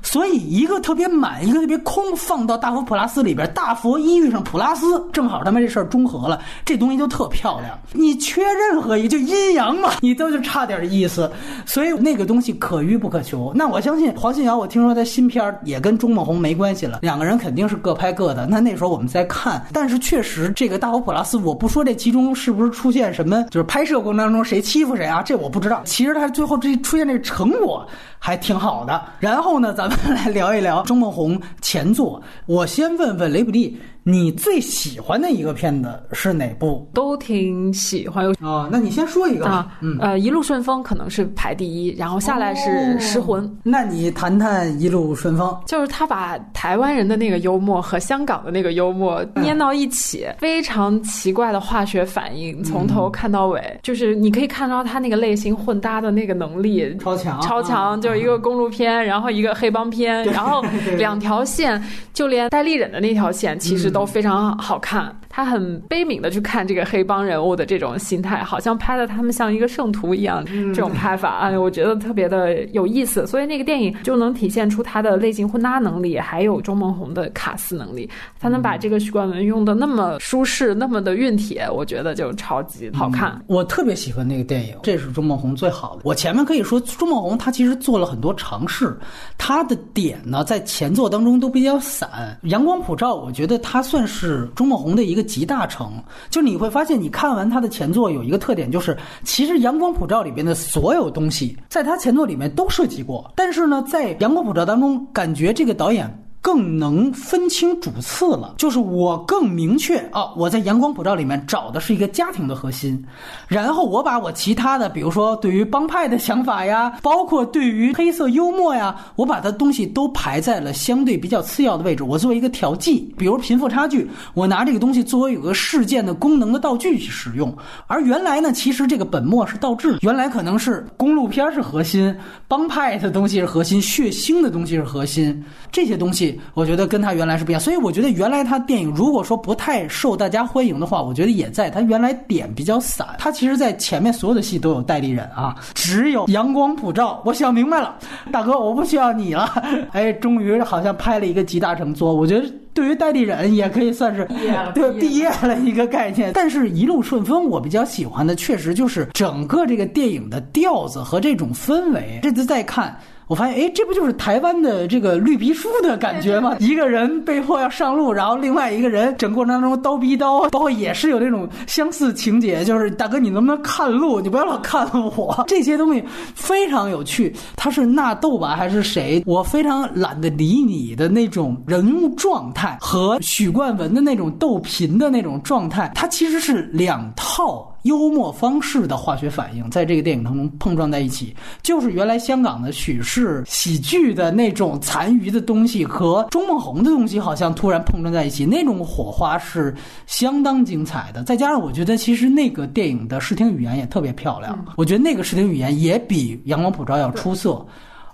[0.00, 7.76] 所以一个特别满，一个特别空，放到大佛普拉斯里边，大佛一遇上普拉斯，正好他们这事儿中和了，这东西就特漂亮。
[7.92, 11.28] 你缺任何一就阴阳嘛， 你都就差点意思，
[11.66, 13.50] 所以那个东西可遇不可求。
[13.56, 18.46] 那我相信黄信尧，我听说他新片也跟钟孟宏没关系了，两个人肯定是各拍各的。
[18.46, 22.19] 那那时候我们在看，但是确实这个大佛普拉斯，我不说这其中。
[22.24, 23.42] 中是不是出现什么？
[23.50, 25.22] 就是拍摄过程当中谁欺负谁啊？
[25.22, 25.82] 这我不知道。
[25.84, 27.86] 其实他最后这出现这成果
[28.18, 29.02] 还挺好的。
[29.18, 32.22] 然后呢，咱们来聊一聊钟孟宏前作。
[32.46, 33.80] 我先问问雷普利。
[34.02, 36.88] 你最喜欢的一个片子是哪部？
[36.94, 38.66] 都挺喜欢哦。
[38.72, 43.58] 那你先说一个啊，呃，一路顺风可能是排第一，然后下来是失魂。
[43.62, 58.00] 那你谈谈一路顺风，就是他把台湾人的那个幽默和香港的那个幽默捏到一起，非常奇怪的化学反应，从头看到尾，就是你可以看到他那个类型混搭的那个能力超强，超强。
[58.00, 60.64] 就是一个公路片，然后一个黑帮片， 然后
[60.96, 61.82] 两条线，
[62.14, 63.89] 就连戴立忍的那条线，其实。
[63.90, 65.19] 都非常好看。
[65.32, 70.44] 他很悲悯的去看这个黑帮人物的这种心态，好像拍的他们像一个圣徒一样，
[70.74, 73.24] 这种拍法，哎，我觉得特别的有意思。
[73.28, 78.10] 所以那个电影就能体现出他的类型混搭能力，还有钟孟宏的卡斯能力。
[78.40, 83.40] 他能把这个许冠文用的那么舒适，那么的熨帖，我觉得就超级好看。
[83.46, 86.02] 我特别喜欢那个电影，这是钟梦红最好的。
[86.02, 88.98] 我前面可以说，钟梦红他其实做了很多尝试，
[89.38, 92.36] 他的点呢在前作当中都比较散。
[92.42, 95.19] 阳光普照，我觉得他算是钟孟宏的一个。
[95.22, 95.92] 集大成，
[96.30, 106.08] 就你会发现，你看完他的前作有一个特点，就是其实《阳光普照》里边的所有东西，在他前作里面都涉及过，但是呢，在《阳光普照》当中，感觉这个导演。
[106.42, 113.04] 更能分清主次了，就是我更明确啊，我在阳光普照里面找的是一个家庭的核心，
[113.46, 127.54] 然后我把我其他的，比如说对于帮派的想法呀，包括对于黑色幽默呀，我把它东西都排在了相对比较次要的位置，我作为一个调剂，比如贫富差距，我拿这个东西作为有个事件的功能的道具去使用，
[127.86, 132.16] 而原来呢，其实这个本末是倒置，原来可能是公路片是核心，
[132.48, 136.29] 帮派的东西是核心，血腥的东西是核心，这些东西。
[136.54, 143.06] 我觉得跟他原来是不一样，所以我觉得原来他电影如果说不太受大家欢迎的话，我觉得也在他原来点比较散。
[143.18, 147.22] 他其实，在前面所有的戏都有代理人啊， 只有阳光普照。
[147.24, 147.96] 我想明白了，
[148.32, 149.50] 大哥，我不需要你了。
[149.92, 152.14] 哎，终于好像拍了一个集大成作。
[152.14, 154.26] 我觉得对于代理人也可以算是
[154.74, 156.32] 对毕业了一个概念。
[156.34, 162.18] 但是一路顺风，我比较喜欢的确实就是整个这个电影的调子和这种氛围。
[162.22, 162.96] 这次再看。
[163.30, 166.56] 我发现，哎，这不就是台湾的这个绿皮书的感觉吗？
[166.58, 174.20] 一个人被迫要上路，然后另外一个人整过程当中刀逼刀，包括也是有这种相似情节，就是大哥，你能不能看路？
[174.20, 174.84] 你不要老看
[175.16, 175.44] 我。
[175.46, 176.02] 这些东西
[176.34, 177.32] 非常有趣。
[177.54, 179.22] 他是纳豆吧，还是谁？
[179.24, 187.69] 我非常懒得理你的那种人物状态和许冠文的那种逗贫的那种状态，它其实是两套。
[187.82, 199.74] 幽默方式的化学反应，在这个电影当中碰撞在一起，就是原来香港的许氏喜剧的那种残余的东西和钟梦红的东西，好像突然碰撞在一起，那种火花是
[200.06, 201.22] 相当精彩的。
[201.24, 207.64] 再加上，我觉得其实那个电影的视听语言也特别漂亮，我觉得那个视听语言也比《阳光普照》要出色。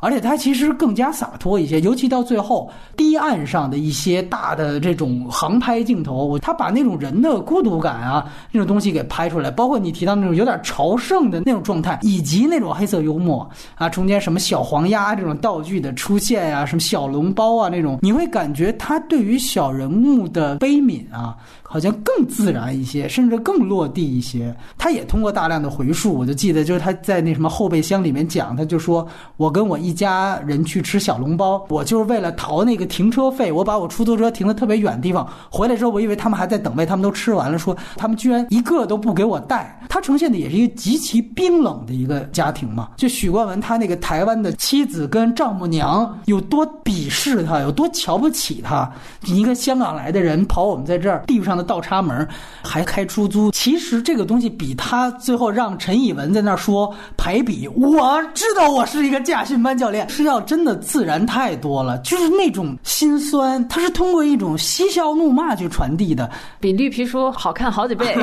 [0.07, 21.37] 而且他其实更加洒脱一些，尤其到最后堤岸上的一些大的这种航拍镜头，他把那种人的孤独感啊，那种东西给拍出来，包括你提到那种有点朝圣的那种状态，以及那种黑色幽默啊，中间什么小黄鸭这种道具的出现呀，什么小笼包啊那种，你会感觉他对于小人物的悲悯啊。
[21.69, 24.55] 好像更自然一些，甚至更落地一些。
[24.79, 29.07] 他也通过大量的回述，我就记得，就是他在那什么后备箱里面讲，他就说
[29.37, 39.81] ：“我跟我一家人去吃小笼包，我就是为了逃那个停车费，我把我出租车停的特别远的地方，回来之后我以为他们还在等位，他们都吃完了，说他们居然一个都不给我带。
[39.89, 48.91] 他呈现的也是一个极其冰冷的一个家庭嘛，就许冠文他那个台湾的妻子跟丈母娘有多鄙视他，有多瞧不起他。
[49.25, 52.27] 一个香港来的人跑我们在这儿地上的倒插门，
[52.63, 53.51] 还开出租。
[53.51, 61.99] 其实这个东西比他最后让陈以文在那儿说排比，我知道我是一个驾训班教练，是要真的自然太多了。
[61.99, 66.31] 就是那种心酸，他是通过一种嬉笑怒骂去传递的，
[66.61, 68.17] 比绿皮书好看好几倍。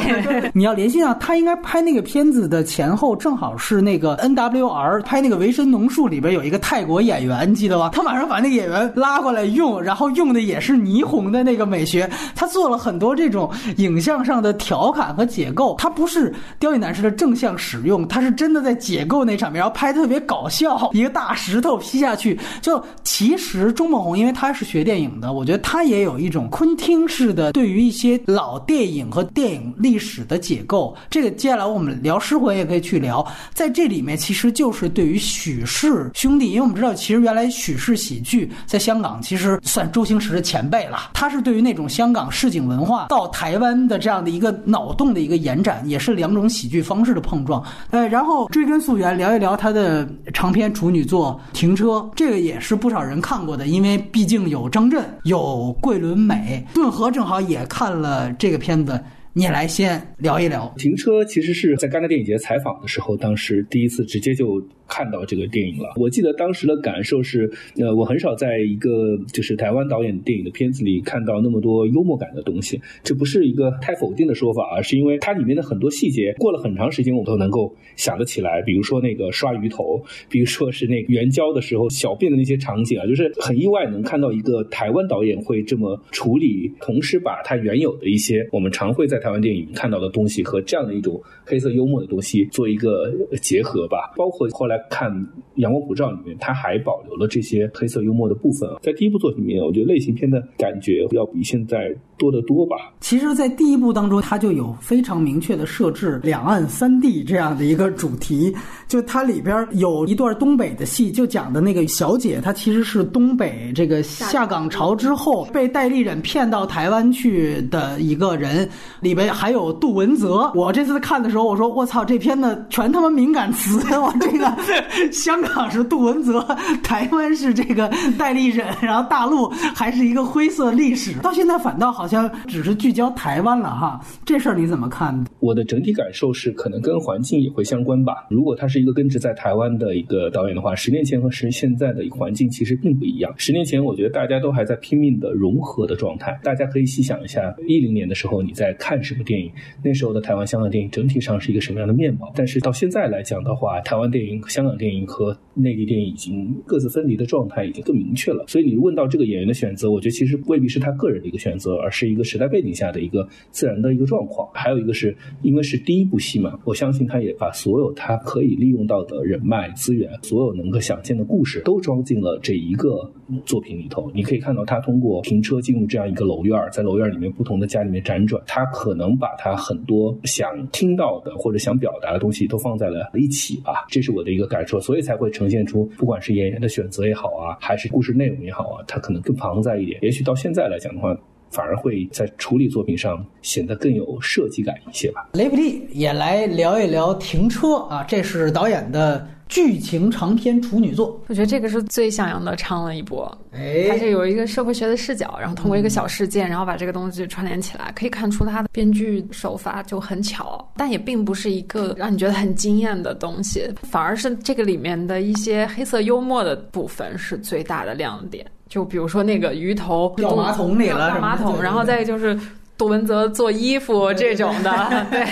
[0.54, 1.54] 你要联系上他应该。
[1.64, 7.90] 拍那个片子的前后正好是那个 N W R 拍那个《维生农术》里边有一个泰国演员，你记得吧？
[7.94, 12.10] 他马上把那个演员拉过来用，然后用的也是霓虹的那个美学。
[12.36, 15.76] 他做了很多这这种影像上的调侃和解构。
[15.78, 20.90] 它不是刁亦男士的正向使用，他是真的在解构那场面，然后拍特别搞笑。
[20.94, 30.96] 一个大石头劈下去，就其实钟孟宏因为他是学电影的，我觉得他也有一种昆汀式的对于一些老电影和电影历史的解构。
[31.10, 31.32] 这个。
[31.44, 47.64] 接下来我们聊失魂也可以去聊，在这里面其实就是对于许氏兄弟，因为我们知道其实原来许氏喜剧在香港其实算周星驰的前辈了，他是对于那种香港市井文化到台湾的这样的一个脑洞的一个延展，也是两种喜剧方式的碰撞。
[47.92, 59.00] 呃，然后追根溯源聊一聊他的长篇处女作《停车》，这个也是不少人看过的，因为毕竟有张震，有桂纶镁，顿河正好也看了这个片子。
[59.36, 64.64] 你也来先聊一聊停车，其实是在戛纳电影节采访的时候，当时第一次直接就。
[64.86, 72.80] 看到这个电影了，我记得当时的感受是，呃，我很少在一个就是台湾导演电影的片子里看到那么多幽默感的东西。
[73.02, 78.62] 这不是一个太否定的说法，而是因为它里面的很多细节，过了很长时间我都能够想得起来。
[78.62, 94.74] 比如说那个刷鱼头，比如说是那个援交的时候小便的那些场景啊，就是很意外能看到一个台湾导演会这么处理，同时把他原有的一些我们常会在台湾电影看到的东西和这样的一种黑色幽默的东西做一个结合吧，包括后来。
[94.90, 95.10] 看
[95.56, 98.70] 《阳光普照》里面，他还保留了这些黑色幽默的部分。
[98.82, 102.92] 在第一部作品里面，我觉得类型片的感觉要比现在多得多吧。
[103.00, 108.54] 其实，在第一部当中，他就有非常明确的设置两岸三地这样的一个主题。
[108.88, 118.68] 就它里边有一段东北的戏，就讲的那个小姐，她其实是东北这个下岗潮之后被戴立忍骗到台湾去的一个人。
[119.02, 120.52] 里边还有杜文泽。
[120.56, 124.54] 我这次看的时候，我说我操，这片子全他妈敏感词， 我这个。
[125.12, 126.42] 香港是杜文泽，
[126.84, 131.14] 台湾是这个戴立忍，然后大陆还是一个灰色历史。
[131.20, 135.24] 到现在反倒好像只是聚焦台湾了哈，这事儿你怎么看？
[135.40, 138.26] 我的整体感受是，可能跟环境也会相关吧。
[138.30, 143.34] 如果他是一个根植在台湾的一个导演的话，十年前和十现在的一个环境其实并不一样。
[143.38, 149.52] 十年前我觉得大家都还在拼命的融合的状态，大家可以细想一下，一零年的时候你在看什么电影？
[149.84, 152.32] 那时候的台湾、香港电影整体上是一个什么样的面貌？
[152.36, 164.50] 但是到现在来讲的话，台湾电影、香港电影和内地电影已经各自分离的状态已经更明确了，所以你问到这个演员的选择，我觉得其实未必是他个人的一个选择，而是一个时代背景下的一个自然的一个状况。
[164.54, 173.12] 还有一个是因为是第一部戏嘛，我相信他也把所有他可以利用到的人脉资源，所有能够想见的故事都装进了这一个
[173.46, 174.12] 作品里头。
[174.14, 185.34] 你可以看到他通过停车进入这样一个楼院，在楼院里面不同的家里面辗转，他可可能把他很多想听到的或者想表达的东西都放在了一起吧，这是我的一个感受，所以才会。
[185.34, 189.98] 呈现出不管是演员的选择也好啊，还是故事内容也好啊，它可能更庞杂一点。
[190.04, 191.18] 也许到现在来讲的话，
[191.50, 195.28] 反而会在处理作品上显得更有设计感一些吧。
[195.34, 199.28] 雷普利也来聊一聊《停车》啊，这是导演的。
[199.54, 203.32] 剧情长篇处女作，我觉得这个是最像杨德昌的一波。
[203.52, 218.44] 哎，它是有一个社会学的视角，然后通过一个小事件，然后把这个东西串联起来，可以看出它的编剧手法就很巧，但也并不是一个让你觉得很惊艳的东西，反而是这个里面的一些黑色幽默的部分是最大的亮点。
[218.68, 222.36] 就比如说那个鱼头掉马桶里了，掉马桶，然后再就是。
[222.76, 224.72] 杜文泽做衣服这种的，
[225.12, 225.26] 对，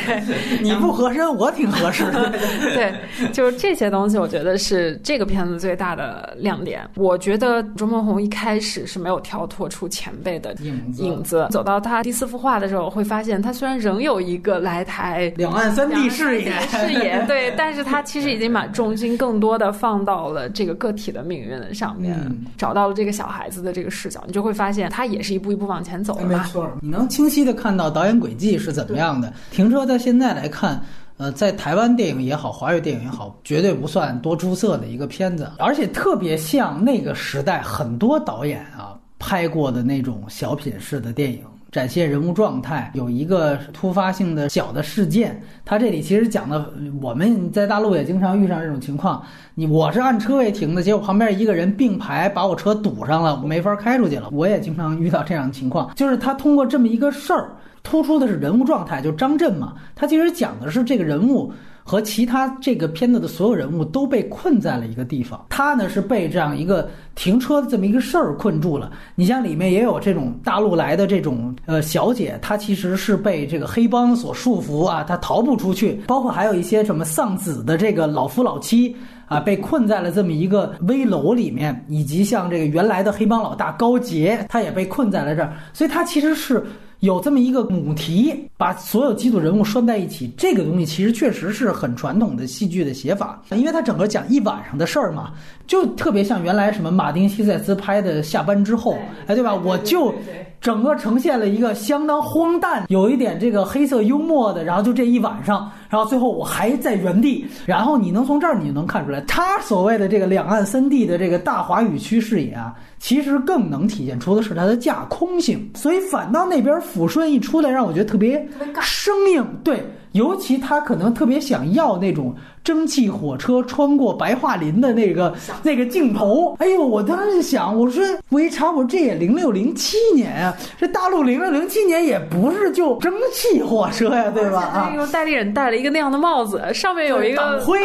[0.62, 2.32] 你不合身，我挺合适的。
[2.76, 2.94] 对，
[3.34, 6.88] 就是这些东西，我觉得是这个片子最大的亮点。
[6.96, 22.16] 我觉得周梦红一开始是没有跳脱出前辈的影子，影子走到他第四幅画的时候，会发现他虽然仍有一个来台两岸三地视野视野， 对，但是他其实已经把重心更多的放到了这个个体的命运上面，
[22.56, 26.26] 找到了这个小孩子的这个视角，你就会发现他也是一步一步往前走的。
[26.26, 27.31] 没错，你能清。
[27.32, 29.32] 清晰的看到导演轨迹是怎么样的。
[29.52, 30.84] 停车在现在来看，
[31.16, 41.42] 呃，在台湾电影也好，华语电影也好，绝对不算多出色的一个片子，而且特别像那个时代很多导演啊拍过的那种小品式的电影。
[41.72, 45.42] 展现人物状态，有一个突发性的小的事件。
[45.64, 49.24] 他这里其实讲的，我们在大陆也经常遇上这种情况。
[49.56, 54.28] 你我是按车位停的，结果旁边一个人并排把我车堵上了，我没法开出去了。
[54.34, 55.90] 我也经常遇到这样的情况。
[55.96, 59.76] 就是他通过这么一个事儿，突出的是人物状态，就张震嘛。
[59.96, 61.54] 他其实讲的是这个人物。
[61.84, 68.92] 和其他这个片子的所有人物都被困在了一个地方，他呢是被这样一个停车的这么一个事儿困住了。
[69.16, 76.02] 你像里面也有这种大陆来的这种呃小姐，她其实是被这个黑帮所束缚啊，她逃不出去。
[76.08, 78.96] 包括还有一些什么丧子的这个老夫老妻
[79.26, 85.54] 啊，被困在了这么一个危楼里面，以及像这个原来的黑帮老大高杰，他也被困在了这儿。
[85.74, 86.64] 所以他其实是。
[87.02, 95.32] 有这么一个母题，把所有几组人物拴在一起，这个东西其实确实是很传统的戏剧的写法，因为它整个讲一晚上的事儿嘛，
[95.66, 98.94] 就特别像原来什么马丁西塞斯拍的《下班之后》，
[99.26, 99.56] 哎，对吧？
[99.56, 100.14] 我就
[100.62, 112.76] 整个呈现了一个相当荒诞，有一点这个黑色幽默的，然后就这一晚上，然后最后我还在原地，然后你能从这儿你就能看出来，他所谓的这个两岸三地的这个大华语区视野啊。
[113.02, 118.48] 其实更能体现出的是它的架空性，所以反倒那边抚顺一出来，让我觉得特别
[118.80, 119.44] 生硬。
[119.64, 122.36] 对，尤其他可能特别想要那种。
[122.64, 125.34] 蒸汽火车穿过白桦林的那个
[125.64, 126.86] 那个镜头，哎呦！
[126.86, 134.62] 我当时想，我说我一查，我这也零六零七年啊，这大陆零六零七年也不是就蒸汽火车呀，对吧？
[134.94, 137.80] 啊，个代理人戴了一个那样的帽子，上面有一个灰，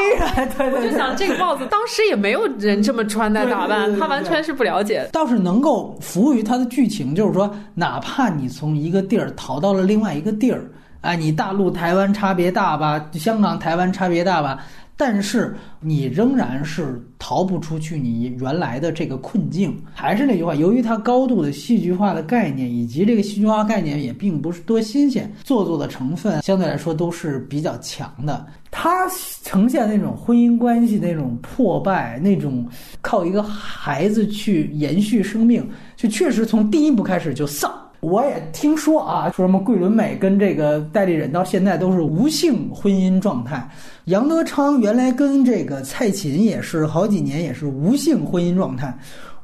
[0.59, 5.09] 对我就想这个帽子当时也没有人这么穿戴打扮，他完全是不了解。
[5.11, 10.71] 倒是能够服务于他的剧情，就是说，哪怕你从一个地儿逃到了另外一个地儿。
[11.07, 13.09] 哎，你大陆台湾差别大吧？
[13.13, 14.59] 香港台湾差别大吧？
[14.97, 19.81] 但是你仍然是逃不出去你原来的这个困境。
[19.95, 28.45] 还是那句话，由于它高度的戏剧化的概念，以及这个戏剧化概念也并不是多新鲜，做作的成分相对来说都是比较强的。
[28.73, 29.07] 它
[29.45, 32.67] 呈现那种婚姻关系那种破败，那种
[33.01, 35.65] 靠一个孩子去延续生命，
[35.95, 37.71] 就确实从第一部开始就丧。
[38.07, 43.69] 我也听说啊，说什么桂纶镁跟这个代理人到现在都是无性婚姻状态。
[44.05, 48.97] 杨德昌原来跟这个蔡琴也是好几年也是无性婚姻状态。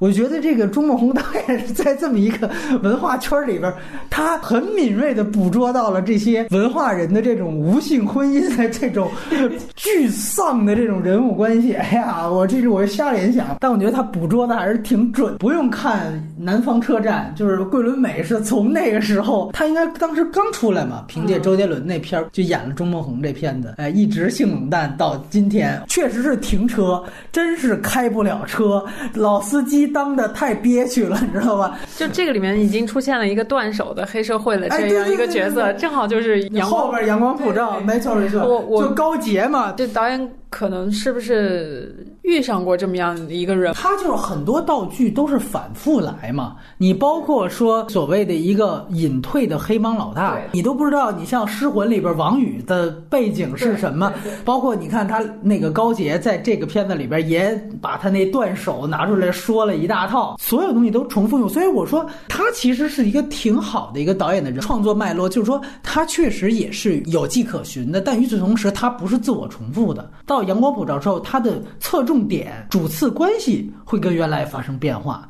[0.03, 2.51] 我觉得这个朱孟红导演是在这么一个
[2.83, 3.73] 文化圈里边，
[4.11, 9.09] 他很敏锐地捕捉到了这些文化人的这种无性婚姻的这种
[9.77, 11.74] 巨丧的这种人物关系。
[11.74, 15.37] 哎呀，我这是我瞎联想，但我觉得他捕捉的还是挺准。
[15.39, 27.01] 不用看《南方车站》，就是桂纶镁是从那个时候，他应该当时刚出来嘛，凭借周杰伦那片儿就演了朱孟红这片子，哎，一直性冷淡到今天，确实是停车，
[27.31, 28.85] 真是开不了车，
[29.15, 29.91] 老司机。
[29.93, 31.78] 当的太憋屈了，你知道吧？
[31.97, 40.32] 就这个里面已经出现了一个断手的黑社会的这样一个角色，正好就是后边阳光普照，没错没错，我我就高洁嘛，就导演。
[40.53, 43.73] 可能是不是遇上过这么样的一个人？
[43.73, 46.57] 他就是很多道具都是反复来嘛。
[46.77, 51.11] 你包括说所谓的一个隐退的黑帮老大，你都不知道。
[51.11, 54.12] 你像《失魂》里边王宇的背景是什么？
[54.45, 61.49] 包括你看他那个高杰在这个片子里边也把他那断手拿出来说了一大套，所有东西都重复用。
[61.49, 70.11] 所以我说他其实是一个挺好的一个导演的人，创作脉络就是说他确实也是有迹可循的，但与此同时他不是自我重复的。
[70.27, 75.28] 到阳光普照之后，它的侧重点、主次关系会跟原来发生变化，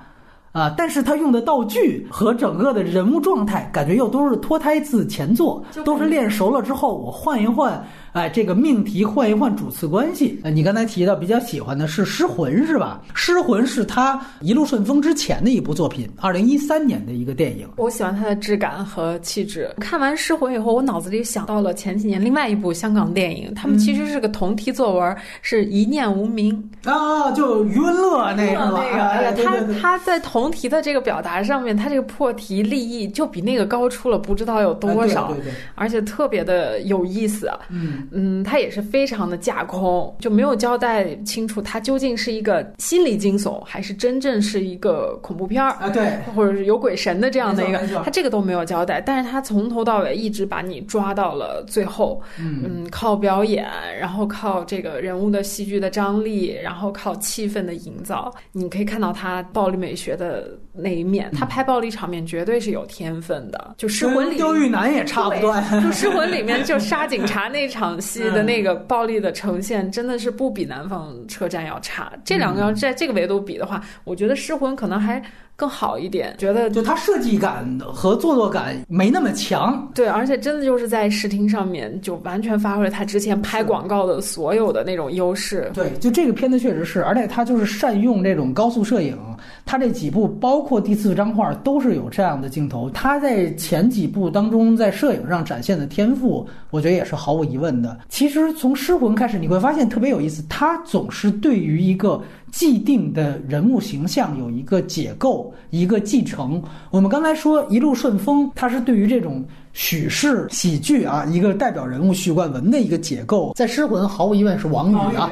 [0.52, 7.84] 啊，但是他用的道具和整个的人物状态，感觉又都是脱胎自前作，都是练熟了之后，我换一换。
[8.12, 10.38] 哎，这个命题换一换主次关系。
[10.44, 13.00] 呃，你刚才提到比较喜欢的是《失魂》是吧？
[13.14, 17.66] 《失魂》是他一路顺风之前的一部作品，二零一三年的一个电影。
[17.76, 19.74] 我喜欢它的质感和气质。
[19.80, 29.02] 看完《失魂》以后，我脑子里想到了前几年另外一部香港电影，他们其实是个同题作文，是一念无名啊，就余文乐那个那个。
[29.02, 35.34] 哎呀，他他在同题的这个表达上面，他这个破题立意就比那个高出了不知道有多少，
[35.74, 37.50] 而且特别的有意思。
[37.70, 38.00] 嗯。
[38.10, 45.88] 嗯，它也是非常的架空，就没有交代清楚它究竟是一个心理惊悚，还是真正是一个恐怖片儿啊？
[45.90, 52.20] 对，或者是有鬼神的这样的一个，它这个都没有交代，但是他从头到尾一直把你抓到了最后。
[52.38, 53.66] 嗯，靠表演，
[53.98, 61.30] 然后靠这个人物的戏剧的张力，然后靠气氛的营造，你可以看到他暴力美学的那一面。
[61.32, 65.52] 他拍暴力场面绝对是有天分的，就《失魂》里，《刁玉男》也差不多。
[65.54, 67.82] 就《失魂》里面就杀警察那场。
[67.82, 72.12] 场戏的那个暴力的呈现，真的是不比南方车站要差。
[72.24, 75.20] 这两个要在这个维度比的话，我觉得《失魂》可能还。
[75.62, 85.70] 更好一点，觉得就它设计感和做作感没那么强，对，而且真的就是在视听上面就完全发挥了他之前拍广告的所有的那种优势。
[85.72, 89.16] 对，就这个片子确实是，而且他就是善用这种高速摄影，
[89.64, 92.90] 他这几部包括第四张画都是有这样的镜头。
[92.90, 98.00] 他在前几部当中在摄影上展现的天赋，我觉得也是毫无疑问的。
[98.08, 102.20] 其实从《失魂》开始，你会发现特别有意思，他总是对于一个。
[102.52, 106.62] 既定的人物形象有一个解构，一个继承。
[106.90, 113.54] 我们刚才说一路顺风，它是对于这种许氏喜剧啊，一个代表人物许冠文的一个解构。
[113.56, 115.30] 在《失魂》毫无疑问是王宇啊，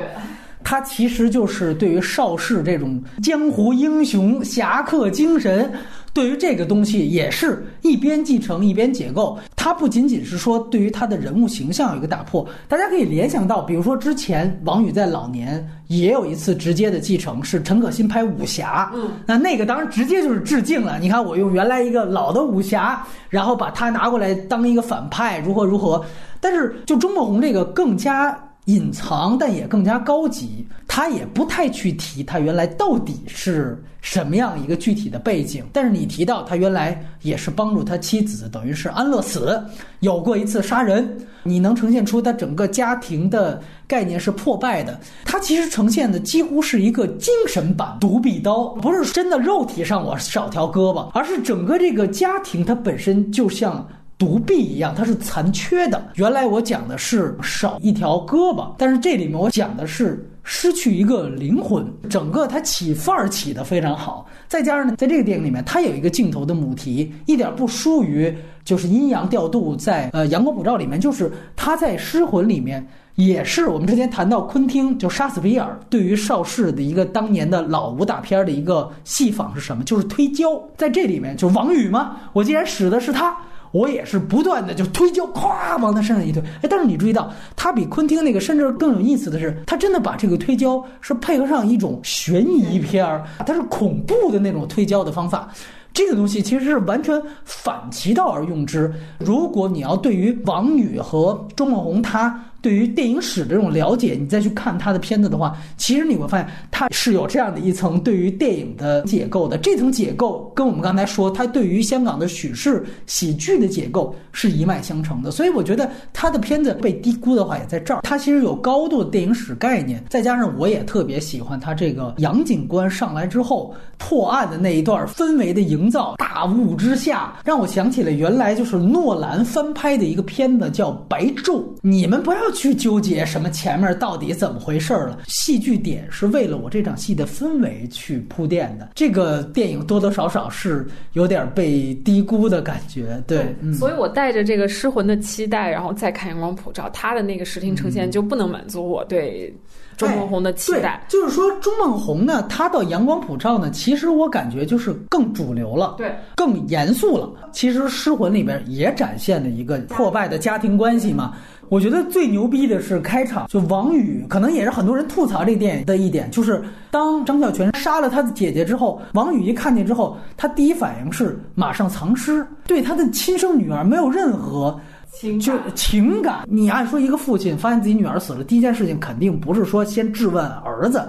[0.65, 5.71] 他其实就是对于邵氏这种江湖英雄侠客精神。
[6.13, 9.39] 对于这个东西，也是一边继承一边解构。
[9.63, 20.99] 它不仅仅是说对于他的人物形象有一个打破，大家可以联想到，比如说之前王宇在老年也有一次直接的继承，是陈可辛拍武侠，嗯，那那个当然直接就是致敬了。
[20.99, 26.03] 你看，我用原来一个老的武侠，然后把它拿过来当一个反派，如何如何。
[26.41, 28.35] 但是就钟孟宏这个更加。
[28.71, 30.67] 隐藏，但也更加高级。
[30.87, 35.65] 他也不太去提他原来到底是什么样一个具体的背景。
[35.73, 39.63] 但是你提到他原来也是帮助他妻子，等于是安乐死，
[40.01, 41.17] 有过一次杀人。
[41.43, 45.01] 你能呈现出他整个家庭的概念是破败的。
[45.25, 53.87] 他其实呈现的几乎是一个精神版独臂刀，不是真的肉体上我少条胳膊，而是整个这个家庭它本身就像。
[54.21, 56.11] 独臂一样，它是残缺的。
[56.17, 61.91] 原来我讲的是少一条胳膊，但是这里面我讲的是失去一个灵魂。
[62.11, 68.31] 整个它起范儿起的非常好，再加上呢，在这个电影里面，它有一个镜头的母题，一点不输于
[68.63, 69.75] 就是阴阳调度。
[69.75, 79.83] 在呃《阳光普照》里面，就是他在《失魂》里面，也是我们之前谈到昆汀就杀死比尔对于邵氏的一个当年的老武打片的一个戏仿是什么？
[79.83, 80.63] 就是推胶。
[80.77, 83.35] 在这里面，就王宇嘛，我既然使的是他。
[83.73, 86.43] 我也是不断的就推胶，咵往他身上一推。
[86.63, 95.49] 哎，但是你注意到，他比昆汀那个甚至更有意思的是，他真的把这个推胶是配合上一种悬疑片儿，它是恐怖的那种推胶的方法。
[95.93, 98.93] 这个东西其实是完全反其道而用之。
[99.19, 102.45] 如果你要对于王宇和钟孟宏他。
[102.63, 109.57] 对于电影史的这种了解，你再去看他的片子的话，其实你会发现他是有这样的一层对于电影的解构的。
[109.57, 115.31] 这层解构跟我们刚才说他对于香港的许氏喜剧的解构是一脉相承的。
[115.31, 118.03] 所以我觉得他的片子被低估的话也在这儿。
[118.03, 126.15] 他其实有高度的电影史概念，再加上我也特别喜欢他这个杨警官上来之后破案的那一段氛围的营造。
[126.19, 131.57] 大雾之下，让我想起了原来就是诺兰翻拍的一个片子叫《白昼》。
[131.81, 132.50] 你们不要。
[132.53, 135.19] 去纠结什么前面到底怎么回事了？
[135.27, 138.91] 戏剧点是为了我这场戏的氛围去铺垫的。
[138.95, 143.55] 这个电影多多少少是有点被低估的感觉，对。
[143.73, 149.55] 所以我带着这个失魂的期待，然后再看《阳光普照》，他的那个视听呈现就不能满足我对
[149.97, 151.05] 钟孟宏的期待。
[151.09, 157.31] 就是说，钟孟宏呢，他到《阳光普照》呢，其实我感觉就是更主流了，对，更严肃了。
[157.53, 161.37] 其实《失魂》里边也展现了一个破败的家庭关系嘛。
[161.71, 166.61] 我觉得最牛逼的是开场，就王宇，可能也是很多人吐槽这个电影的一点，就是
[166.91, 174.81] 当张小泉杀了他的姐姐之后，王宇一看见之后，他第一反应是马上藏尸，对他的亲生女儿没有任何
[175.13, 176.41] 情就情感。
[176.49, 181.09] 你按说一个父亲发现自己女儿死了，第一件事情肯定不是说先质问儿子。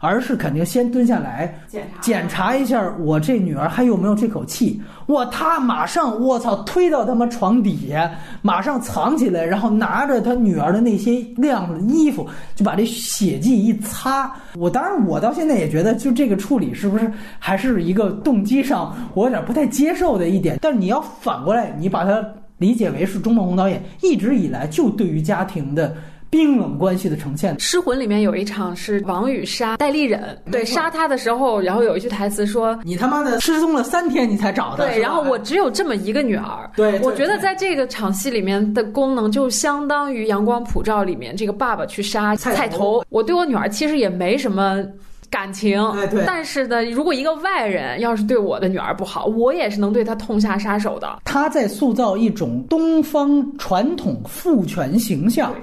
[0.00, 4.80] 而是肯定先蹲下来检查检查一下，我这女儿还有没有这口气？
[5.06, 8.10] 我他马上我操推到他妈床底下，
[8.42, 14.32] 马上藏起来，然后拿着他女儿的那些晾的衣服，就把这血迹一擦。
[14.54, 20.58] 我当然我到现在也觉得，就这个处理是不是还是一个动机上我有点不太接受的一点？
[20.60, 22.24] 但是你要反过来，你把它
[22.58, 25.94] 理解为是钟孟宏导演一直以来就对于家庭的。
[26.30, 36.70] 冰冷关系的呈现，《失魂》里面有一场是王宇杀戴立忍，对，杀他的时候，然后有一句台词说：“你他妈的失踪了三天，你才找的。”对，然后我只有这么一个女儿。
[36.76, 43.04] 对，我觉得在这个场戏里面的功能就相当于《阳光普照》里面这个爸爸去杀菜头。
[43.08, 44.84] 我对我女儿其实也没什么
[45.30, 45.80] 感情，
[46.10, 51.20] 对，但是呢，如果一个外人要是对我的女儿不好，我也是能对她痛下杀手的。
[51.24, 55.54] 他在塑造一种东方传统父权形象。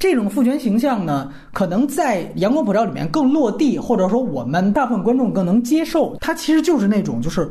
[0.00, 6.16] 这种父权形象呢，可能在《阳光普照》里面更落地，或者说我们大部分观众更能接受。
[6.22, 7.46] 他其实就是那种，就是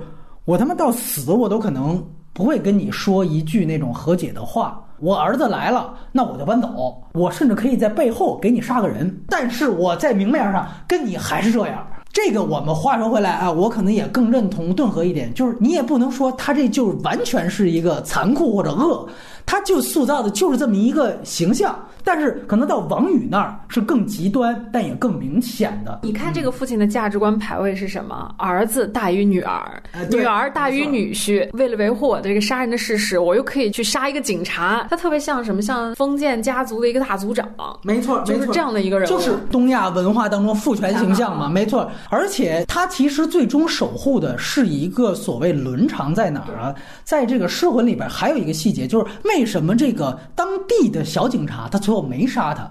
[0.46, 2.04] 我他妈到死我都可能
[2.34, 4.84] 不会跟你说一句那种和解的话。
[5.00, 11.86] 我儿子来了，那我就搬走，我甚至可以在背后给你杀个人，但是我在明面上跟你还是这样。
[12.12, 19.08] 这个我们话说回来啊，我可能也更认同顿河一点，就是你也不能说他这就完全是一个残酷或者恶，
[19.50, 21.76] 他就塑造的就是这么一个形象。
[22.02, 26.00] 但是可能到王宇那儿是更极端，但也更明显的。
[26.02, 28.34] 你看这个父亲的价值观排位是什么？
[28.38, 31.48] 儿子大于女儿，女儿大于女婿。
[31.54, 34.88] 为了维护我的这个杀人的事实，我又可以去杀一个警察。
[34.90, 35.62] 他特别像什么？
[35.62, 37.48] 像封建家族的一个大族长。
[37.84, 41.50] 没错，就是这样的一个人，就是东亚文化当中父权形象嘛。
[41.52, 46.74] 没错，而且他其实最终守护的是一个所谓伦常在哪儿啊？
[47.04, 51.80] 在这个尸魂里边还有一个细节，就是为什么这个当地的小警察他。
[51.80, 52.70] 最后没杀他，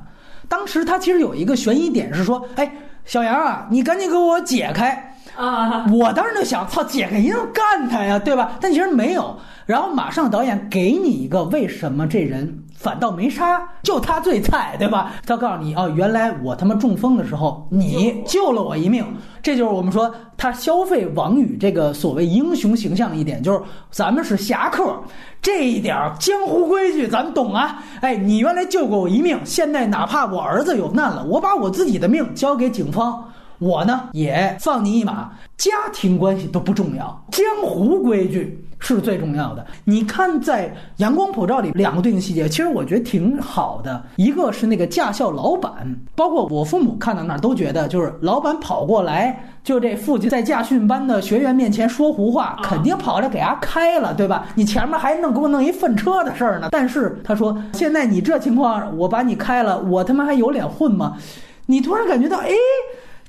[0.48, 2.70] 当时他其实有一个悬疑点是说，哎，
[3.04, 5.86] 小杨啊，你赶紧给我解开啊！
[5.90, 8.52] 我当时就想，操，解开一定干他呀，对吧？
[8.60, 15.12] 但其实没有，然后马上导演给你一个为什么这人反倒没杀，就他最菜，对吧？
[15.26, 19.04] 他告诉你，哦，原来我他妈中风的时候，你救了我一命。
[19.42, 23.60] 这就是我们说他消费王宇这个所谓英雄形象一点，就是
[23.90, 24.96] 咱们是侠客，
[25.42, 27.82] 这一点江湖规矩咱们懂啊。
[28.00, 33.24] 哎，你原来救过我一命，现在哪怕我儿子有难了，我把我自己的命交给警方，
[33.58, 38.64] 我呢也放你一马，家庭关系都不重要，江湖规矩。
[38.80, 39.66] 是最重要的。
[39.82, 40.68] 你看，在
[40.98, 44.00] 《阳光普照》里两个对应细节，其实我觉得挺好的。
[44.14, 45.72] 一个是那个驾校老板，
[46.14, 54.46] 包括我父母看到那儿都觉得，就是老板跑过来，就这父亲在驾训班的学员面前说胡话，肯定跑来给他开了，对吧？
[54.54, 56.68] 你前面还弄给我弄一粪车的事儿呢。
[56.70, 61.16] 但是他说，现在你这情况，我把你开了，我他妈还有脸混吗？
[61.66, 62.50] 你突然感觉到，哎。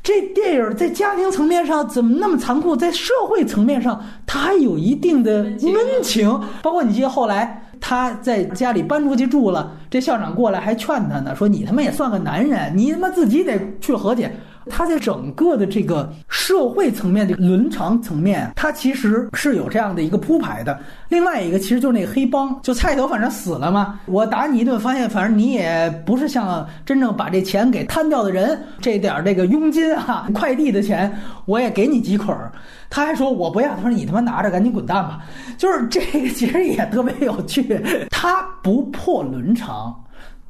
[0.09, 2.75] 这电影在家庭层面上怎么那么残酷？
[2.75, 6.27] 在社会层面上，它还有一定的温情。
[6.63, 14.35] 包括你记得后来他在家里搬出去住了，这校长过来还劝他呢，说你他妈也算个男人，你他妈自己得去和解。
[14.67, 20.79] 他在整个的这个社会层面的伦常层面，他其实是有这样的一个铺排的。
[21.07, 31.11] 另外一个，其实就是那个黑帮，就菜头反正死了嘛，我打你一顿，发现反正你也不是像真正把这钱给贪掉的人，这点这个佣金啊，快递的钱
[31.45, 32.51] 我也给你几捆儿。
[32.91, 35.19] 他还说我不要，他说你他妈拿着，赶紧滚蛋吧。
[35.57, 37.79] 就是这个其实也特别有趣，
[38.09, 39.95] 他不破伦常。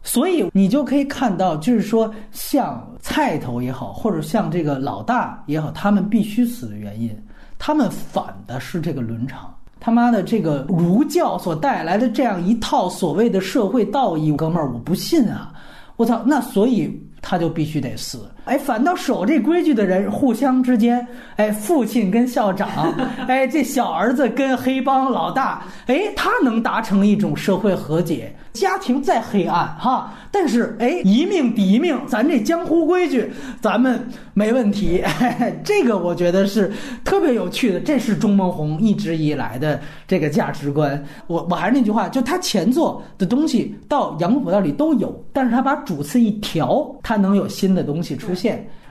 [0.03, 7.15] 所以你就可以看到，就是说，像菜头也好，或者像这个老大也好，他们必须死的原因，
[7.57, 9.53] 他们反的是这个伦常。
[9.81, 15.53] 他妈的，这个儒教所带来的这样一套所谓的社会道义，哥们儿，我不信啊！
[15.95, 18.29] 我操，那所以他就必须得死。
[18.49, 22.67] 哎，反倒守这规矩的人，互相之间，哎，父亲跟校长，
[23.27, 28.33] 哎，这小儿子跟黑帮老大，哎，他能达成一种社会和解。
[28.51, 33.31] 家庭再黑暗哈，但是哎，一命抵一命，咱这江湖规矩，
[33.61, 35.01] 咱们没问题。
[35.63, 36.69] 这个我觉得是
[37.05, 41.01] 特别有趣的，这是钟孟宏一直以来的这个价值观。
[41.27, 48.38] 我我还是那句话，就他前作的东西到《阳光普照》里都有，但是他把主次一调，他能有新的东西出现。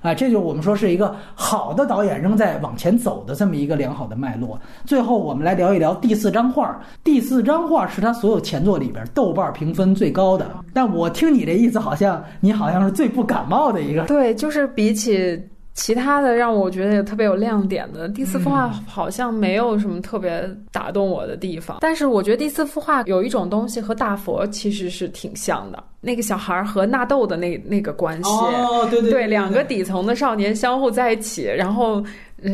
[0.01, 4.61] 啊，这就我们说是一个好的导演仍在往前走的这么一个良好的脉络。
[4.85, 6.81] 最后，我们来聊一聊第四张画。
[7.03, 10.47] 第四张画是他所有前作里边豆瓣评分最高的。
[10.73, 14.05] 但我听你这意思，好像你好像是最不感冒的一个。
[14.05, 15.43] 对，就是比起。
[15.79, 21.79] 其他的让我觉得也特别有亮点的，第四幅画好像没有什么特别打动我的地方。
[21.81, 32.03] 但是我觉得第四幅画有一种东西和大佛其实是挺像的，那个小孩和纳豆的那那个关系，哦，对对对，两个底层的少年相互在一起，然后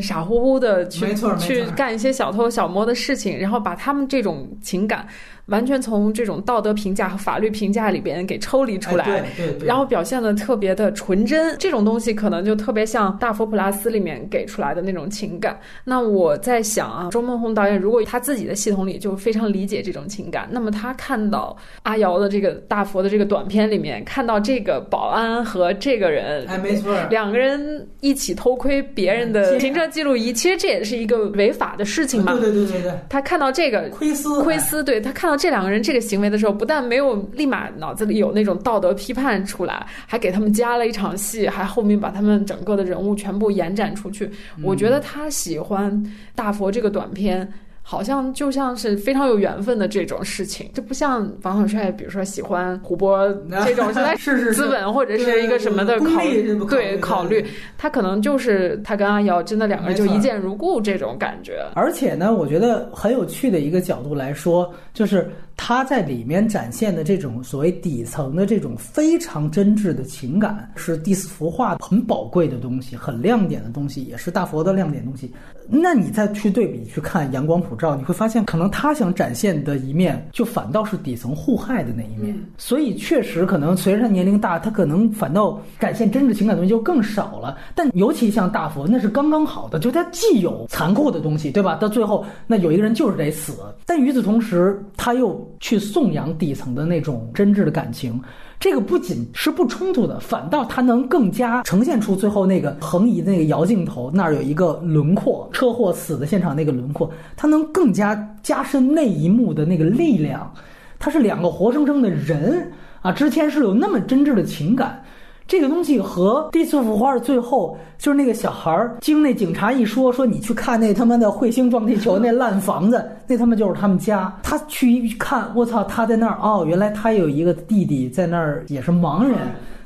[0.02, 1.06] 傻乎乎的去
[1.38, 5.08] 去干一些小偷小摸的事情，然后把他们这种情感。
[5.46, 9.24] 完全从这种道德评价和法律评价里边给抽离出来，
[9.64, 15.58] 然后表现的特别的纯真，这种东西可能就特别像《大佛普拉斯》里面给出来的那种情感。
[15.84, 32.32] 那我在想啊，周梦红导演如果他自己的系统里就非常理解这种情感，那么他看到阿瑶的这个大佛的这个短片里面，看到这个保安和这个人，哎，没错，两个人一起偷窥别人的行车记录仪，其实这也是一个违法的事情嘛。
[32.32, 35.33] 对对对对对，他看到这个窥私，窥私，对他看到。
[35.36, 44.30] 这两个人这个行为的时候，不但没有立马脑子里有那种道德批判出来，还给他们加了一场戏，还后面把他们整个的人物全部延展出去。
[44.62, 46.02] 我觉得他喜欢
[46.34, 47.48] 大佛这个短片。
[47.86, 53.28] 好像就像是非常有缘分的这种事情，这不像王小帅，比如说喜欢胡波
[53.66, 57.44] 这种 是是资本或者是一个什么的考虑对考虑，
[57.76, 61.62] 他可能就是他跟阿瑶真的两个人就一见如故这种感觉。
[61.74, 75.32] 而且呢，我觉得很有趣的一个角度来说，就是他在里面展现的这种所谓底层的这种非常真挚的情感，是第四幅画很宝贵的东西，很亮点的东西，也是大佛的亮点东西。
[75.66, 82.38] 那你再去对比去看《阳光普照》，你会发现，可能他想展现的一面，就反倒是底层互害的那一面。
[82.58, 87.56] 所以确实，可能随着他年龄大，他可能反倒展现真挚情感的东西就更少了。
[87.74, 91.76] 但尤其像大佛，那是刚刚好的，就他既有残酷的东西，对吧？
[91.76, 93.54] 到最后，那有一个人就是得死，
[93.86, 98.20] 但与此同时，他又去颂扬底层的那种真挚的感情。
[98.60, 110.50] 这个不仅是不冲突的，反倒它能更加呈现出最后那个横移的那个摇镜头那儿有一个轮廓，车祸死的现场那个轮廓，它能更加加深那一幕的那个力量。
[110.98, 112.72] 它是两个活生生的人
[113.02, 115.02] 啊，之前是有那么真挚的情感。
[115.46, 124.34] 这个东西和第四幅画的最后，就是那个小孩儿经那警察一说，说你去看那他妈的彗星撞地球那烂房子， 那他妈就是他们家。
[124.42, 129.36] 他去一看，我操，他在那儿哦，原来他有一个弟弟在那儿也是盲人，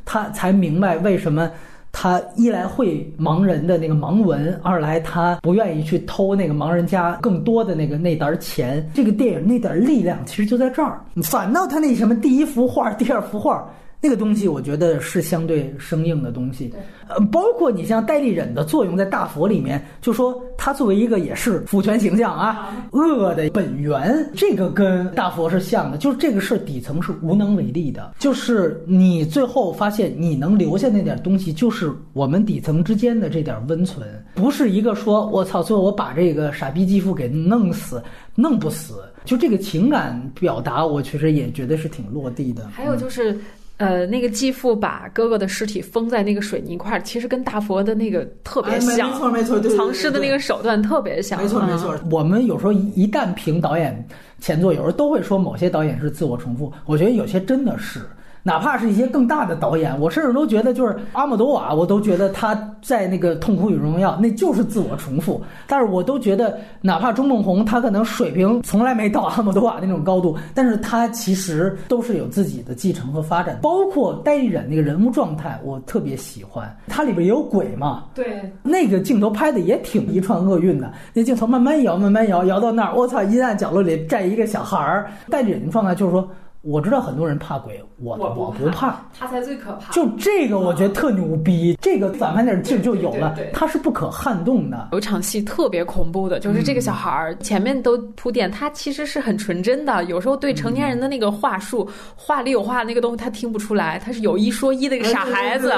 [0.05, 1.51] 他才明白为什么
[1.91, 8.89] 他一来会盲人的那个盲文，二来他不愿意去偷那个盲人家更多的那个那沓钱。
[8.95, 13.69] 这个电影那点力量其实就在这儿，反倒他那什么第一幅画、第二幅画。
[14.01, 16.73] 那个东西我觉得是相对生硬的东西，
[17.09, 38.01] 呃，包括你像戴立忍的作用在大佛里面，就说他作为一个也是父权形象啊，恶的本源，这个跟大佛是像的，就是这个事底层是无能为力的，就是你最后发现你能留下那点东西，就是我们底层之间的这点温存，不是一个说我操，最后我把这个傻逼继父给弄死，
[38.37, 42.69] 弄不死，就这个情感表达，我确实也觉得是挺落地的。
[42.69, 43.37] 还有就是。
[43.79, 51.97] 呃，那个继父把哥哥的尸体封在那个水泥块，其实跟大佛的那个特别像，没错没错，藏尸的那个手段特别像，没错没错。
[52.11, 54.07] 我们有时候一旦评导演
[54.41, 58.01] 前作，有时候都会说某些导演是自我重复，我觉得有些真的是。
[58.49, 65.39] 哪怕是一些更大的导演，我甚至都觉得，就是阿莫多瓦，我都觉得他在那个《痛苦与荣耀》那就是自我重复。
[65.67, 73.59] 但是我都觉得，哪怕钟梦红，他可能水平从来没到阿莫多瓦那种高度，但是他其实都是有自己的继承和发展。
[73.61, 76.75] 包括戴立忍那个人物状态，我特别喜欢。
[76.87, 78.05] 它里边也有鬼嘛？
[78.15, 80.91] 对，那个镜头拍的也挺一串厄运的。
[81.13, 83.23] 那镜头慢慢摇，慢慢摇，摇到那儿，我操！
[83.25, 86.27] 阴暗角落里站一个小孩儿，戴立忍的状态就是说。
[86.69, 89.91] 我知道很多人怕鬼，我我不怕，他才最可怕。
[89.91, 91.79] 就这个，我觉得特牛逼。
[91.81, 94.91] 这个反派那劲就有了，他是不可撼动的。
[94.93, 100.05] 有场戏特别恐怖的，就是这个小孩儿前面都铺垫，他其实是很纯真的。
[100.05, 105.73] 有时候对成年人的那个话术，话里有话那个东西他听不出来，他是有一说一的一个傻孩子。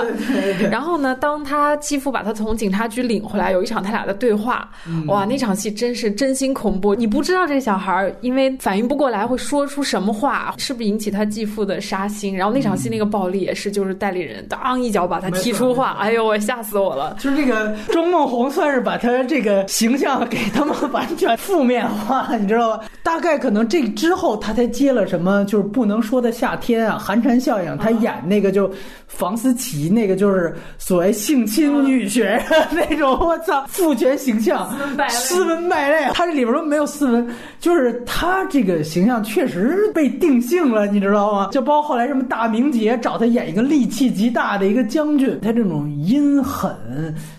[0.70, 4.68] 然后呢，当他继父把他从警察局领回来，有一场他俩的对话，
[5.06, 6.96] 哇，那场戏真是真心恐怖。
[6.96, 10.52] 你不知道这个小孩儿因为反应不过来会说出什么话。
[10.58, 12.34] 是不是引起他继父的杀心？
[12.34, 17.18] 然后那场戏那个暴力也是，就是代理人当一脚把他踢出画，哎呦我吓死我了！
[17.20, 22.84] 就是这个钟梦红算是把他这个形象给他们完全负面化，你知道吧？
[23.02, 28.70] 大概可能这之后他才接了什么，就是不能说的夏天啊，寒蝉效应，他演那个就
[29.06, 34.74] 房思琪那个就是所谓性侵女学生那种，我操，父权形象，
[35.10, 37.28] 斯文败类，他这里边都没有斯文，
[37.58, 40.59] 就是他这个形象确实被定性。
[40.68, 41.48] 了，你知道吗？
[41.50, 46.70] 就包括后来什么大明节找他演一个力气极大的一个将军，他这种阴狠，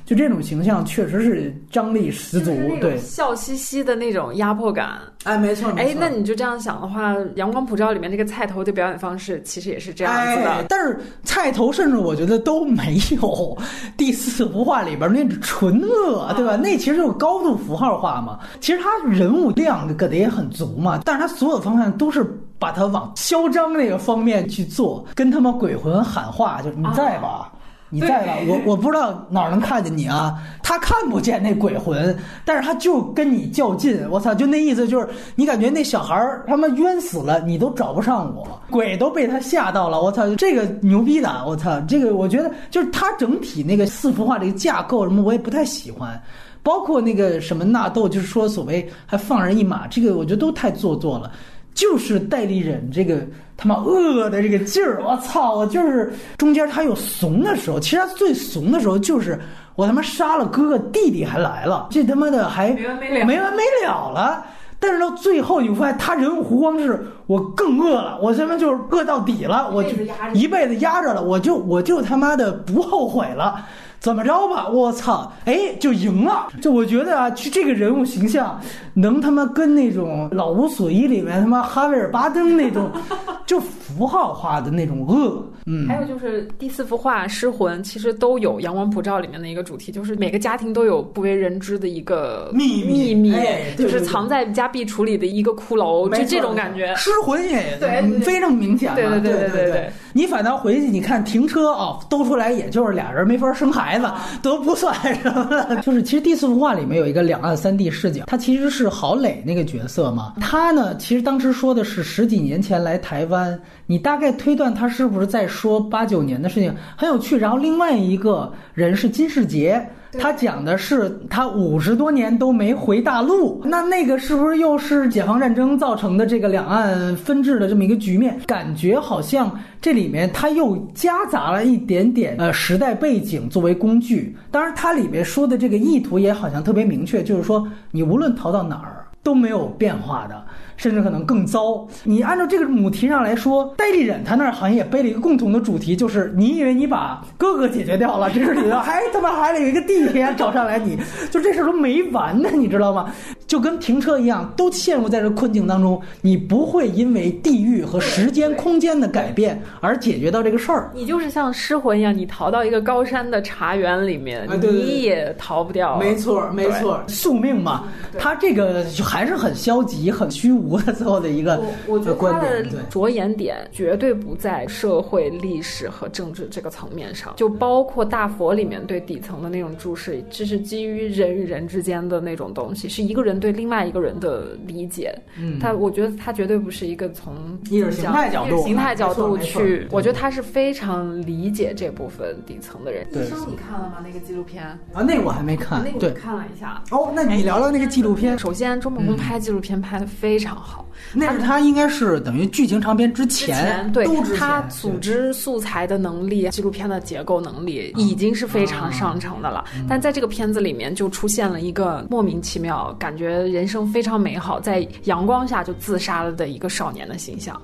[0.05, 4.99] 就这种形象确实是张力十足，对，笑嘻嘻的那种压迫感。
[5.23, 10.65] 哎，没错，哎，那你就这样想的话，《阳光普照》里面这个菜头的表演方式其实也是这样子的。
[10.67, 13.57] 但是菜头甚至我觉得都没有
[13.95, 16.55] 第四幅画里边那纯恶，对吧？
[16.55, 18.39] 那其实有高度符号化嘛。
[18.59, 22.25] 其实他人物量给的也很足嘛，但是他所有方向都是。
[22.61, 27.51] 把他往嚣张那个方面去做，跟他们鬼魂喊话，就是你在吧，
[27.93, 30.41] 你在吧，我我不知道哪能看见你啊。
[30.63, 34.07] 他看不见那鬼魂，但是他就跟你较劲。
[34.09, 40.01] 我操，就那意思就是，你感觉那小孩儿他妈冤死了，你都找不上我，鬼都被他吓到了。
[40.01, 46.17] 我操，这个牛逼的，我操，这个我觉得就是他整体那个四幅画这个架构什么，我也不太喜欢，
[46.63, 51.29] 包括那个什么纳豆，就是说所谓还放人一马，这个我觉得都太做作了。
[51.73, 53.19] 就是戴立忍这个
[53.57, 55.55] 他妈恶的这个劲儿，我操！
[55.55, 59.39] 我就是中间他有怂的时候，其实他最怂的时候就是
[59.75, 64.45] 我他妈杀了哥哥，弟弟还来了，这他妈的还没完没了，没完没了了。
[64.79, 69.91] 但是到最后，你会发现他人物弧光是我更饿了，我他妈就是饿到底了，我就
[70.33, 73.63] 一辈子压着了，我就我就他妈的不后悔了。
[74.01, 74.67] 怎么着吧？
[74.67, 76.47] 我操，哎，就赢了。
[76.59, 78.59] 就我觉得啊，就这个人物形象，
[78.95, 82.89] 能他妈跟那种《老无所依》里面他妈哈维尔巴登那种，
[83.45, 85.45] 就符号化的那种恶。
[85.67, 93.35] 嗯，还有就是第四幅画《失魂》，其实都有《阳光普照》里面的一个主题，就是每个家庭都有不为人知的一个秘密，秘密
[93.77, 96.91] 就是藏在家壁橱里的一个骷髅，就这种感觉。
[96.95, 98.95] 失魂也对，非常明显。
[98.95, 99.91] 对对对对对对。
[100.13, 104.07] 你反倒回去，你看停车啊，兜出来也就是俩人没法生孩子，
[104.41, 105.75] 都不算什么。
[105.81, 110.33] 就是其实第四幅画里面有一个两岸三地视角，他其实是郝蕾那个角色嘛。
[110.39, 117.37] 他呢，其实当时说的是十几年前来台湾，你大概推断他是不是在说八九年的事情，很有趣。
[117.37, 119.85] 然后另外一个人是金世杰。
[120.19, 128.37] 他讲的是他五十多年都没回大陆，那那个是不是又是解放战争造成的这个两岸分治的这么一个局面？
[128.45, 134.35] 感觉好像这里面他又夹杂了一点点呃时代背景作为工具。
[134.49, 140.43] 当然，它里面说的这个意图也好像特别明确，就是说你无论逃到哪儿都没有变化的。
[140.81, 141.87] 甚至可能更糟。
[142.03, 150.97] 你按照这个母题上来说，戴立忍他那儿好像也背了一个共同的主题，就是你以为你把哥哥解决掉了，这是里头还他妈还有一个弟弟找上来，你
[151.29, 153.13] 就这事都没完呢，你知道吗？
[153.45, 156.01] 就跟停车一样，都陷入在这困境当中。
[156.21, 160.89] 你不会因为地域和时间空间的改变而解决到这个事儿。
[160.95, 165.99] 你就是像失魂一样，你逃到一个高山的茶园里面，你也逃不掉。
[165.99, 167.83] 没错，没错，宿命嘛。
[168.17, 170.70] 他这个还是很消极，很虚无。
[170.79, 185.13] 最后的一个，我觉得他的着眼点绝对不在社会、历史和政治这个层面上，就包括大佛里面对底层的那种注视，这是基于人与人之间的那种东西，是一个人对另外一个人的理解。
[185.37, 187.35] 嗯，他我觉得他绝对不是一个从
[187.69, 193.07] 意识形态角度、形态角度去，我觉得他是非常理解这部分底层的人。
[193.11, 193.97] 医生，你看了吗？
[194.03, 196.81] 那个纪录片啊，那个我还没看，那个我看了一下。
[196.91, 198.37] 哦，那你聊聊那个纪录片。
[198.37, 200.85] 首先，周梦红拍纪录片拍的非常好。
[201.13, 204.07] 那是他应该是等于剧情长片之前，对
[204.37, 209.65] 他组织素材的能力、纪录片的结构能力已经是非常上乘的了。
[209.89, 217.61] 但在这个片子里面，就出现了一个莫名其妙、感觉人生非常美好，在阳光下就自杀了的一个少年的形象。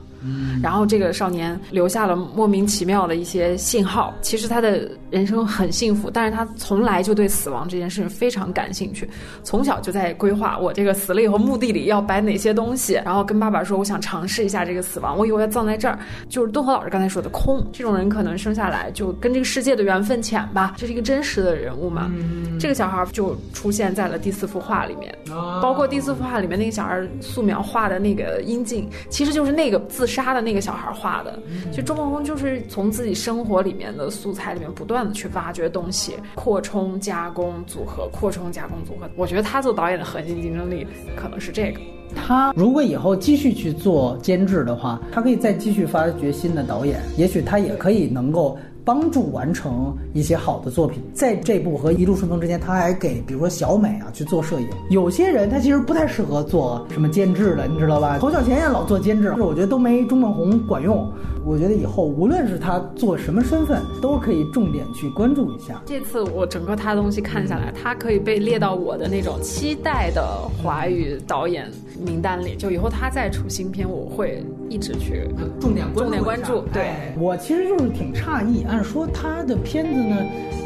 [0.62, 4.14] 然后这个少年留下了莫名其妙的一些信号。
[4.22, 9.10] 其实他的人生很幸福，但是他从来就对死亡这件事情非常感兴趣，
[9.44, 15.98] 从小就在规划我这个死了以后墓地里要摆哪些东西，然后跟爸爸说我想尝试一下这个死亡，我以后要葬在这儿。
[16.28, 22.12] 就是敦和老师刚才说的空，这种人可能生下来就跟这个世界的缘分浅吧，这是一个真实的人物嘛。
[22.60, 25.16] 这个小孩就出现在了第四幅画里面，
[25.62, 30.18] 包括第四幅画里面那个小孩素描画的那个阴茎，其实就是那个自。
[30.18, 31.38] 杀的那个小孩画的，
[31.72, 39.08] 就周梦红就是从自己生活里面的素材里面不断的去挖掘东西，扩充加工组合，扩充加工组合。
[39.16, 41.80] 我觉得他做导演的核心竞争力可能是这个。
[42.16, 48.58] 他如果以后继续去做监制的话，他可以再继续发掘新的导演，也许他也可以能够。
[48.88, 54.68] 帮助完成一些好的作品，在这部和《一路顺风》之间，他还给比如说小美啊去做摄影。
[54.90, 58.18] 有些人他其实不太适合做什么监制的，你知道吧？
[58.22, 61.06] 侯孝贤也老做监制，我觉得都没钟梦红管用。
[61.48, 65.82] 我觉得以后无论是他做什么身份，都可以重点去关注一下。
[65.86, 70.22] 这次我整个他的东西看下来，他可以被列到我的那种期待的
[70.62, 71.72] 华语导演
[72.06, 72.58] 名单里。
[72.58, 75.26] 就以后他再出新片，我会一直去
[75.58, 76.66] 重点重点关注。
[76.74, 78.84] 对我其实就是挺诧异按。
[78.84, 80.18] 说他的片子呢，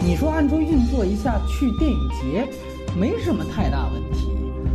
[0.02, 2.48] 你说按说运作一下去电影节，
[3.00, 4.28] 没什么太大问题。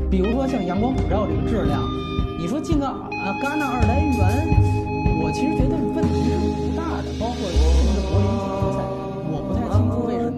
[0.09, 1.83] 比如说像《阳光普照》这个质量，
[2.39, 4.86] 你说进个啊戛纳二单元，
[5.27, 8.79] 我其实觉得问题是不大的包括这次柏林锦标赛
[9.29, 10.31] 我不太清楚为什么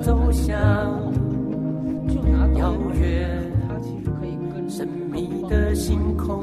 [2.32, 6.43] 拿遥远它其实可以跟神秘的星空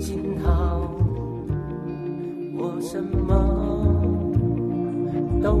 [0.00, 0.90] 幸好
[2.56, 3.36] 我什么
[5.42, 5.52] 都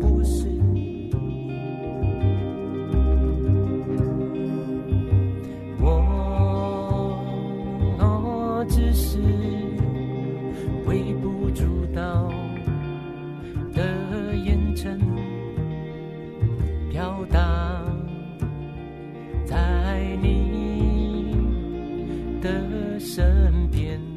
[0.00, 0.48] 不是
[5.78, 5.86] 我
[8.68, 9.20] 只是
[11.94, 12.28] 到
[13.74, 14.98] 的烟尘
[16.90, 17.40] 飘荡
[19.44, 21.36] 在你
[22.40, 24.11] 的身边。